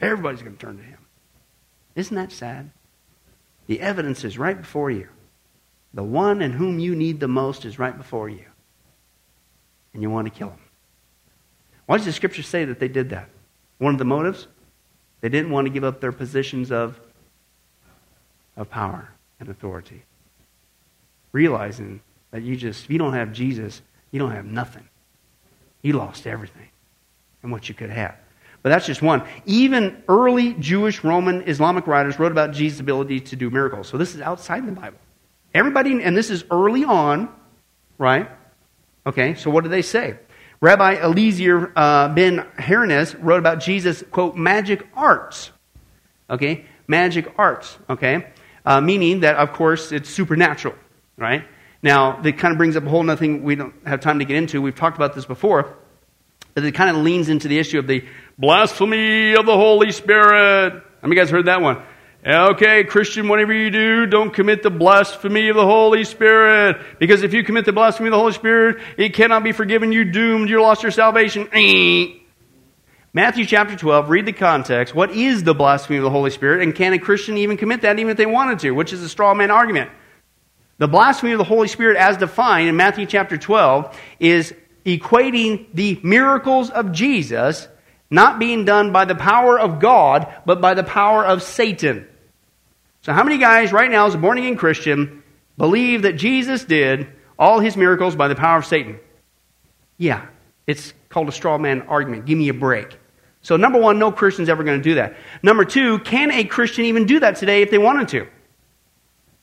everybody's 0.00 0.42
going 0.42 0.54
to 0.54 0.60
turn 0.60 0.76
to 0.76 0.82
him. 0.82 0.97
Isn't 1.98 2.14
that 2.14 2.30
sad? 2.30 2.70
The 3.66 3.80
evidence 3.80 4.22
is 4.22 4.38
right 4.38 4.56
before 4.56 4.88
you. 4.88 5.08
The 5.92 6.04
one 6.04 6.42
in 6.42 6.52
whom 6.52 6.78
you 6.78 6.94
need 6.94 7.18
the 7.18 7.26
most 7.26 7.64
is 7.64 7.80
right 7.80 7.96
before 7.96 8.28
you 8.28 8.44
and 9.92 10.00
you 10.00 10.08
want 10.08 10.32
to 10.32 10.38
kill 10.38 10.50
him. 10.50 10.60
Why 11.86 11.96
does 11.96 12.06
the 12.06 12.12
scripture 12.12 12.44
say 12.44 12.64
that 12.66 12.78
they 12.78 12.86
did 12.86 13.10
that? 13.10 13.28
One 13.78 13.94
of 13.94 13.98
the 13.98 14.04
motives? 14.04 14.46
They 15.22 15.28
didn't 15.28 15.50
want 15.50 15.66
to 15.66 15.72
give 15.72 15.82
up 15.82 16.00
their 16.00 16.12
positions 16.12 16.70
of, 16.70 17.00
of 18.56 18.70
power 18.70 19.10
and 19.40 19.48
authority. 19.48 20.04
Realizing 21.32 22.00
that 22.30 22.42
you 22.42 22.54
just, 22.54 22.84
if 22.84 22.90
you 22.90 22.98
don't 22.98 23.14
have 23.14 23.32
Jesus, 23.32 23.82
you 24.12 24.20
don't 24.20 24.30
have 24.30 24.46
nothing. 24.46 24.88
You 25.82 25.94
lost 25.94 26.28
everything 26.28 26.68
and 27.42 27.50
what 27.50 27.68
you 27.68 27.74
could 27.74 27.90
have. 27.90 28.14
But 28.62 28.70
that's 28.70 28.86
just 28.86 29.02
one. 29.02 29.22
Even 29.46 30.02
early 30.08 30.54
Jewish, 30.54 31.04
Roman, 31.04 31.42
Islamic 31.48 31.86
writers 31.86 32.18
wrote 32.18 32.32
about 32.32 32.52
Jesus' 32.52 32.80
ability 32.80 33.20
to 33.20 33.36
do 33.36 33.50
miracles. 33.50 33.88
So 33.88 33.98
this 33.98 34.14
is 34.14 34.20
outside 34.20 34.66
the 34.66 34.72
Bible. 34.72 34.98
Everybody, 35.54 36.02
and 36.02 36.16
this 36.16 36.30
is 36.30 36.44
early 36.50 36.84
on, 36.84 37.28
right? 37.96 38.28
Okay, 39.06 39.34
so 39.34 39.50
what 39.50 39.64
do 39.64 39.70
they 39.70 39.82
say? 39.82 40.18
Rabbi 40.60 40.96
Eliezer 40.96 41.72
uh, 41.76 42.08
ben 42.08 42.44
Hairnes 42.58 43.14
wrote 43.14 43.38
about 43.38 43.60
Jesus, 43.60 44.02
quote, 44.10 44.36
magic 44.36 44.86
arts. 44.94 45.52
Okay, 46.28 46.66
magic 46.86 47.32
arts, 47.38 47.78
okay? 47.88 48.26
Uh, 48.66 48.80
meaning 48.80 49.20
that, 49.20 49.36
of 49.36 49.52
course, 49.52 49.92
it's 49.92 50.10
supernatural, 50.10 50.74
right? 51.16 51.44
Now, 51.82 52.20
that 52.20 52.38
kind 52.38 52.52
of 52.52 52.58
brings 52.58 52.76
up 52.76 52.84
a 52.84 52.88
whole 52.88 53.08
other 53.08 53.16
thing 53.16 53.44
we 53.44 53.54
don't 53.54 53.74
have 53.86 54.00
time 54.00 54.18
to 54.18 54.24
get 54.24 54.36
into. 54.36 54.60
We've 54.60 54.74
talked 54.74 54.96
about 54.96 55.14
this 55.14 55.24
before. 55.24 55.76
But 56.58 56.66
it 56.66 56.72
kind 56.72 56.90
of 56.90 57.04
leans 57.04 57.28
into 57.28 57.46
the 57.46 57.56
issue 57.56 57.78
of 57.78 57.86
the 57.86 58.04
blasphemy 58.36 59.34
of 59.34 59.46
the 59.46 59.54
Holy 59.54 59.92
Spirit. 59.92 60.72
How 60.72 61.06
many 61.08 61.14
guys 61.14 61.30
heard 61.30 61.46
that 61.46 61.60
one? 61.60 61.80
Okay, 62.26 62.82
Christian, 62.82 63.28
whatever 63.28 63.52
you 63.52 63.70
do, 63.70 64.06
don't 64.06 64.34
commit 64.34 64.64
the 64.64 64.70
blasphemy 64.70 65.50
of 65.50 65.54
the 65.54 65.64
Holy 65.64 66.02
Spirit. 66.02 66.78
Because 66.98 67.22
if 67.22 67.32
you 67.32 67.44
commit 67.44 67.64
the 67.64 67.72
blasphemy 67.72 68.08
of 68.08 68.10
the 68.10 68.18
Holy 68.18 68.32
Spirit, 68.32 68.82
it 68.96 69.14
cannot 69.14 69.44
be 69.44 69.52
forgiven. 69.52 69.92
You're 69.92 70.04
doomed. 70.04 70.50
You 70.50 70.60
lost 70.60 70.82
your 70.82 70.90
salvation. 70.90 71.48
Matthew 73.12 73.46
chapter 73.46 73.76
12, 73.76 74.10
read 74.10 74.26
the 74.26 74.32
context. 74.32 74.96
What 74.96 75.12
is 75.12 75.44
the 75.44 75.54
blasphemy 75.54 75.98
of 75.98 76.02
the 76.02 76.10
Holy 76.10 76.30
Spirit? 76.30 76.64
And 76.64 76.74
can 76.74 76.92
a 76.92 76.98
Christian 76.98 77.36
even 77.36 77.56
commit 77.56 77.82
that 77.82 78.00
even 78.00 78.10
if 78.10 78.16
they 78.16 78.26
wanted 78.26 78.58
to? 78.58 78.72
Which 78.72 78.92
is 78.92 79.00
a 79.00 79.08
straw 79.08 79.32
man 79.32 79.52
argument. 79.52 79.92
The 80.78 80.88
blasphemy 80.88 81.30
of 81.30 81.38
the 81.38 81.44
Holy 81.44 81.68
Spirit, 81.68 81.96
as 81.96 82.16
defined 82.16 82.68
in 82.68 82.74
Matthew 82.76 83.06
chapter 83.06 83.36
12, 83.36 83.96
is 84.18 84.52
equating 84.88 85.66
the 85.74 86.00
miracles 86.02 86.70
of 86.70 86.92
Jesus 86.92 87.68
not 88.10 88.38
being 88.38 88.64
done 88.64 88.92
by 88.92 89.04
the 89.04 89.14
power 89.14 89.58
of 89.58 89.80
God, 89.80 90.32
but 90.46 90.60
by 90.60 90.74
the 90.74 90.84
power 90.84 91.24
of 91.24 91.42
Satan. 91.42 92.06
So, 93.02 93.12
how 93.12 93.22
many 93.22 93.38
guys 93.38 93.72
right 93.72 93.90
now, 93.90 94.06
as 94.06 94.14
a 94.14 94.18
born 94.18 94.38
again 94.38 94.56
Christian, 94.56 95.22
believe 95.56 96.02
that 96.02 96.14
Jesus 96.14 96.64
did 96.64 97.08
all 97.38 97.60
his 97.60 97.76
miracles 97.76 98.16
by 98.16 98.28
the 98.28 98.34
power 98.34 98.58
of 98.58 98.66
Satan? 98.66 98.98
Yeah, 99.98 100.26
it's 100.66 100.94
called 101.08 101.28
a 101.28 101.32
straw 101.32 101.58
man 101.58 101.82
argument. 101.82 102.26
Give 102.26 102.38
me 102.38 102.48
a 102.48 102.54
break. 102.54 102.98
So, 103.42 103.56
number 103.56 103.78
one, 103.78 103.98
no 103.98 104.10
Christian's 104.10 104.48
ever 104.48 104.64
going 104.64 104.78
to 104.78 104.82
do 104.82 104.94
that. 104.94 105.16
Number 105.42 105.64
two, 105.64 105.98
can 106.00 106.30
a 106.30 106.44
Christian 106.44 106.86
even 106.86 107.06
do 107.06 107.20
that 107.20 107.36
today 107.36 107.62
if 107.62 107.70
they 107.70 107.78
wanted 107.78 108.08
to? 108.08 108.26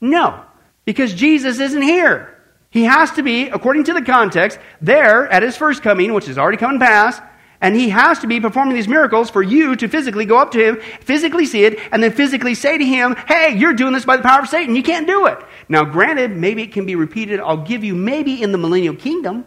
No, 0.01 0.43
because 0.85 1.13
Jesus 1.13 1.59
isn't 1.59 1.81
here. 1.81 2.34
He 2.75 2.83
has 2.83 3.11
to 3.11 3.23
be, 3.23 3.47
according 3.47 3.85
to 3.85 3.93
the 3.93 4.01
context, 4.01 4.59
there 4.81 5.31
at 5.31 5.43
his 5.43 5.55
first 5.55 5.81
coming, 5.81 6.13
which 6.13 6.27
is 6.27 6.37
already 6.37 6.57
coming 6.57 6.77
past, 6.77 7.23
and 7.61 7.73
he 7.73 7.87
has 7.87 8.19
to 8.19 8.27
be 8.27 8.41
performing 8.41 8.75
these 8.75 8.89
miracles 8.89 9.29
for 9.29 9.41
you 9.41 9.77
to 9.77 9.87
physically 9.87 10.25
go 10.25 10.37
up 10.37 10.51
to 10.51 10.59
him, 10.61 10.81
physically 10.99 11.45
see 11.45 11.63
it, 11.63 11.79
and 11.93 12.03
then 12.03 12.11
physically 12.11 12.53
say 12.53 12.77
to 12.77 12.83
him, 12.83 13.15
Hey, 13.29 13.55
you're 13.55 13.71
doing 13.71 13.93
this 13.93 14.03
by 14.03 14.17
the 14.17 14.23
power 14.23 14.41
of 14.41 14.49
Satan. 14.49 14.75
You 14.75 14.83
can't 14.83 15.07
do 15.07 15.25
it. 15.27 15.37
Now, 15.69 15.85
granted, 15.85 16.35
maybe 16.35 16.63
it 16.63 16.73
can 16.73 16.85
be 16.85 16.97
repeated. 16.97 17.39
I'll 17.39 17.63
give 17.63 17.85
you 17.85 17.95
maybe 17.95 18.43
in 18.43 18.51
the 18.51 18.57
millennial 18.57 18.97
kingdom 18.97 19.45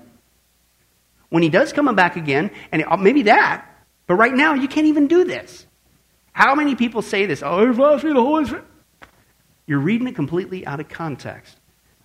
when 1.28 1.42
he 1.42 1.50
does 1.50 1.74
come 1.74 1.94
back 1.94 2.16
again, 2.16 2.50
and 2.72 2.82
maybe 2.98 3.24
that. 3.24 3.84
But 4.06 4.14
right 4.14 4.32
now, 4.32 4.54
you 4.54 4.68
can't 4.68 4.86
even 4.86 5.06
do 5.06 5.24
this. 5.24 5.66
How 6.32 6.54
many 6.54 6.76
people 6.76 7.02
say 7.02 7.26
this? 7.26 7.42
Oh, 7.42 7.62
you're 7.62 7.74
blaspheming 7.74 8.16
the 8.16 8.22
Holy 8.22 8.46
Spirit. 8.46 8.64
You're 9.66 9.80
reading 9.80 10.08
it 10.08 10.14
completely 10.14 10.66
out 10.66 10.80
of 10.80 10.88
context. 10.88 11.57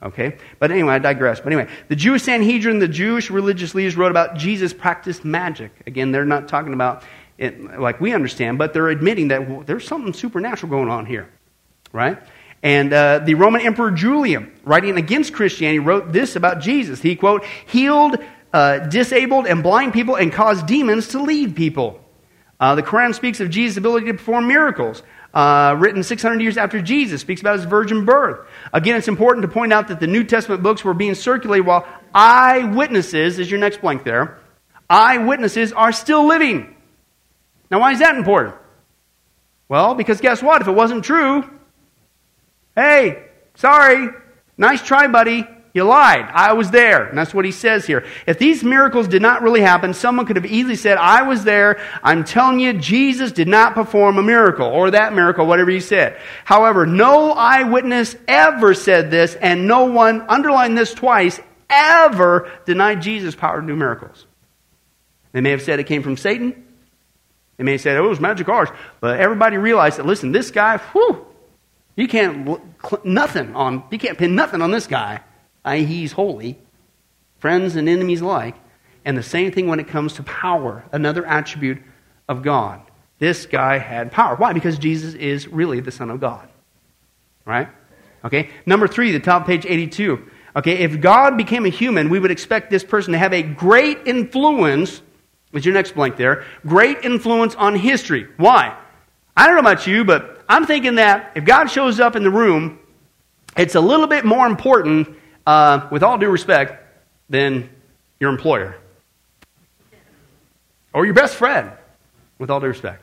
Okay? 0.03 0.37
But 0.59 0.71
anyway, 0.71 0.95
I 0.95 0.99
digress. 0.99 1.39
But 1.39 1.53
anyway, 1.53 1.71
the 1.87 1.95
Jewish 1.95 2.23
Sanhedrin, 2.23 2.79
the 2.79 2.87
Jewish 2.87 3.29
religious 3.31 3.73
leaders 3.73 3.95
wrote 3.95 4.11
about 4.11 4.35
Jesus 4.35 4.73
practiced 4.73 5.23
magic. 5.23 5.71
Again, 5.87 6.11
they're 6.11 6.25
not 6.25 6.47
talking 6.47 6.73
about 6.73 7.03
it 7.37 7.79
like 7.79 7.99
we 8.01 8.13
understand, 8.13 8.57
but 8.57 8.73
they're 8.73 8.89
admitting 8.89 9.29
that 9.29 9.49
well, 9.49 9.61
there's 9.61 9.87
something 9.87 10.13
supernatural 10.13 10.69
going 10.69 10.89
on 10.89 11.05
here. 11.05 11.29
Right? 11.91 12.21
And 12.61 12.93
uh, 12.93 13.19
the 13.19 13.35
Roman 13.35 13.61
Emperor 13.61 13.91
Julian, 13.91 14.51
writing 14.63 14.97
against 14.97 15.33
Christianity, 15.33 15.79
wrote 15.79 16.13
this 16.13 16.35
about 16.35 16.61
Jesus. 16.61 17.01
He, 17.01 17.15
quote, 17.15 17.43
healed 17.65 18.17
uh, 18.53 18.79
disabled 18.79 19.47
and 19.47 19.63
blind 19.63 19.93
people 19.93 20.15
and 20.15 20.31
caused 20.31 20.67
demons 20.67 21.09
to 21.09 21.21
leave 21.21 21.55
people. 21.55 22.02
Uh, 22.63 22.75
the 22.75 22.81
Quran 22.81 23.13
speaks 23.13 23.41
of 23.41 23.49
Jesus' 23.49 23.75
ability 23.75 24.05
to 24.05 24.13
perform 24.13 24.47
miracles 24.47 25.03
uh, 25.33 25.75
written 25.77 26.01
600 26.01 26.41
years 26.41 26.55
after 26.55 26.81
Jesus, 26.81 27.19
speaks 27.19 27.41
about 27.41 27.57
his 27.57 27.65
virgin 27.65 28.05
birth. 28.05 28.47
Again, 28.71 28.95
it's 28.95 29.09
important 29.09 29.41
to 29.41 29.49
point 29.49 29.73
out 29.73 29.89
that 29.89 29.99
the 29.99 30.07
New 30.07 30.23
Testament 30.23 30.63
books 30.63 30.81
were 30.81 30.93
being 30.93 31.13
circulated 31.13 31.65
while 31.65 31.85
eyewitnesses, 32.15 33.37
is 33.37 33.51
your 33.51 33.59
next 33.59 33.81
blank 33.81 34.05
there, 34.05 34.39
eyewitnesses 34.89 35.73
are 35.73 35.91
still 35.91 36.25
living. 36.25 36.73
Now, 37.69 37.81
why 37.81 37.91
is 37.91 37.99
that 37.99 38.15
important? 38.15 38.55
Well, 39.67 39.93
because 39.93 40.21
guess 40.21 40.41
what? 40.41 40.61
If 40.61 40.69
it 40.69 40.71
wasn't 40.71 41.03
true, 41.03 41.43
hey, 42.77 43.25
sorry, 43.55 44.07
nice 44.57 44.81
try, 44.81 45.07
buddy. 45.07 45.45
You 45.73 45.85
lied. 45.85 46.29
I 46.31 46.53
was 46.53 46.69
there. 46.69 47.07
And 47.07 47.17
that's 47.17 47.33
what 47.33 47.45
he 47.45 47.51
says 47.51 47.87
here. 47.87 48.05
If 48.27 48.37
these 48.37 48.63
miracles 48.63 49.07
did 49.07 49.23
not 49.23 49.41
really 49.41 49.61
happen, 49.61 49.95
someone 49.95 50.27
could 50.27 50.35
have 50.35 50.45
easily 50.45 50.75
said, 50.75 50.97
I 50.99 51.23
was 51.23 51.43
there. 51.43 51.81
I'm 52.03 52.23
telling 52.23 52.59
you, 52.59 52.73
Jesus 52.73 53.31
did 53.31 53.47
not 53.47 53.73
perform 53.73 54.19
a 54.19 54.23
miracle 54.23 54.67
or 54.67 54.91
that 54.91 55.13
miracle, 55.13 55.47
whatever 55.47 55.71
he 55.71 55.79
said. 55.79 56.19
However, 56.45 56.85
no 56.85 57.31
eyewitness 57.31 58.15
ever 58.27 58.75
said 58.75 59.09
this, 59.09 59.33
and 59.33 59.67
no 59.67 59.85
one, 59.85 60.21
underline 60.29 60.75
this 60.75 60.93
twice, 60.93 61.39
ever 61.71 62.51
denied 62.65 63.01
Jesus' 63.01 63.33
power 63.33 63.59
to 63.59 63.65
do 63.65 63.75
miracles. 63.75 64.27
They 65.31 65.41
may 65.41 65.49
have 65.49 65.63
said 65.63 65.79
it 65.79 65.85
came 65.85 66.03
from 66.03 66.17
Satan. 66.17 66.67
They 67.57 67.63
may 67.63 67.73
have 67.73 67.81
said 67.81 67.97
oh, 67.97 68.05
it 68.05 68.09
was 68.09 68.19
magic 68.19 68.47
arts. 68.47 68.71
But 68.99 69.19
everybody 69.19 69.57
realized 69.57 69.97
that, 69.97 70.05
listen, 70.05 70.31
this 70.31 70.51
guy, 70.51 70.77
whew, 70.77 71.25
you 71.95 72.07
can't, 72.07 72.61
nothing 73.03 73.55
on, 73.55 73.83
you 73.89 73.97
can't 73.97 74.19
pin 74.19 74.35
nothing 74.35 74.61
on 74.61 74.69
this 74.69 74.85
guy 74.85 75.21
i.e., 75.65 75.83
he's 75.85 76.11
holy, 76.11 76.59
friends 77.39 77.75
and 77.75 77.87
enemies 77.89 78.21
alike. 78.21 78.55
And 79.05 79.17
the 79.17 79.23
same 79.23 79.51
thing 79.51 79.67
when 79.67 79.79
it 79.79 79.87
comes 79.87 80.13
to 80.13 80.23
power, 80.23 80.85
another 80.91 81.25
attribute 81.25 81.79
of 82.29 82.41
God. 82.41 82.81
This 83.19 83.45
guy 83.45 83.77
had 83.77 84.11
power. 84.11 84.35
Why? 84.35 84.53
Because 84.53 84.77
Jesus 84.77 85.13
is 85.13 85.47
really 85.47 85.79
the 85.79 85.91
Son 85.91 86.09
of 86.09 86.19
God. 86.19 86.47
Right? 87.45 87.67
Okay? 88.23 88.49
Number 88.65 88.87
three, 88.87 89.11
the 89.11 89.19
top 89.19 89.45
page 89.45 89.65
82. 89.65 90.29
Okay, 90.55 90.79
if 90.79 91.01
God 91.01 91.35
became 91.35 91.65
a 91.65 91.69
human, 91.69 92.09
we 92.09 92.19
would 92.19 92.29
expect 92.29 92.69
this 92.69 92.83
person 92.83 93.13
to 93.13 93.17
have 93.17 93.33
a 93.33 93.41
great 93.41 93.99
influence, 94.05 95.01
with 95.51 95.65
your 95.65 95.73
next 95.73 95.95
blank 95.95 96.15
there, 96.15 96.45
great 96.65 96.99
influence 97.03 97.55
on 97.55 97.75
history. 97.75 98.27
Why? 98.37 98.77
I 99.35 99.47
don't 99.47 99.55
know 99.55 99.61
about 99.61 99.87
you, 99.87 100.05
but 100.05 100.43
I'm 100.47 100.65
thinking 100.67 100.95
that 100.95 101.31
if 101.35 101.43
God 101.43 101.71
shows 101.71 101.99
up 101.99 102.15
in 102.15 102.23
the 102.23 102.29
room, 102.29 102.79
it's 103.57 103.75
a 103.75 103.81
little 103.81 104.05
bit 104.05 104.25
more 104.25 104.45
important 104.45 105.07
uh, 105.45 105.87
with 105.91 106.03
all 106.03 106.17
due 106.17 106.29
respect, 106.29 106.83
than 107.29 107.69
your 108.19 108.29
employer 108.29 108.77
or 110.93 111.05
your 111.05 111.15
best 111.15 111.35
friend, 111.35 111.71
with 112.37 112.49
all 112.49 112.59
due 112.59 112.67
respect. 112.67 113.01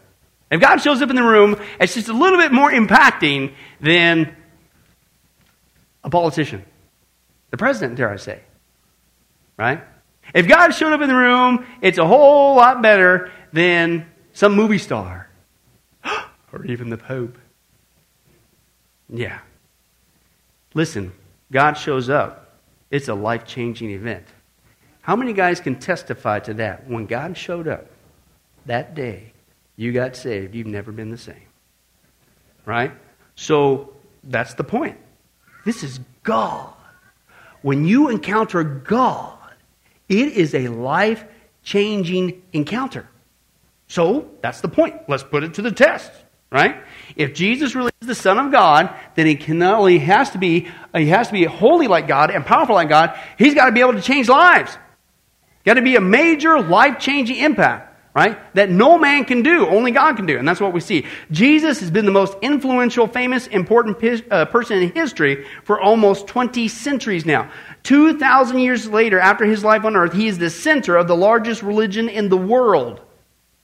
If 0.50 0.60
God 0.60 0.78
shows 0.78 1.02
up 1.02 1.10
in 1.10 1.16
the 1.16 1.22
room, 1.22 1.60
it's 1.80 1.94
just 1.94 2.08
a 2.08 2.12
little 2.12 2.38
bit 2.38 2.52
more 2.52 2.70
impacting 2.70 3.52
than 3.80 4.34
a 6.02 6.10
politician, 6.10 6.64
the 7.50 7.56
president, 7.56 7.96
dare 7.96 8.10
I 8.10 8.16
say. 8.16 8.40
Right? 9.56 9.82
If 10.34 10.48
God 10.48 10.70
showed 10.70 10.92
up 10.92 11.00
in 11.00 11.08
the 11.08 11.14
room, 11.14 11.66
it's 11.82 11.98
a 11.98 12.06
whole 12.06 12.56
lot 12.56 12.82
better 12.82 13.30
than 13.52 14.06
some 14.32 14.54
movie 14.54 14.78
star 14.78 15.28
or 16.52 16.64
even 16.66 16.88
the 16.88 16.96
Pope. 16.96 17.36
Yeah. 19.08 19.40
Listen, 20.72 21.12
God 21.52 21.74
shows 21.74 22.08
up. 22.08 22.58
It's 22.90 23.08
a 23.08 23.14
life 23.14 23.44
changing 23.44 23.90
event. 23.90 24.26
How 25.02 25.16
many 25.16 25.32
guys 25.32 25.60
can 25.60 25.76
testify 25.76 26.40
to 26.40 26.54
that? 26.54 26.88
When 26.88 27.06
God 27.06 27.36
showed 27.36 27.68
up 27.68 27.86
that 28.66 28.94
day, 28.94 29.32
you 29.76 29.92
got 29.92 30.16
saved, 30.16 30.54
you've 30.54 30.66
never 30.66 30.92
been 30.92 31.10
the 31.10 31.18
same. 31.18 31.46
Right? 32.66 32.92
So 33.34 33.94
that's 34.24 34.54
the 34.54 34.64
point. 34.64 34.98
This 35.64 35.82
is 35.82 36.00
God. 36.22 36.72
When 37.62 37.86
you 37.86 38.08
encounter 38.08 38.62
God, 38.62 39.38
it 40.08 40.32
is 40.32 40.54
a 40.54 40.68
life 40.68 41.24
changing 41.62 42.42
encounter. 42.52 43.08
So 43.88 44.30
that's 44.42 44.60
the 44.60 44.68
point. 44.68 44.96
Let's 45.08 45.22
put 45.22 45.42
it 45.44 45.54
to 45.54 45.62
the 45.62 45.72
test, 45.72 46.12
right? 46.50 46.82
If 47.16 47.34
Jesus 47.34 47.74
really 47.74 47.92
is 48.00 48.08
the 48.08 48.14
Son 48.14 48.38
of 48.38 48.50
God, 48.52 48.94
then 49.14 49.26
he 49.26 49.36
can 49.36 49.58
not 49.58 49.78
only 49.78 49.98
has 49.98 50.30
to 50.30 50.38
be 50.38 50.68
he 50.94 51.06
has 51.06 51.28
to 51.28 51.32
be 51.32 51.44
holy 51.44 51.86
like 51.86 52.08
God 52.08 52.30
and 52.30 52.44
powerful 52.44 52.74
like 52.74 52.88
God, 52.88 53.18
he's 53.38 53.54
got 53.54 53.66
to 53.66 53.72
be 53.72 53.80
able 53.80 53.94
to 53.94 54.02
change 54.02 54.28
lives. 54.28 54.76
Got 55.64 55.74
to 55.74 55.82
be 55.82 55.96
a 55.96 56.00
major 56.00 56.60
life 56.60 56.98
changing 56.98 57.36
impact 57.36 57.90
right? 58.14 58.38
That 58.54 58.70
no 58.70 58.98
man 58.98 59.24
can 59.24 59.42
do, 59.42 59.66
only 59.68 59.92
God 59.92 60.16
can 60.16 60.26
do. 60.26 60.36
And 60.36 60.46
that's 60.46 60.60
what 60.60 60.72
we 60.72 60.80
see. 60.80 61.06
Jesus 61.30 61.80
has 61.80 61.90
been 61.90 62.06
the 62.06 62.10
most 62.10 62.36
influential, 62.42 63.06
famous, 63.06 63.46
important 63.46 64.24
uh, 64.30 64.46
person 64.46 64.78
in 64.78 64.92
history 64.92 65.46
for 65.64 65.80
almost 65.80 66.26
20 66.26 66.66
centuries 66.68 67.24
now. 67.24 67.50
2,000 67.84 68.58
years 68.58 68.88
later, 68.88 69.20
after 69.20 69.44
his 69.44 69.62
life 69.62 69.84
on 69.84 69.96
earth, 69.96 70.12
he 70.12 70.26
is 70.26 70.38
the 70.38 70.50
center 70.50 70.96
of 70.96 71.06
the 71.06 71.16
largest 71.16 71.62
religion 71.62 72.08
in 72.08 72.28
the 72.28 72.36
world. 72.36 73.00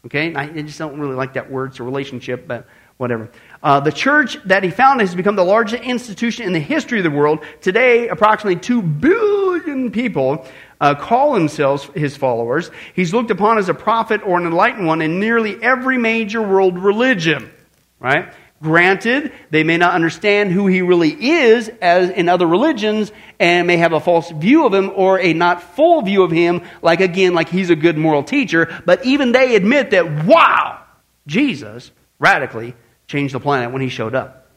Okay? 0.07 0.35
I 0.35 0.63
just 0.63 0.79
don't 0.79 0.99
really 0.99 1.15
like 1.15 1.35
that 1.35 1.51
word. 1.51 1.71
It's 1.71 1.81
a 1.81 1.83
relationship, 1.83 2.47
but 2.47 2.67
whatever. 2.97 3.29
Uh, 3.63 3.81
the 3.81 3.93
church 3.93 4.39
that 4.45 4.63
he 4.63 4.71
founded 4.71 5.07
has 5.07 5.15
become 5.15 5.37
the 5.37 5.45
largest 5.45 5.83
institution 5.83 6.47
in 6.47 6.53
the 6.53 6.61
history 6.61 6.99
of 6.99 7.05
the 7.05 7.11
world. 7.11 7.45
Today, 7.61 8.09
approximately 8.09 8.61
2 8.61 8.83
billion 8.83 9.91
people 9.91 10.47
uh, 10.81 10.95
call 10.95 11.35
themselves 11.35 11.85
his 11.95 12.17
followers. 12.17 12.71
He's 12.95 13.13
looked 13.13 13.31
upon 13.31 13.59
as 13.59 13.69
a 13.69 13.75
prophet 13.75 14.23
or 14.25 14.39
an 14.39 14.47
enlightened 14.47 14.87
one 14.87 15.03
in 15.03 15.21
nearly 15.21 15.63
every 15.63 15.99
major 15.99 16.41
world 16.41 16.79
religion, 16.79 17.51
right? 17.99 18.33
Granted, 18.63 19.33
they 19.51 19.65
may 19.65 19.77
not 19.77 19.95
understand 19.95 20.51
who 20.51 20.67
he 20.67 20.81
really 20.81 21.11
is 21.11 21.69
as 21.81 22.09
in 22.11 22.29
other 22.29 22.47
religions 22.47 23.13
and 23.39 23.67
may 23.67 23.77
have 23.77 23.93
a 23.93 24.01
false 24.01 24.31
view 24.31 24.67
of 24.67 24.73
him 24.73 24.91
or 24.95 25.21
a 25.21 25.35
not 25.35 25.63
full 25.63 26.03
view 26.03 26.23
of 26.23 26.31
him, 26.31 26.63
like 26.81 27.01
again, 27.01 27.35
like 27.35 27.51
he's 27.51 27.69
a 27.69 27.77
good 27.77 27.99
moral 27.99 28.23
teacher, 28.23 28.83
but 28.87 29.05
even 29.05 29.33
they 29.33 29.57
admit 29.57 29.91
that, 29.91 30.25
wow, 30.25 30.83
Jesus 31.27 31.91
radically 32.19 32.75
changed 33.07 33.35
the 33.35 33.41
planet 33.41 33.73
when 33.73 33.83
he 33.83 33.89
showed 33.89 34.15
up. 34.15 34.51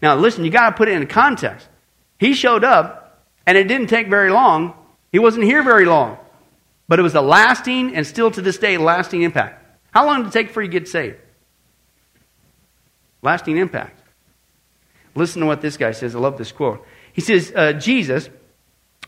Now, 0.00 0.14
listen, 0.14 0.44
you 0.44 0.50
got 0.50 0.70
to 0.70 0.76
put 0.76 0.88
it 0.88 0.92
in 0.92 1.06
context. 1.08 1.68
He 2.18 2.34
showed 2.34 2.62
up, 2.62 3.26
and 3.46 3.58
it 3.58 3.66
didn't 3.66 3.88
take 3.88 4.08
very 4.08 4.30
long 4.30 4.74
he 5.14 5.20
wasn't 5.20 5.44
here 5.44 5.62
very 5.62 5.84
long, 5.84 6.18
but 6.88 6.98
it 6.98 7.02
was 7.02 7.14
a 7.14 7.20
lasting 7.20 7.94
and 7.94 8.04
still 8.04 8.32
to 8.32 8.42
this 8.42 8.58
day 8.58 8.76
lasting 8.78 9.22
impact. 9.22 9.64
How 9.92 10.06
long 10.06 10.24
did 10.24 10.26
it 10.26 10.32
take 10.32 10.50
for 10.50 10.60
you 10.60 10.66
to 10.66 10.72
get 10.72 10.88
saved? 10.88 11.18
Lasting 13.24 13.56
impact. 13.56 14.02
Listen 15.14 15.40
to 15.40 15.46
what 15.46 15.62
this 15.62 15.78
guy 15.78 15.92
says. 15.92 16.14
I 16.14 16.18
love 16.18 16.36
this 16.36 16.52
quote. 16.52 16.86
He 17.14 17.22
says, 17.22 17.52
uh, 17.56 17.72
Jesus, 17.72 18.28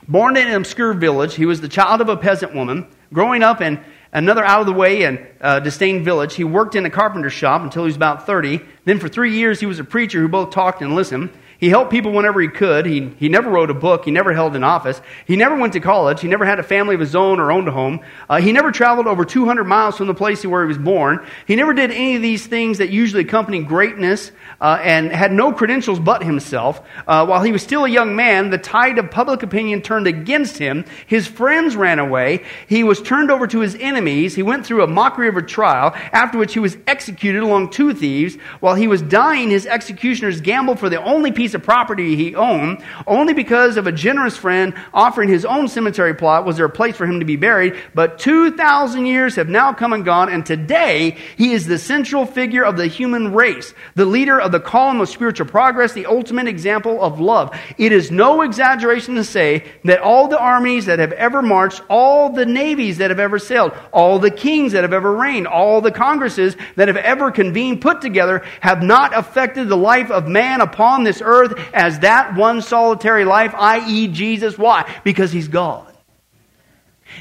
born 0.08 0.38
in 0.38 0.46
an 0.46 0.54
obscure 0.54 0.94
village, 0.94 1.34
he 1.34 1.44
was 1.44 1.60
the 1.60 1.68
child 1.68 2.00
of 2.00 2.08
a 2.08 2.16
peasant 2.16 2.54
woman. 2.54 2.86
Growing 3.12 3.42
up 3.42 3.60
in 3.60 3.84
another 4.12 4.42
out 4.42 4.60
of 4.60 4.66
the 4.66 4.72
way 4.72 5.02
and 5.02 5.26
uh, 5.42 5.60
disdained 5.60 6.06
village, 6.06 6.34
he 6.34 6.44
worked 6.44 6.74
in 6.74 6.86
a 6.86 6.90
carpenter 6.90 7.28
shop 7.28 7.60
until 7.60 7.82
he 7.82 7.88
was 7.88 7.96
about 7.96 8.24
30. 8.24 8.62
Then 8.86 8.98
for 9.00 9.08
three 9.08 9.36
years, 9.36 9.60
he 9.60 9.66
was 9.66 9.80
a 9.80 9.84
preacher 9.84 10.18
who 10.18 10.28
both 10.28 10.50
talked 10.50 10.80
and 10.80 10.94
listened. 10.94 11.30
He 11.58 11.68
helped 11.68 11.90
people 11.90 12.12
whenever 12.12 12.40
he 12.40 12.48
could. 12.48 12.86
He, 12.86 13.08
he 13.18 13.28
never 13.28 13.48
wrote 13.50 13.70
a 13.70 13.74
book. 13.74 14.04
He 14.04 14.10
never 14.10 14.32
held 14.32 14.54
an 14.56 14.64
office. 14.64 15.00
He 15.26 15.36
never 15.36 15.56
went 15.56 15.72
to 15.72 15.80
college. 15.80 16.20
He 16.20 16.28
never 16.28 16.44
had 16.44 16.58
a 16.58 16.62
family 16.62 16.94
of 16.94 17.00
his 17.00 17.16
own 17.16 17.40
or 17.40 17.50
owned 17.50 17.68
a 17.68 17.72
home. 17.72 18.00
Uh, 18.28 18.40
he 18.40 18.52
never 18.52 18.70
traveled 18.70 19.06
over 19.06 19.24
200 19.24 19.64
miles 19.64 19.96
from 19.96 20.06
the 20.06 20.14
place 20.14 20.44
where 20.44 20.62
he 20.62 20.68
was 20.68 20.78
born. 20.78 21.26
He 21.46 21.56
never 21.56 21.72
did 21.72 21.90
any 21.90 22.16
of 22.16 22.22
these 22.22 22.46
things 22.46 22.78
that 22.78 22.90
usually 22.90 23.22
accompany 23.22 23.62
greatness 23.62 24.32
uh, 24.60 24.78
and 24.82 25.10
had 25.10 25.32
no 25.32 25.52
credentials 25.52 25.98
but 25.98 26.22
himself. 26.22 26.80
Uh, 27.06 27.24
while 27.26 27.42
he 27.42 27.52
was 27.52 27.62
still 27.62 27.84
a 27.84 27.88
young 27.88 28.14
man, 28.14 28.50
the 28.50 28.58
tide 28.58 28.98
of 28.98 29.10
public 29.10 29.42
opinion 29.42 29.80
turned 29.80 30.06
against 30.06 30.58
him. 30.58 30.84
His 31.06 31.26
friends 31.26 31.74
ran 31.74 31.98
away. 31.98 32.44
He 32.68 32.84
was 32.84 33.00
turned 33.00 33.30
over 33.30 33.46
to 33.46 33.60
his 33.60 33.74
enemies. 33.76 34.34
He 34.34 34.42
went 34.42 34.66
through 34.66 34.82
a 34.82 34.86
mockery 34.86 35.28
of 35.28 35.36
a 35.36 35.42
trial, 35.42 35.92
after 36.12 36.36
which 36.36 36.52
he 36.52 36.60
was 36.60 36.76
executed 36.86 37.42
along 37.42 37.70
two 37.70 37.94
thieves. 37.94 38.36
While 38.60 38.74
he 38.74 38.88
was 38.88 39.00
dying, 39.02 39.50
his 39.50 39.66
executioners 39.66 40.40
gambled 40.40 40.78
for 40.78 40.88
the 40.88 41.02
only 41.02 41.32
piece 41.32 41.45
piece 41.46 41.54
of 41.54 41.62
property 41.62 42.16
he 42.16 42.34
owned. 42.34 42.82
Only 43.06 43.32
because 43.32 43.76
of 43.76 43.86
a 43.86 43.92
generous 43.92 44.36
friend 44.36 44.74
offering 44.92 45.28
his 45.28 45.44
own 45.44 45.68
cemetery 45.68 46.12
plot 46.12 46.44
was 46.44 46.56
there 46.56 46.66
a 46.66 46.70
place 46.70 46.96
for 46.96 47.06
him 47.06 47.20
to 47.20 47.24
be 47.24 47.36
buried. 47.36 47.76
But 47.94 48.18
2,000 48.18 49.06
years 49.06 49.36
have 49.36 49.48
now 49.48 49.72
come 49.72 49.92
and 49.92 50.04
gone, 50.04 50.28
and 50.28 50.44
today 50.44 51.16
he 51.36 51.52
is 51.52 51.64
the 51.66 51.78
central 51.78 52.26
figure 52.26 52.64
of 52.64 52.76
the 52.76 52.88
human 52.88 53.32
race, 53.32 53.74
the 53.94 54.04
leader 54.04 54.40
of 54.40 54.50
the 54.50 54.58
column 54.58 55.00
of 55.00 55.08
spiritual 55.08 55.46
progress, 55.46 55.92
the 55.92 56.06
ultimate 56.06 56.48
example 56.48 57.00
of 57.00 57.20
love. 57.20 57.56
It 57.78 57.92
is 57.92 58.10
no 58.10 58.42
exaggeration 58.42 59.14
to 59.14 59.22
say 59.22 59.70
that 59.84 60.00
all 60.00 60.26
the 60.26 60.40
armies 60.40 60.86
that 60.86 60.98
have 60.98 61.12
ever 61.12 61.42
marched, 61.42 61.80
all 61.88 62.30
the 62.30 62.46
navies 62.46 62.98
that 62.98 63.10
have 63.10 63.20
ever 63.20 63.38
sailed, 63.38 63.72
all 63.92 64.18
the 64.18 64.32
kings 64.32 64.72
that 64.72 64.82
have 64.82 64.92
ever 64.92 65.12
reigned, 65.12 65.46
all 65.46 65.80
the 65.80 65.92
congresses 65.92 66.56
that 66.74 66.88
have 66.88 66.96
ever 66.96 67.30
convened 67.30 67.80
put 67.80 68.00
together 68.00 68.42
have 68.60 68.82
not 68.82 69.16
affected 69.16 69.68
the 69.68 69.76
life 69.76 70.10
of 70.10 70.26
man 70.26 70.60
upon 70.60 71.04
this 71.04 71.22
earth 71.24 71.35
earth 71.36 71.58
as 71.72 72.00
that 72.00 72.34
one 72.34 72.62
solitary 72.62 73.24
life, 73.24 73.54
i.e., 73.54 74.08
Jesus. 74.08 74.58
Why? 74.58 74.90
Because 75.04 75.32
he's 75.32 75.48
God. 75.48 75.92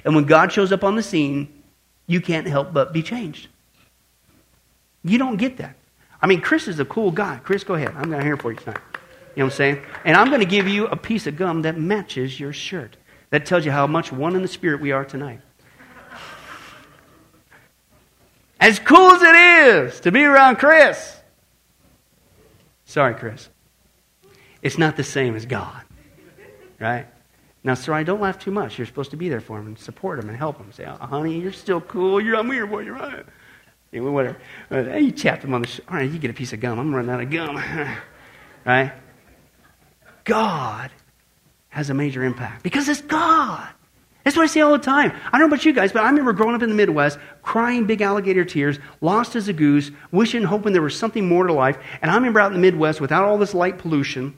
And 0.03 0.16
when 0.16 0.26
God 0.26 0.51
shows 0.51 0.72
up 0.72 0.84
on 0.84 0.95
the 0.95 1.03
scene, 1.03 1.63
you 2.07 2.22
can't 2.22 2.47
help 2.47 2.74
but 2.74 2.93
be 2.93 3.03
changed. 3.03 3.47
You 5.03 5.18
don't 5.18 5.38
get 5.38 5.57
that. 5.57 5.76
I 6.22 6.28
mean, 6.28 6.41
Chris 6.41 6.68
is 6.68 6.80
a 6.80 6.86
cool 6.86 7.11
guy. 7.11 7.39
Chris, 7.43 7.63
go 7.63 7.76
ahead. 7.76 7.89
I'm 7.89 8.09
going 8.09 8.20
to 8.20 8.24
hear 8.24 8.38
for 8.38 8.51
you 8.51 8.57
tonight. 8.57 8.80
You 9.36 9.41
know 9.41 9.45
what 9.45 9.53
I'm 9.53 9.57
saying? 9.57 9.82
And 10.05 10.18
I'm 10.18 10.28
going 10.28 10.39
to 10.39 10.45
give 10.45 10.68
you 10.68 10.88
a 10.88 10.95
piece 10.95 11.28
of 11.28 11.36
gum 11.36 11.63
that 11.63 11.78
matches 11.78 12.39
your 12.39 12.53
shirt. 12.53 12.97
That 13.30 13.45
tells 13.45 13.66
you 13.66 13.72
how 13.72 13.86
much 13.86 14.11
one 14.11 14.36
in 14.36 14.41
the 14.41 14.47
spirit 14.47 14.80
we 14.82 14.91
are 14.91 15.03
tonight. 15.03 15.41
As 18.59 18.80
cool 18.80 19.11
as 19.11 19.22
it 19.22 19.36
is 19.36 19.99
to 20.01 20.11
be 20.11 20.24
around 20.24 20.55
Chris. 20.55 21.18
Sorry, 22.86 23.13
Chris. 23.13 23.49
It's 24.66 24.80
not 24.80 24.97
the 24.97 25.03
same 25.03 25.36
as 25.36 25.45
God. 25.45 25.80
Right? 26.80 27.05
Now, 27.63 27.76
sir, 27.76 27.93
I 27.93 28.01
don't 28.01 28.20
laugh 28.20 28.39
too 28.39 28.49
much. 28.49 28.80
You're 28.80 28.88
supposed 28.88 29.11
to 29.11 29.16
be 29.16 29.30
there 29.30 29.39
for 29.39 29.59
him 29.59 29.68
and 29.68 29.78
support 29.78 30.18
him 30.18 30.28
and 30.28 30.36
help 30.36 30.57
him. 30.57 30.72
Say, 30.72 30.86
oh, 30.86 31.05
honey, 31.05 31.39
you're 31.39 31.51
still 31.51 31.82
cool. 31.82 32.20
You're, 32.20 32.36
I'm 32.36 32.49
here, 32.51 32.66
boy. 32.66 32.80
You're 32.80 32.95
right. 32.95 33.24
Anyway, 33.93 34.09
whatever. 34.09 34.38
Uh, 34.72 34.84
hey, 34.86 35.01
you 35.01 35.11
tapped 35.11 35.43
him 35.43 35.53
on 35.53 35.61
the 35.61 35.68
shoulder. 35.68 35.91
All 35.91 35.97
right, 35.97 36.09
you 36.09 36.18
get 36.18 36.32
a 36.32 36.34
piece 36.34 36.51
of 36.51 36.61
gum. 36.61 36.80
I'm 36.80 36.95
running 36.95 37.11
out 37.11 37.22
of 37.22 37.30
gum. 37.30 37.57
right? 38.66 38.91
God 40.24 40.89
has 41.70 41.91
a 41.91 41.93
major 41.93 42.24
impact 42.24 42.63
because 42.63 42.89
it's 42.89 43.01
God. 43.01 43.70
That's 44.24 44.36
what 44.36 44.41
I 44.41 44.47
say 44.47 44.61
all 44.61 44.72
the 44.72 44.80
time. 44.80 45.11
I 45.28 45.38
don't 45.38 45.41
know 45.41 45.53
about 45.53 45.63
you 45.63 45.74
guys, 45.74 45.91
but 45.93 46.01
I 46.01 46.09
remember 46.09 46.34
growing 46.34 46.55
up 46.55 46.63
in 46.63 46.70
the 46.70 46.76
Midwest, 46.76 47.20
crying 47.43 47.86
big 47.86 48.01
alligator 48.01 48.45
tears, 48.45 48.80
lost 48.99 49.36
as 49.36 49.47
a 49.47 49.53
goose, 49.53 49.91
wishing, 50.11 50.41
hoping 50.41 50.74
there 50.74 50.82
was 50.82 50.97
something 50.97 51.28
more 51.28 51.45
to 51.45 51.53
life. 51.53 51.78
And 52.01 52.09
I 52.09 52.16
remember 52.16 52.39
out 52.39 52.47
in 52.47 52.53
the 52.53 52.59
Midwest, 52.59 52.99
without 52.99 53.26
all 53.26 53.38
this 53.38 53.53
light 53.53 53.78
pollution, 53.78 54.36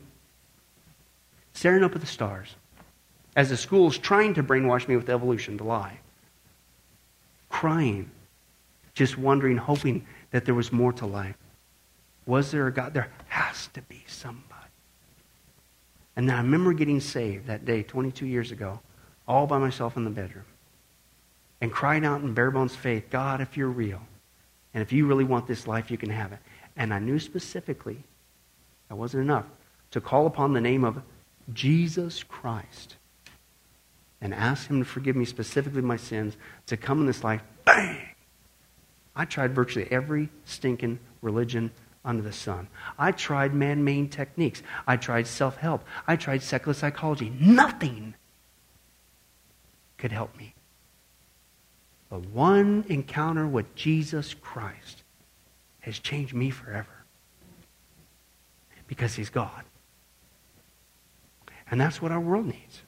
staring 1.57 1.83
up 1.83 1.95
at 1.95 2.01
the 2.01 2.07
stars 2.07 2.55
as 3.35 3.49
the 3.49 3.57
school's 3.57 3.97
trying 3.97 4.35
to 4.35 4.43
brainwash 4.43 4.87
me 4.87 4.95
with 4.95 5.09
evolution 5.09 5.57
to 5.57 5.63
lie. 5.63 5.97
Crying, 7.49 8.11
just 8.93 9.17
wondering, 9.17 9.57
hoping 9.57 10.05
that 10.29 10.45
there 10.45 10.53
was 10.53 10.71
more 10.71 10.93
to 10.93 11.07
life. 11.07 11.35
Was 12.27 12.51
there 12.51 12.67
a 12.67 12.71
God? 12.71 12.93
There 12.93 13.09
has 13.29 13.69
to 13.73 13.81
be 13.81 14.03
somebody. 14.05 14.43
And 16.15 16.29
then 16.29 16.35
I 16.35 16.41
remember 16.41 16.73
getting 16.73 16.99
saved 16.99 17.47
that 17.47 17.65
day 17.65 17.81
22 17.81 18.27
years 18.27 18.51
ago, 18.51 18.79
all 19.27 19.47
by 19.47 19.57
myself 19.57 19.97
in 19.97 20.03
the 20.03 20.11
bedroom, 20.11 20.45
and 21.59 21.71
crying 21.71 22.05
out 22.05 22.21
in 22.21 22.35
bare 22.35 22.51
bones 22.51 22.75
faith 22.75 23.09
God, 23.09 23.41
if 23.41 23.57
you're 23.57 23.67
real, 23.67 24.01
and 24.75 24.83
if 24.83 24.93
you 24.93 25.07
really 25.07 25.23
want 25.23 25.47
this 25.47 25.65
life, 25.65 25.89
you 25.89 25.97
can 25.97 26.11
have 26.11 26.33
it. 26.33 26.39
And 26.75 26.93
I 26.93 26.99
knew 26.99 27.17
specifically 27.17 28.03
that 28.89 28.95
wasn't 28.95 29.23
enough 29.23 29.45
to 29.89 29.99
call 29.99 30.27
upon 30.27 30.53
the 30.53 30.61
name 30.61 30.83
of 30.83 31.01
Jesus 31.53 32.23
Christ 32.23 32.95
and 34.21 34.33
ask 34.33 34.67
Him 34.67 34.79
to 34.79 34.85
forgive 34.85 35.15
me 35.15 35.25
specifically 35.25 35.81
my 35.81 35.97
sins, 35.97 36.35
to 36.65 36.77
come 36.77 37.01
in 37.01 37.05
this 37.05 37.23
life, 37.23 37.41
bang! 37.65 38.01
I 39.15 39.25
tried 39.25 39.55
virtually 39.55 39.87
every 39.91 40.29
stinking 40.45 40.99
religion 41.21 41.71
under 42.05 42.21
the 42.21 42.31
sun. 42.31 42.67
I 42.97 43.11
tried 43.11 43.53
man 43.53 43.83
made 43.83 44.11
techniques. 44.11 44.63
I 44.87 44.97
tried 44.97 45.27
self 45.27 45.57
help. 45.57 45.83
I 46.07 46.15
tried 46.15 46.41
secular 46.41 46.73
psychology. 46.73 47.31
Nothing 47.39 48.15
could 49.97 50.11
help 50.11 50.35
me. 50.37 50.53
But 52.09 52.25
one 52.27 52.85
encounter 52.87 53.47
with 53.47 53.75
Jesus 53.75 54.33
Christ 54.33 55.03
has 55.81 55.99
changed 55.99 56.33
me 56.33 56.49
forever 56.49 57.03
because 58.87 59.15
he's 59.15 59.29
God. 59.29 59.63
And 61.69 61.79
that's 61.79 62.01
what 62.01 62.11
our 62.11 62.19
world 62.19 62.45
needs. 62.45 62.81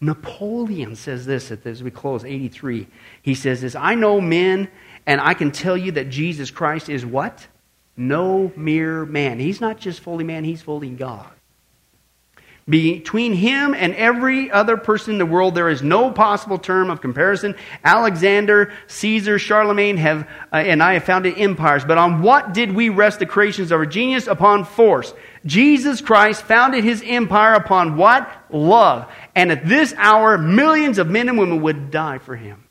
Napoleon 0.00 0.94
says 0.94 1.26
this 1.26 1.50
as 1.50 1.82
we 1.82 1.90
close, 1.90 2.24
83. 2.24 2.86
He 3.22 3.34
says 3.34 3.60
this 3.60 3.74
I 3.74 3.94
know 3.94 4.20
men, 4.20 4.68
and 5.06 5.20
I 5.20 5.34
can 5.34 5.50
tell 5.50 5.76
you 5.76 5.92
that 5.92 6.08
Jesus 6.08 6.50
Christ 6.50 6.88
is 6.88 7.04
what? 7.04 7.46
No 7.96 8.52
mere 8.56 9.04
man. 9.04 9.40
He's 9.40 9.60
not 9.60 9.78
just 9.78 10.00
fully 10.00 10.24
man, 10.24 10.44
he's 10.44 10.62
fully 10.62 10.90
God. 10.90 11.28
Between 12.68 13.32
him 13.32 13.74
and 13.74 13.94
every 13.94 14.50
other 14.50 14.76
person 14.76 15.14
in 15.14 15.18
the 15.18 15.24
world, 15.24 15.54
there 15.54 15.70
is 15.70 15.82
no 15.82 16.10
possible 16.10 16.58
term 16.58 16.90
of 16.90 17.00
comparison. 17.00 17.54
Alexander, 17.82 18.72
Caesar, 18.88 19.38
Charlemagne 19.38 19.96
have, 19.96 20.28
uh, 20.52 20.56
and 20.56 20.82
I 20.82 20.92
have 20.92 21.04
founded 21.04 21.38
empires. 21.38 21.86
But 21.86 21.96
on 21.96 22.20
what 22.20 22.52
did 22.52 22.72
we 22.72 22.90
rest 22.90 23.20
the 23.20 23.26
creations 23.26 23.72
of 23.72 23.80
our 23.80 23.86
genius? 23.86 24.26
Upon 24.26 24.64
force. 24.66 25.14
Jesus 25.44 26.00
Christ 26.00 26.42
founded 26.42 26.84
his 26.84 27.02
empire 27.04 27.54
upon 27.54 27.96
what? 27.96 28.30
Love. 28.50 29.10
And 29.34 29.52
at 29.52 29.66
this 29.66 29.94
hour, 29.96 30.38
millions 30.38 30.98
of 30.98 31.08
men 31.08 31.28
and 31.28 31.38
women 31.38 31.62
would 31.62 31.90
die 31.90 32.18
for 32.18 32.36
him. 32.36 32.64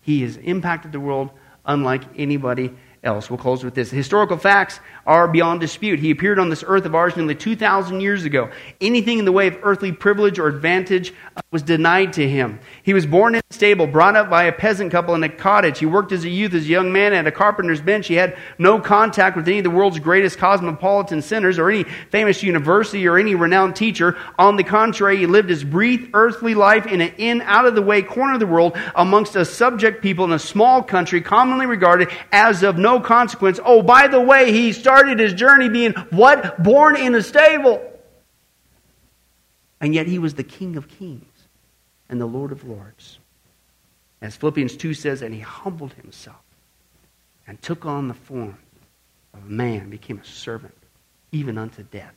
He 0.00 0.22
has 0.22 0.36
impacted 0.36 0.92
the 0.92 1.00
world 1.00 1.30
unlike 1.66 2.02
anybody 2.16 2.74
else. 3.02 3.28
We'll 3.30 3.38
close 3.38 3.62
with 3.62 3.74
this. 3.74 3.90
Historical 3.90 4.38
facts 4.38 4.80
are 5.08 5.26
beyond 5.26 5.58
dispute. 5.58 5.98
He 5.98 6.10
appeared 6.10 6.38
on 6.38 6.50
this 6.50 6.62
earth 6.66 6.84
of 6.84 6.94
ours 6.94 7.16
nearly 7.16 7.34
2,000 7.34 8.00
years 8.00 8.24
ago. 8.24 8.50
Anything 8.78 9.18
in 9.18 9.24
the 9.24 9.32
way 9.32 9.46
of 9.46 9.58
earthly 9.62 9.90
privilege 9.90 10.38
or 10.38 10.48
advantage 10.48 11.14
uh, 11.34 11.40
was 11.50 11.62
denied 11.62 12.12
to 12.12 12.28
him. 12.28 12.60
He 12.82 12.92
was 12.92 13.06
born 13.06 13.34
in 13.34 13.40
a 13.50 13.54
stable, 13.54 13.86
brought 13.86 14.16
up 14.16 14.28
by 14.28 14.44
a 14.44 14.52
peasant 14.52 14.92
couple 14.92 15.14
in 15.14 15.24
a 15.24 15.28
cottage. 15.30 15.78
He 15.78 15.86
worked 15.86 16.12
as 16.12 16.24
a 16.24 16.28
youth, 16.28 16.52
as 16.52 16.66
a 16.66 16.68
young 16.68 16.92
man 16.92 17.14
at 17.14 17.26
a 17.26 17.32
carpenter's 17.32 17.80
bench. 17.80 18.06
He 18.06 18.16
had 18.16 18.36
no 18.58 18.78
contact 18.78 19.34
with 19.34 19.48
any 19.48 19.58
of 19.58 19.64
the 19.64 19.70
world's 19.70 19.98
greatest 19.98 20.36
cosmopolitan 20.36 21.22
centers 21.22 21.58
or 21.58 21.70
any 21.70 21.84
famous 22.10 22.42
university 22.42 23.08
or 23.08 23.16
any 23.16 23.34
renowned 23.34 23.76
teacher. 23.76 24.14
On 24.38 24.56
the 24.56 24.64
contrary, 24.64 25.16
he 25.16 25.26
lived 25.26 25.48
his 25.48 25.64
brief 25.64 26.10
earthly 26.12 26.54
life 26.54 26.84
in 26.84 27.00
an 27.00 27.14
in, 27.16 27.40
out 27.42 27.64
of 27.64 27.74
the 27.74 27.82
way 27.82 28.02
corner 28.02 28.34
of 28.34 28.40
the 28.40 28.46
world 28.46 28.76
amongst 28.94 29.36
a 29.36 29.44
subject 29.46 30.02
people 30.02 30.26
in 30.26 30.32
a 30.32 30.38
small 30.38 30.82
country 30.82 31.22
commonly 31.22 31.64
regarded 31.64 32.10
as 32.30 32.62
of 32.62 32.76
no 32.76 33.00
consequence. 33.00 33.58
Oh, 33.64 33.80
by 33.80 34.06
the 34.06 34.20
way, 34.20 34.52
he 34.52 34.70
started 34.74 34.97
his 35.06 35.34
journey 35.34 35.68
being 35.68 35.92
what? 36.10 36.62
Born 36.62 36.96
in 36.96 37.14
a 37.14 37.22
stable. 37.22 37.80
And 39.80 39.94
yet 39.94 40.06
he 40.06 40.18
was 40.18 40.34
the 40.34 40.42
King 40.42 40.76
of 40.76 40.88
kings 40.88 41.24
and 42.08 42.20
the 42.20 42.26
Lord 42.26 42.52
of 42.52 42.64
lords. 42.64 43.18
As 44.20 44.34
Philippians 44.34 44.76
2 44.76 44.94
says, 44.94 45.22
and 45.22 45.32
he 45.32 45.40
humbled 45.40 45.92
himself 45.92 46.42
and 47.46 47.60
took 47.62 47.86
on 47.86 48.08
the 48.08 48.14
form 48.14 48.58
of 49.32 49.44
a 49.44 49.48
man, 49.48 49.90
became 49.90 50.18
a 50.18 50.24
servant, 50.24 50.74
even 51.30 51.56
unto 51.56 51.84
death. 51.84 52.14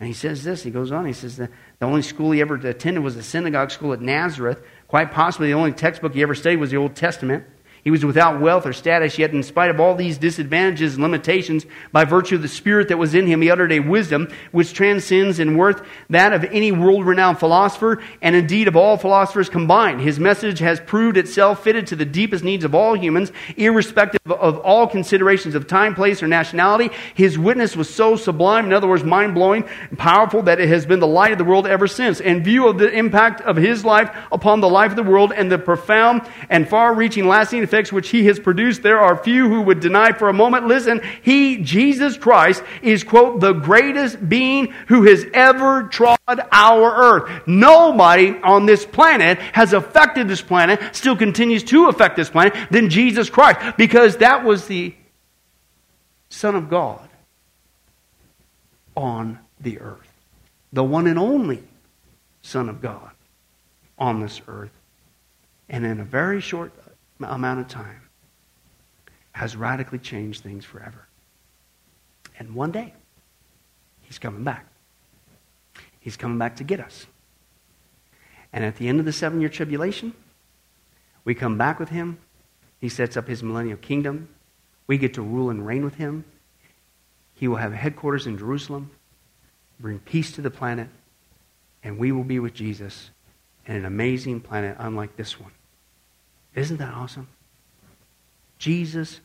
And 0.00 0.06
he 0.06 0.14
says 0.14 0.44
this, 0.44 0.62
he 0.62 0.70
goes 0.70 0.92
on, 0.92 1.06
he 1.06 1.12
says 1.12 1.36
the 1.36 1.48
only 1.80 2.02
school 2.02 2.30
he 2.30 2.40
ever 2.40 2.54
attended 2.54 3.02
was 3.02 3.16
a 3.16 3.22
synagogue 3.22 3.70
school 3.70 3.92
at 3.92 4.00
Nazareth. 4.00 4.58
Quite 4.86 5.12
possibly 5.12 5.48
the 5.48 5.54
only 5.54 5.72
textbook 5.72 6.14
he 6.14 6.22
ever 6.22 6.34
studied 6.34 6.56
was 6.56 6.70
the 6.70 6.76
Old 6.76 6.94
Testament. 6.94 7.44
He 7.88 7.90
was 7.90 8.04
without 8.04 8.38
wealth 8.38 8.66
or 8.66 8.74
status, 8.74 9.18
yet, 9.18 9.32
in 9.32 9.42
spite 9.42 9.70
of 9.70 9.80
all 9.80 9.94
these 9.94 10.18
disadvantages 10.18 10.92
and 10.92 11.02
limitations, 11.02 11.64
by 11.90 12.04
virtue 12.04 12.34
of 12.34 12.42
the 12.42 12.46
Spirit 12.48 12.88
that 12.88 12.98
was 12.98 13.14
in 13.14 13.26
him, 13.26 13.40
he 13.40 13.50
uttered 13.50 13.72
a 13.72 13.80
wisdom 13.80 14.28
which 14.52 14.74
transcends 14.74 15.38
in 15.38 15.56
worth 15.56 15.80
that 16.10 16.34
of 16.34 16.44
any 16.44 16.70
world 16.70 17.06
renowned 17.06 17.38
philosopher, 17.38 18.02
and 18.20 18.36
indeed 18.36 18.68
of 18.68 18.76
all 18.76 18.98
philosophers 18.98 19.48
combined. 19.48 20.02
His 20.02 20.20
message 20.20 20.58
has 20.58 20.80
proved 20.80 21.16
itself 21.16 21.64
fitted 21.64 21.86
to 21.86 21.96
the 21.96 22.04
deepest 22.04 22.44
needs 22.44 22.62
of 22.62 22.74
all 22.74 22.92
humans, 22.92 23.32
irrespective 23.56 24.20
of 24.30 24.58
all 24.58 24.86
considerations 24.86 25.54
of 25.54 25.66
time, 25.66 25.94
place, 25.94 26.22
or 26.22 26.26
nationality. 26.26 26.90
His 27.14 27.38
witness 27.38 27.74
was 27.74 27.88
so 27.88 28.16
sublime, 28.16 28.66
in 28.66 28.74
other 28.74 28.86
words, 28.86 29.02
mind 29.02 29.32
blowing 29.32 29.66
and 29.88 29.98
powerful, 29.98 30.42
that 30.42 30.60
it 30.60 30.68
has 30.68 30.84
been 30.84 31.00
the 31.00 31.06
light 31.06 31.32
of 31.32 31.38
the 31.38 31.44
world 31.44 31.66
ever 31.66 31.86
since. 31.86 32.20
In 32.20 32.44
view 32.44 32.68
of 32.68 32.76
the 32.76 32.90
impact 32.90 33.40
of 33.40 33.56
his 33.56 33.82
life 33.82 34.14
upon 34.30 34.60
the 34.60 34.68
life 34.68 34.90
of 34.90 34.96
the 34.96 35.02
world 35.02 35.32
and 35.34 35.50
the 35.50 35.58
profound 35.58 36.28
and 36.50 36.68
far 36.68 36.92
reaching, 36.92 37.26
lasting 37.26 37.62
effects 37.78 37.92
which 37.92 38.08
he 38.08 38.26
has 38.26 38.40
produced, 38.40 38.82
there 38.82 38.98
are 38.98 39.16
few 39.16 39.48
who 39.48 39.62
would 39.62 39.78
deny 39.78 40.10
for 40.10 40.28
a 40.28 40.32
moment. 40.32 40.66
Listen, 40.66 41.00
he, 41.22 41.58
Jesus 41.58 42.16
Christ, 42.16 42.62
is, 42.82 43.04
quote, 43.04 43.40
the 43.40 43.52
greatest 43.52 44.28
being 44.28 44.72
who 44.88 45.04
has 45.04 45.24
ever 45.32 45.84
trod 45.84 46.18
our 46.28 46.92
earth. 46.92 47.46
Nobody 47.46 48.36
on 48.42 48.66
this 48.66 48.84
planet 48.84 49.38
has 49.52 49.72
affected 49.72 50.26
this 50.26 50.42
planet, 50.42 50.80
still 50.92 51.16
continues 51.16 51.62
to 51.64 51.88
affect 51.88 52.16
this 52.16 52.30
planet, 52.30 52.54
than 52.70 52.90
Jesus 52.90 53.30
Christ, 53.30 53.76
because 53.76 54.16
that 54.16 54.44
was 54.44 54.66
the 54.66 54.92
Son 56.28 56.56
of 56.56 56.68
God 56.68 57.08
on 58.96 59.38
the 59.60 59.78
earth. 59.78 60.12
The 60.72 60.82
one 60.82 61.06
and 61.06 61.18
only 61.18 61.62
Son 62.42 62.68
of 62.68 62.82
God 62.82 63.10
on 63.98 64.20
this 64.20 64.40
earth. 64.48 64.72
And 65.68 65.86
in 65.86 66.00
a 66.00 66.04
very 66.04 66.40
short 66.40 66.72
amount 67.20 67.60
of 67.60 67.68
time 67.68 68.02
has 69.32 69.56
radically 69.56 69.98
changed 69.98 70.42
things 70.42 70.64
forever. 70.64 71.06
And 72.38 72.54
one 72.54 72.70
day, 72.70 72.92
he's 74.02 74.18
coming 74.18 74.44
back. 74.44 74.66
He's 76.00 76.16
coming 76.16 76.38
back 76.38 76.56
to 76.56 76.64
get 76.64 76.80
us. 76.80 77.06
And 78.52 78.64
at 78.64 78.76
the 78.76 78.88
end 78.88 79.00
of 79.00 79.06
the 79.06 79.12
seven 79.12 79.40
year 79.40 79.48
tribulation, 79.48 80.12
we 81.24 81.34
come 81.34 81.58
back 81.58 81.78
with 81.78 81.90
him. 81.90 82.18
He 82.80 82.88
sets 82.88 83.16
up 83.16 83.28
his 83.28 83.42
millennial 83.42 83.76
kingdom. 83.76 84.28
We 84.86 84.98
get 84.98 85.14
to 85.14 85.22
rule 85.22 85.50
and 85.50 85.66
reign 85.66 85.84
with 85.84 85.96
him. 85.96 86.24
He 87.34 87.46
will 87.46 87.56
have 87.56 87.72
headquarters 87.72 88.26
in 88.26 88.38
Jerusalem, 88.38 88.90
bring 89.78 89.98
peace 90.00 90.32
to 90.32 90.40
the 90.40 90.50
planet, 90.50 90.88
and 91.84 91.98
we 91.98 92.10
will 92.10 92.24
be 92.24 92.38
with 92.38 92.54
Jesus 92.54 93.10
in 93.66 93.76
an 93.76 93.84
amazing 93.84 94.40
planet 94.40 94.76
unlike 94.78 95.16
this 95.16 95.38
one. 95.38 95.52
Isn't 96.58 96.78
that 96.78 96.92
awesome? 96.92 97.28
Jesus 98.58 99.20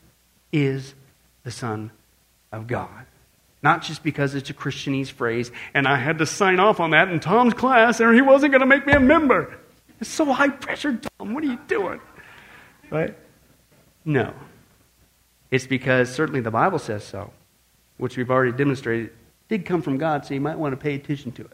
is 0.52 0.94
the 1.42 1.50
Son 1.50 1.90
of 2.52 2.66
God. 2.68 3.06
Not 3.62 3.82
just 3.82 4.02
because 4.02 4.34
it's 4.34 4.50
a 4.50 4.54
Christianese 4.54 5.10
phrase, 5.10 5.50
and 5.72 5.88
I 5.88 5.96
had 5.96 6.18
to 6.18 6.26
sign 6.26 6.60
off 6.60 6.78
on 6.80 6.90
that 6.90 7.08
in 7.08 7.18
Tom's 7.18 7.54
class, 7.54 8.00
or 8.00 8.12
he 8.12 8.20
wasn't 8.20 8.52
going 8.52 8.60
to 8.60 8.66
make 8.66 8.86
me 8.86 8.92
a 8.92 9.00
member. 9.00 9.58
It's 10.00 10.10
so 10.10 10.32
high 10.32 10.50
pressure, 10.50 11.00
Tom. 11.18 11.34
What 11.34 11.42
are 11.42 11.46
you 11.48 11.58
doing? 11.66 12.00
Right? 12.90 13.16
No. 14.04 14.32
It's 15.50 15.66
because 15.66 16.14
certainly 16.14 16.40
the 16.40 16.50
Bible 16.50 16.78
says 16.78 17.04
so, 17.04 17.32
which 17.96 18.16
we've 18.16 18.30
already 18.30 18.52
demonstrated 18.52 19.12
did 19.48 19.64
come 19.64 19.82
from 19.82 19.98
God, 19.98 20.24
so 20.24 20.34
you 20.34 20.40
might 20.40 20.58
want 20.58 20.72
to 20.72 20.76
pay 20.76 20.94
attention 20.94 21.32
to 21.32 21.42
it. 21.42 21.52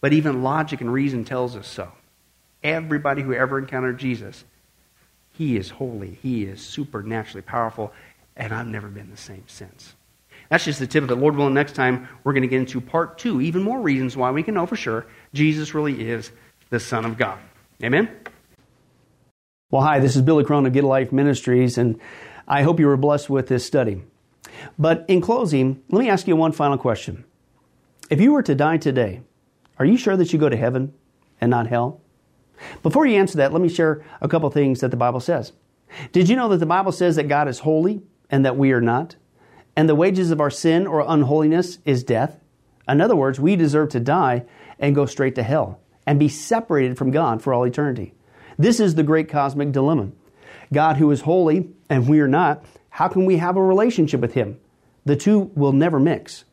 But 0.00 0.12
even 0.12 0.42
logic 0.42 0.80
and 0.80 0.92
reason 0.92 1.24
tells 1.24 1.56
us 1.56 1.66
so. 1.66 1.90
Everybody 2.62 3.22
who 3.22 3.32
ever 3.32 3.58
encountered 3.58 3.98
Jesus 3.98 4.44
he 5.38 5.56
is 5.56 5.70
holy. 5.70 6.18
He 6.20 6.42
is 6.42 6.60
supernaturally 6.60 7.42
powerful. 7.42 7.92
And 8.36 8.52
I've 8.52 8.66
never 8.66 8.88
been 8.88 9.08
the 9.08 9.16
same 9.16 9.44
since. 9.46 9.94
That's 10.50 10.64
just 10.64 10.80
the 10.80 10.86
tip 10.88 11.04
of 11.04 11.10
it. 11.12 11.14
Lord 11.14 11.36
willing, 11.36 11.54
next 11.54 11.74
time 11.74 12.08
we're 12.24 12.32
going 12.32 12.42
to 12.42 12.48
get 12.48 12.58
into 12.58 12.80
part 12.80 13.18
two, 13.18 13.40
even 13.40 13.62
more 13.62 13.80
reasons 13.80 14.16
why 14.16 14.32
we 14.32 14.42
can 14.42 14.54
know 14.54 14.66
for 14.66 14.74
sure 14.74 15.06
Jesus 15.32 15.74
really 15.74 16.10
is 16.10 16.32
the 16.70 16.80
Son 16.80 17.04
of 17.04 17.16
God. 17.16 17.38
Amen? 17.84 18.10
Well, 19.70 19.82
hi, 19.82 20.00
this 20.00 20.16
is 20.16 20.22
Billy 20.22 20.42
Crone 20.42 20.66
of 20.66 20.72
Get 20.72 20.82
Life 20.82 21.12
Ministries, 21.12 21.78
and 21.78 22.00
I 22.48 22.62
hope 22.64 22.80
you 22.80 22.86
were 22.86 22.96
blessed 22.96 23.30
with 23.30 23.46
this 23.46 23.64
study. 23.64 24.02
But 24.76 25.04
in 25.06 25.20
closing, 25.20 25.84
let 25.88 26.00
me 26.00 26.08
ask 26.08 26.26
you 26.26 26.34
one 26.34 26.50
final 26.50 26.78
question. 26.78 27.24
If 28.10 28.20
you 28.20 28.32
were 28.32 28.42
to 28.42 28.56
die 28.56 28.78
today, 28.78 29.20
are 29.78 29.84
you 29.84 29.96
sure 29.96 30.16
that 30.16 30.32
you 30.32 30.38
go 30.40 30.48
to 30.48 30.56
heaven 30.56 30.94
and 31.40 31.48
not 31.50 31.68
hell? 31.68 32.00
Before 32.82 33.06
you 33.06 33.16
answer 33.16 33.38
that, 33.38 33.52
let 33.52 33.62
me 33.62 33.68
share 33.68 34.04
a 34.20 34.28
couple 34.28 34.50
things 34.50 34.80
that 34.80 34.90
the 34.90 34.96
Bible 34.96 35.20
says. 35.20 35.52
Did 36.12 36.28
you 36.28 36.36
know 36.36 36.48
that 36.48 36.58
the 36.58 36.66
Bible 36.66 36.92
says 36.92 37.16
that 37.16 37.28
God 37.28 37.48
is 37.48 37.60
holy 37.60 38.02
and 38.30 38.44
that 38.44 38.56
we 38.56 38.72
are 38.72 38.80
not? 38.80 39.16
And 39.76 39.88
the 39.88 39.94
wages 39.94 40.30
of 40.30 40.40
our 40.40 40.50
sin 40.50 40.86
or 40.86 41.04
unholiness 41.06 41.78
is 41.84 42.04
death? 42.04 42.40
In 42.88 43.00
other 43.00 43.16
words, 43.16 43.38
we 43.38 43.56
deserve 43.56 43.90
to 43.90 44.00
die 44.00 44.44
and 44.78 44.94
go 44.94 45.06
straight 45.06 45.34
to 45.36 45.42
hell 45.42 45.80
and 46.06 46.18
be 46.18 46.28
separated 46.28 46.96
from 46.96 47.10
God 47.10 47.42
for 47.42 47.52
all 47.52 47.64
eternity. 47.64 48.14
This 48.58 48.80
is 48.80 48.94
the 48.94 49.02
great 49.02 49.28
cosmic 49.28 49.72
dilemma. 49.72 50.10
God, 50.72 50.96
who 50.96 51.10
is 51.10 51.20
holy 51.20 51.70
and 51.88 52.08
we 52.08 52.20
are 52.20 52.28
not, 52.28 52.64
how 52.90 53.08
can 53.08 53.24
we 53.24 53.36
have 53.36 53.56
a 53.56 53.62
relationship 53.62 54.20
with 54.20 54.34
Him? 54.34 54.58
The 55.04 55.16
two 55.16 55.50
will 55.54 55.72
never 55.72 56.00
mix. 56.00 56.44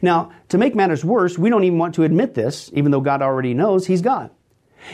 Now, 0.00 0.30
to 0.48 0.58
make 0.58 0.74
matters 0.74 1.04
worse, 1.04 1.38
we 1.38 1.50
don't 1.50 1.64
even 1.64 1.78
want 1.78 1.94
to 1.96 2.04
admit 2.04 2.34
this, 2.34 2.70
even 2.74 2.92
though 2.92 3.00
God 3.00 3.22
already 3.22 3.54
knows 3.54 3.86
He's 3.86 4.02
God. 4.02 4.30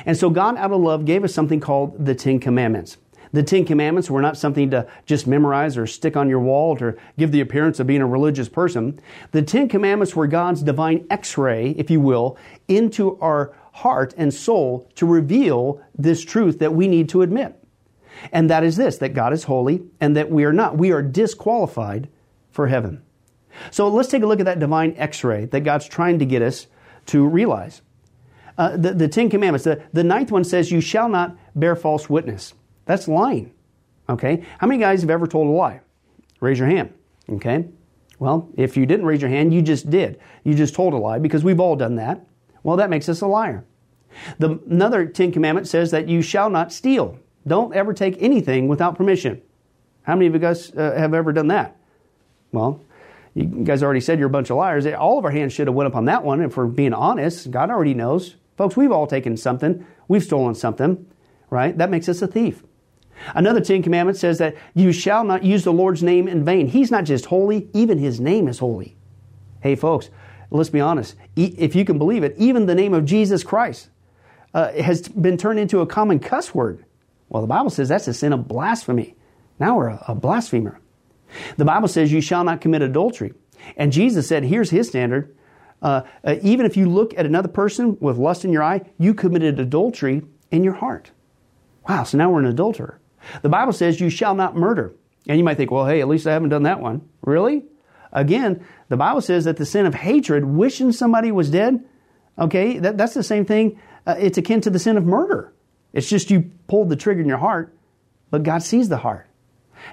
And 0.06 0.16
so 0.16 0.30
God, 0.30 0.56
out 0.56 0.72
of 0.72 0.80
love, 0.80 1.04
gave 1.04 1.24
us 1.24 1.34
something 1.34 1.60
called 1.60 2.04
the 2.04 2.14
Ten 2.14 2.40
Commandments. 2.40 2.96
The 3.32 3.42
Ten 3.42 3.64
Commandments 3.64 4.10
were 4.10 4.22
not 4.22 4.38
something 4.38 4.70
to 4.70 4.86
just 5.04 5.26
memorize 5.26 5.76
or 5.76 5.86
stick 5.86 6.16
on 6.16 6.28
your 6.28 6.40
wall 6.40 6.76
to 6.76 6.96
give 7.18 7.30
the 7.30 7.40
appearance 7.40 7.78
of 7.78 7.86
being 7.86 8.00
a 8.00 8.06
religious 8.06 8.48
person. 8.48 9.00
The 9.32 9.42
Ten 9.42 9.68
Commandments 9.68 10.16
were 10.16 10.26
God's 10.26 10.62
divine 10.62 11.06
x 11.10 11.36
ray, 11.36 11.70
if 11.70 11.90
you 11.90 12.00
will, 12.00 12.38
into 12.68 13.18
our 13.20 13.54
heart 13.72 14.14
and 14.16 14.32
soul 14.32 14.90
to 14.94 15.06
reveal 15.06 15.82
this 15.96 16.24
truth 16.24 16.58
that 16.58 16.74
we 16.74 16.88
need 16.88 17.08
to 17.10 17.22
admit. 17.22 17.54
And 18.32 18.50
that 18.50 18.64
is 18.64 18.76
this 18.76 18.98
that 18.98 19.14
God 19.14 19.32
is 19.32 19.44
holy 19.44 19.82
and 20.00 20.16
that 20.16 20.30
we 20.30 20.44
are 20.44 20.52
not. 20.52 20.76
We 20.76 20.90
are 20.90 21.02
disqualified 21.02 22.08
for 22.50 22.66
heaven. 22.66 23.02
So 23.70 23.88
let's 23.88 24.08
take 24.08 24.22
a 24.22 24.26
look 24.26 24.40
at 24.40 24.46
that 24.46 24.58
divine 24.58 24.94
x 24.96 25.22
ray 25.22 25.44
that 25.46 25.60
God's 25.60 25.86
trying 25.86 26.18
to 26.18 26.24
get 26.24 26.42
us 26.42 26.66
to 27.06 27.26
realize. 27.26 27.82
Uh, 28.58 28.76
the, 28.76 28.92
the 28.92 29.08
Ten 29.08 29.30
Commandments, 29.30 29.64
the, 29.64 29.82
the 29.92 30.02
ninth 30.04 30.32
one 30.32 30.44
says, 30.44 30.70
You 30.70 30.80
shall 30.80 31.08
not 31.08 31.36
bear 31.54 31.76
false 31.76 32.10
witness. 32.10 32.54
That's 32.84 33.06
lying. 33.06 33.52
Okay? 34.08 34.44
How 34.58 34.66
many 34.66 34.80
guys 34.80 35.00
have 35.02 35.10
ever 35.10 35.26
told 35.26 35.46
a 35.46 35.50
lie? 35.50 35.80
Raise 36.40 36.58
your 36.58 36.68
hand. 36.68 36.92
Okay? 37.30 37.66
Well, 38.18 38.48
if 38.56 38.76
you 38.76 38.84
didn't 38.84 39.06
raise 39.06 39.22
your 39.22 39.30
hand, 39.30 39.54
you 39.54 39.62
just 39.62 39.88
did. 39.88 40.18
You 40.42 40.54
just 40.54 40.74
told 40.74 40.92
a 40.92 40.96
lie 40.96 41.20
because 41.20 41.44
we've 41.44 41.60
all 41.60 41.76
done 41.76 41.96
that. 41.96 42.26
Well, 42.64 42.76
that 42.78 42.90
makes 42.90 43.08
us 43.08 43.20
a 43.20 43.26
liar. 43.26 43.64
The, 44.38 44.58
another 44.68 45.06
Ten 45.06 45.30
Commandment 45.30 45.68
says 45.68 45.92
that 45.92 46.08
you 46.08 46.20
shall 46.20 46.50
not 46.50 46.72
steal. 46.72 47.18
Don't 47.46 47.74
ever 47.74 47.94
take 47.94 48.20
anything 48.20 48.66
without 48.66 48.96
permission. 48.96 49.40
How 50.02 50.14
many 50.14 50.26
of 50.26 50.32
you 50.32 50.40
guys 50.40 50.74
uh, 50.74 50.94
have 50.96 51.14
ever 51.14 51.32
done 51.32 51.48
that? 51.48 51.76
Well, 52.50 52.82
you 53.34 53.44
guys 53.44 53.82
already 53.82 54.00
said 54.00 54.18
you're 54.18 54.26
a 54.26 54.30
bunch 54.30 54.50
of 54.50 54.56
liars. 54.56 54.86
All 54.86 55.18
of 55.18 55.24
our 55.24 55.30
hands 55.30 55.52
should 55.52 55.68
have 55.68 55.76
went 55.76 55.86
up 55.86 55.94
on 55.94 56.06
that 56.06 56.24
one. 56.24 56.40
If 56.40 56.56
we're 56.56 56.66
being 56.66 56.94
honest, 56.94 57.50
God 57.50 57.70
already 57.70 57.94
knows. 57.94 58.36
Folks, 58.58 58.76
we've 58.76 58.90
all 58.90 59.06
taken 59.06 59.36
something. 59.36 59.86
We've 60.08 60.22
stolen 60.22 60.56
something, 60.56 61.06
right? 61.48 61.78
That 61.78 61.90
makes 61.90 62.08
us 62.08 62.20
a 62.22 62.26
thief. 62.26 62.64
Another 63.36 63.60
Ten 63.60 63.84
Commandments 63.84 64.20
says 64.20 64.38
that 64.38 64.56
you 64.74 64.90
shall 64.90 65.22
not 65.22 65.44
use 65.44 65.62
the 65.62 65.72
Lord's 65.72 66.02
name 66.02 66.26
in 66.26 66.44
vain. 66.44 66.66
He's 66.66 66.90
not 66.90 67.04
just 67.04 67.26
holy, 67.26 67.70
even 67.72 67.98
His 67.98 68.18
name 68.18 68.48
is 68.48 68.58
holy. 68.58 68.96
Hey, 69.60 69.76
folks, 69.76 70.10
let's 70.50 70.70
be 70.70 70.80
honest. 70.80 71.14
If 71.36 71.76
you 71.76 71.84
can 71.84 71.98
believe 71.98 72.24
it, 72.24 72.34
even 72.36 72.66
the 72.66 72.74
name 72.74 72.94
of 72.94 73.04
Jesus 73.04 73.44
Christ 73.44 73.90
uh, 74.54 74.72
has 74.72 75.06
been 75.06 75.36
turned 75.36 75.60
into 75.60 75.80
a 75.80 75.86
common 75.86 76.18
cuss 76.18 76.52
word. 76.52 76.84
Well, 77.28 77.42
the 77.42 77.48
Bible 77.48 77.70
says 77.70 77.88
that's 77.88 78.08
a 78.08 78.14
sin 78.14 78.32
of 78.32 78.48
blasphemy. 78.48 79.14
Now 79.60 79.76
we're 79.76 79.90
a, 79.90 80.04
a 80.08 80.14
blasphemer. 80.16 80.80
The 81.56 81.64
Bible 81.64 81.86
says 81.86 82.10
you 82.10 82.20
shall 82.20 82.42
not 82.42 82.60
commit 82.60 82.82
adultery. 82.82 83.34
And 83.76 83.92
Jesus 83.92 84.26
said, 84.26 84.44
here's 84.44 84.70
his 84.70 84.88
standard. 84.88 85.36
Uh, 85.80 86.02
uh, 86.24 86.36
even 86.42 86.66
if 86.66 86.76
you 86.76 86.88
look 86.88 87.16
at 87.16 87.26
another 87.26 87.48
person 87.48 87.96
with 88.00 88.16
lust 88.16 88.44
in 88.44 88.52
your 88.52 88.62
eye, 88.62 88.80
you 88.98 89.14
committed 89.14 89.60
adultery 89.60 90.22
in 90.50 90.64
your 90.64 90.74
heart. 90.74 91.10
Wow, 91.88 92.04
so 92.04 92.18
now 92.18 92.30
we're 92.30 92.40
an 92.40 92.46
adulterer. 92.46 93.00
The 93.42 93.48
Bible 93.48 93.72
says 93.72 94.00
you 94.00 94.10
shall 94.10 94.34
not 94.34 94.56
murder. 94.56 94.94
And 95.26 95.38
you 95.38 95.44
might 95.44 95.56
think, 95.56 95.70
well, 95.70 95.86
hey, 95.86 96.00
at 96.00 96.08
least 96.08 96.26
I 96.26 96.32
haven't 96.32 96.48
done 96.48 96.62
that 96.64 96.80
one. 96.80 97.08
Really? 97.22 97.64
Again, 98.12 98.64
the 98.88 98.96
Bible 98.96 99.20
says 99.20 99.44
that 99.44 99.58
the 99.58 99.66
sin 99.66 99.86
of 99.86 99.94
hatred, 99.94 100.44
wishing 100.44 100.92
somebody 100.92 101.30
was 101.30 101.50
dead, 101.50 101.84
okay, 102.38 102.78
that, 102.78 102.96
that's 102.96 103.14
the 103.14 103.22
same 103.22 103.44
thing. 103.44 103.80
Uh, 104.06 104.16
it's 104.18 104.38
akin 104.38 104.62
to 104.62 104.70
the 104.70 104.78
sin 104.78 104.96
of 104.96 105.04
murder. 105.04 105.52
It's 105.92 106.08
just 106.08 106.30
you 106.30 106.50
pulled 106.66 106.88
the 106.88 106.96
trigger 106.96 107.20
in 107.20 107.28
your 107.28 107.38
heart, 107.38 107.76
but 108.30 108.42
God 108.42 108.62
sees 108.62 108.88
the 108.88 108.96
heart. 108.96 109.26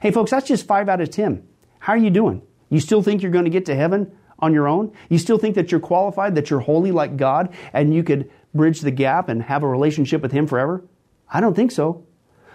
Hey, 0.02 0.12
folks, 0.12 0.32
that's 0.32 0.48
just 0.48 0.66
five 0.66 0.88
out 0.90 1.02
of 1.02 1.10
ten. 1.10 1.48
How 1.80 1.94
are 1.94 1.98
you 1.98 2.10
doing? 2.10 2.42
You 2.70 2.80
still 2.80 3.04
think 3.04 3.22
you're 3.22 3.32
going 3.32 3.46
to 3.46 3.52
get 3.52 3.66
to 3.66 3.76
heaven 3.76 4.18
on 4.40 4.54
your 4.54 4.68
own? 4.68 4.92
You 5.10 5.18
still 5.18 5.38
think 5.38 5.56
that 5.56 5.72
you're 5.72 5.80
qualified, 5.80 6.36
that 6.36 6.50
you're 6.50 6.60
holy 6.60 6.92
like 6.92 7.18
God, 7.18 7.54
and 7.74 7.94
you 7.94 8.04
could 8.04 8.30
bridge 8.54 8.82
the 8.82 8.92
gap 8.92 9.30
and 9.30 9.44
have 9.44 9.64
a 9.64 9.68
relationship 9.68 10.22
with 10.22 10.32
Him 10.32 10.48
forever? 10.48 10.84
I 11.30 11.42
don't 11.42 11.56
think 11.56 11.72
so. 11.72 12.06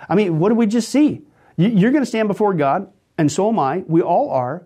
I 0.09 0.15
mean, 0.15 0.39
what 0.39 0.49
did 0.49 0.59
we 0.59 0.67
just 0.67 0.89
see? 0.89 1.23
You're 1.57 1.91
going 1.91 2.03
to 2.03 2.09
stand 2.09 2.29
before 2.29 2.55
God, 2.55 2.91
and 3.19 3.31
so 3.31 3.49
am 3.49 3.59
I. 3.59 3.85
We 3.87 4.01
all 4.01 4.31
are. 4.31 4.65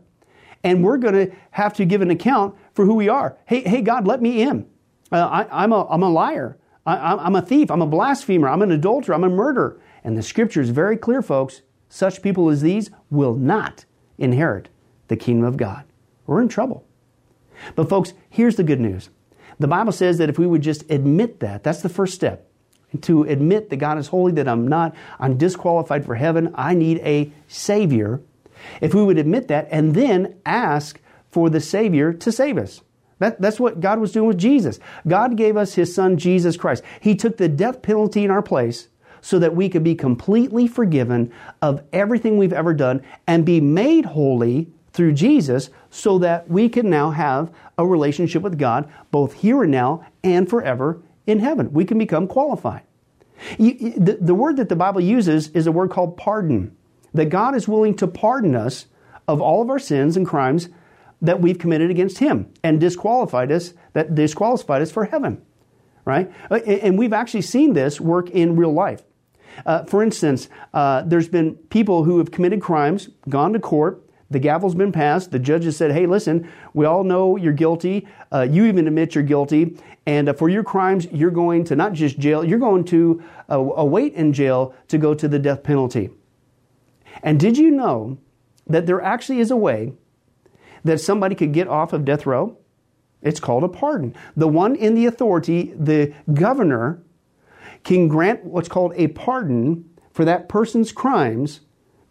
And 0.63 0.83
we're 0.83 0.97
going 0.97 1.15
to 1.15 1.37
have 1.51 1.75
to 1.75 1.85
give 1.85 2.01
an 2.01 2.11
account 2.11 2.55
for 2.73 2.87
who 2.87 2.95
we 2.95 3.09
are. 3.09 3.37
Hey, 3.47 3.61
hey 3.63 3.83
God, 3.83 4.07
let 4.07 4.23
me 4.23 4.43
in. 4.43 4.67
Uh, 5.13 5.45
I, 5.51 5.65
am 5.65 5.73
a, 5.73 5.87
I'm 5.89 6.03
a 6.03 6.09
liar. 6.09 6.57
I, 6.87 7.27
am 7.27 7.35
a 7.35 7.43
thief. 7.43 7.71
I'm 7.71 7.83
a 7.83 7.87
blasphemer. 7.87 8.49
I'm 8.49 8.63
an 8.63 8.71
adulterer. 8.71 9.15
I'm 9.15 9.25
a 9.25 9.29
murderer. 9.29 9.81
And 10.03 10.17
the 10.17 10.23
scripture 10.23 10.61
is 10.61 10.71
very 10.71 10.97
clear, 10.97 11.23
folks. 11.23 11.63
Such 11.89 12.23
people 12.23 12.49
as 12.49 12.63
these 12.63 12.91
will 13.11 13.35
not 13.35 13.85
inherit 14.19 14.69
the 15.09 15.17
kingdom 15.17 15.45
of 15.47 15.57
God. 15.57 15.85
We're 16.27 16.43
in 16.43 16.49
trouble. 16.49 16.87
But, 17.75 17.89
folks, 17.89 18.13
here's 18.31 18.57
the 18.57 18.65
good 18.65 18.81
news. 18.81 19.11
The 19.59 19.69
Bible 19.69 19.93
says 19.93 20.19
that 20.19 20.29
if 20.29 20.39
we 20.39 20.47
would 20.47 20.63
just 20.63 20.91
admit 20.91 21.41
that, 21.41 21.63
that's 21.63 21.83
the 21.83 21.89
first 21.89 22.15
step. 22.15 22.51
To 23.03 23.25
admit 23.25 23.71
that 23.71 23.77
God 23.77 23.99
is 23.99 24.09
holy, 24.09 24.33
that 24.33 24.49
I'm 24.49 24.69
not, 24.69 24.95
I'm 25.19 25.37
disqualified 25.37 26.05
for 26.05 26.15
heaven, 26.15 26.53
I 26.55 26.75
need 26.75 26.99
a 26.99 27.33
Savior. 27.49 28.21
If 28.81 28.95
we 28.95 29.03
would 29.03 29.19
admit 29.19 29.49
that 29.49 29.69
and 29.71 29.95
then 29.95 30.37
ask 30.47 31.01
for 31.31 31.51
the 31.51 31.61
Savior 31.61 32.13
to 32.13 32.31
save 32.31 32.57
us. 32.57 32.81
That, 33.19 33.41
that's 33.41 33.61
what 33.61 33.81
God 33.81 34.01
was 34.01 34.13
doing 34.13 34.29
with 34.29 34.39
Jesus. 34.39 34.79
God 35.07 35.37
gave 35.37 35.57
us 35.57 35.75
His 35.75 35.95
Son, 35.95 36.17
Jesus 36.17 36.57
Christ. 36.57 36.83
He 37.01 37.15
took 37.15 37.37
the 37.37 37.49
death 37.49 37.83
penalty 37.83 38.25
in 38.25 38.31
our 38.31 38.43
place 38.43 38.89
so 39.21 39.39
that 39.39 39.57
we 39.57 39.69
could 39.69 39.83
be 39.83 39.95
completely 39.95 40.67
forgiven 40.67 41.33
of 41.63 41.83
everything 41.93 42.37
we've 42.37 42.53
ever 42.53 42.75
done 42.75 43.03
and 43.27 43.45
be 43.45 43.61
made 43.61 44.05
holy 44.05 44.69
through 44.95 45.13
Jesus 45.13 45.71
so 45.91 46.19
that 46.21 46.49
we 46.49 46.69
can 46.69 46.89
now 46.89 47.11
have 47.11 47.53
a 47.77 47.85
relationship 47.85 48.43
with 48.43 48.59
God 48.59 48.91
both 49.11 49.35
here 49.35 49.63
and 49.63 49.73
now 49.73 50.07
and 50.23 50.49
forever 50.49 51.03
in 51.27 51.41
heaven. 51.41 51.73
We 51.73 51.85
can 51.85 51.99
become 51.99 52.27
qualified. 52.27 52.83
You, 53.59 53.95
the, 53.99 54.19
the 54.21 54.35
word 54.35 54.57
that 54.57 54.69
the 54.69 54.77
Bible 54.77 55.01
uses 55.01 55.49
is 55.49 55.67
a 55.67 55.73
word 55.73 55.91
called 55.91 56.17
pardon. 56.17 56.77
That 57.13 57.27
God 57.27 57.55
is 57.55 57.69
willing 57.69 57.97
to 57.97 58.07
pardon 58.07 58.55
us 58.55 58.87
of 59.27 59.41
all 59.41 59.61
of 59.61 59.69
our 59.69 59.79
sins 59.79 60.17
and 60.17 60.27
crimes 60.27 60.69
that 61.21 61.41
we've 61.41 61.59
committed 61.59 61.91
against 61.91 62.19
Him 62.19 62.53
and 62.63 62.81
disqualified 62.81 63.51
us, 63.51 63.75
that 63.93 64.15
disqualified 64.15 64.83
us 64.83 64.93
for 64.93 65.07
heaven. 65.07 65.43
Right? 66.05 66.31
Uh, 66.51 66.57
and 66.57 66.99
we've 66.99 67.13
actually 67.13 67.43
seen 67.43 67.73
this 67.73 68.01
work 68.01 68.31
in 68.31 68.57
real 68.57 68.73
life. 68.73 69.03
Uh, 69.65 69.85
for 69.85 70.03
instance, 70.03 70.49
uh, 70.73 71.03
there's 71.03 71.29
been 71.29 71.55
people 71.55 72.05
who 72.05 72.19
have 72.19 72.31
committed 72.31 72.61
crimes, 72.61 73.09
gone 73.29 73.53
to 73.53 73.61
court, 73.61 74.04
the 74.35 74.39
gavel's 74.41 74.75
been 74.75 74.93
passed, 74.93 75.31
the 75.31 75.39
judge 75.39 75.65
has 75.65 75.77
said, 75.77 75.93
hey, 75.93 76.07
listen, 76.07 76.51
we 76.75 76.85
all 76.85 77.05
know 77.05 77.37
you're 77.37 77.53
guilty, 77.53 78.07
uh, 78.33 78.47
you 78.51 78.67
even 78.67 78.87
admit 78.87 79.15
you're 79.15 79.25
guilty, 79.25 79.79
and 80.07 80.29
uh, 80.29 80.33
for 80.33 80.49
your 80.49 80.65
crimes, 80.65 81.07
you're 81.13 81.31
going 81.31 81.63
to 81.65 81.77
not 81.77 81.93
just 81.93 82.19
jail, 82.19 82.45
you're 82.45 82.59
going 82.59 82.85
to 82.85 83.23
uh, 83.49 83.59
await 83.59 84.13
in 84.15 84.33
jail 84.33 84.75
to 84.89 84.99
go 84.99 85.15
to 85.15 85.29
the 85.29 85.39
death 85.39 85.63
penalty. 85.63 86.11
And 87.23 87.39
did 87.39 87.57
you 87.57 87.71
know 87.71 88.19
that 88.67 88.87
there 88.87 89.01
actually 89.01 89.39
is 89.39 89.53
a 89.53 89.57
way 89.57 89.93
that 90.83 91.01
somebody 91.01 91.37
could 91.37 91.53
get 91.53 91.69
off 91.69 91.93
of 91.93 92.05
death 92.05 92.27
row? 92.27 92.59
It's 93.23 93.41
called 93.41 93.63
a 93.63 93.69
pardon. 93.69 94.15
The 94.37 94.49
one 94.49 94.75
in 94.75 94.97
the 94.97 95.07
authority, 95.07 95.73
the 95.77 96.13
governor, 96.35 97.03
can 97.85 98.09
grant 98.09 98.45
what's 98.45 98.69
called 98.69 98.93
a 98.97 99.09
pardon 99.09 99.89
for 100.11 100.25
that 100.25 100.49
person's 100.49 100.91
crimes, 100.91 101.61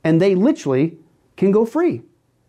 and 0.04 0.22
they 0.22 0.36
literally 0.36 0.98
can 1.36 1.52
go 1.52 1.66
free. 1.66 2.02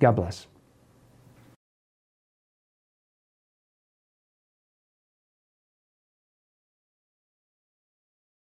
God 0.00 0.16
bless. 0.16 0.46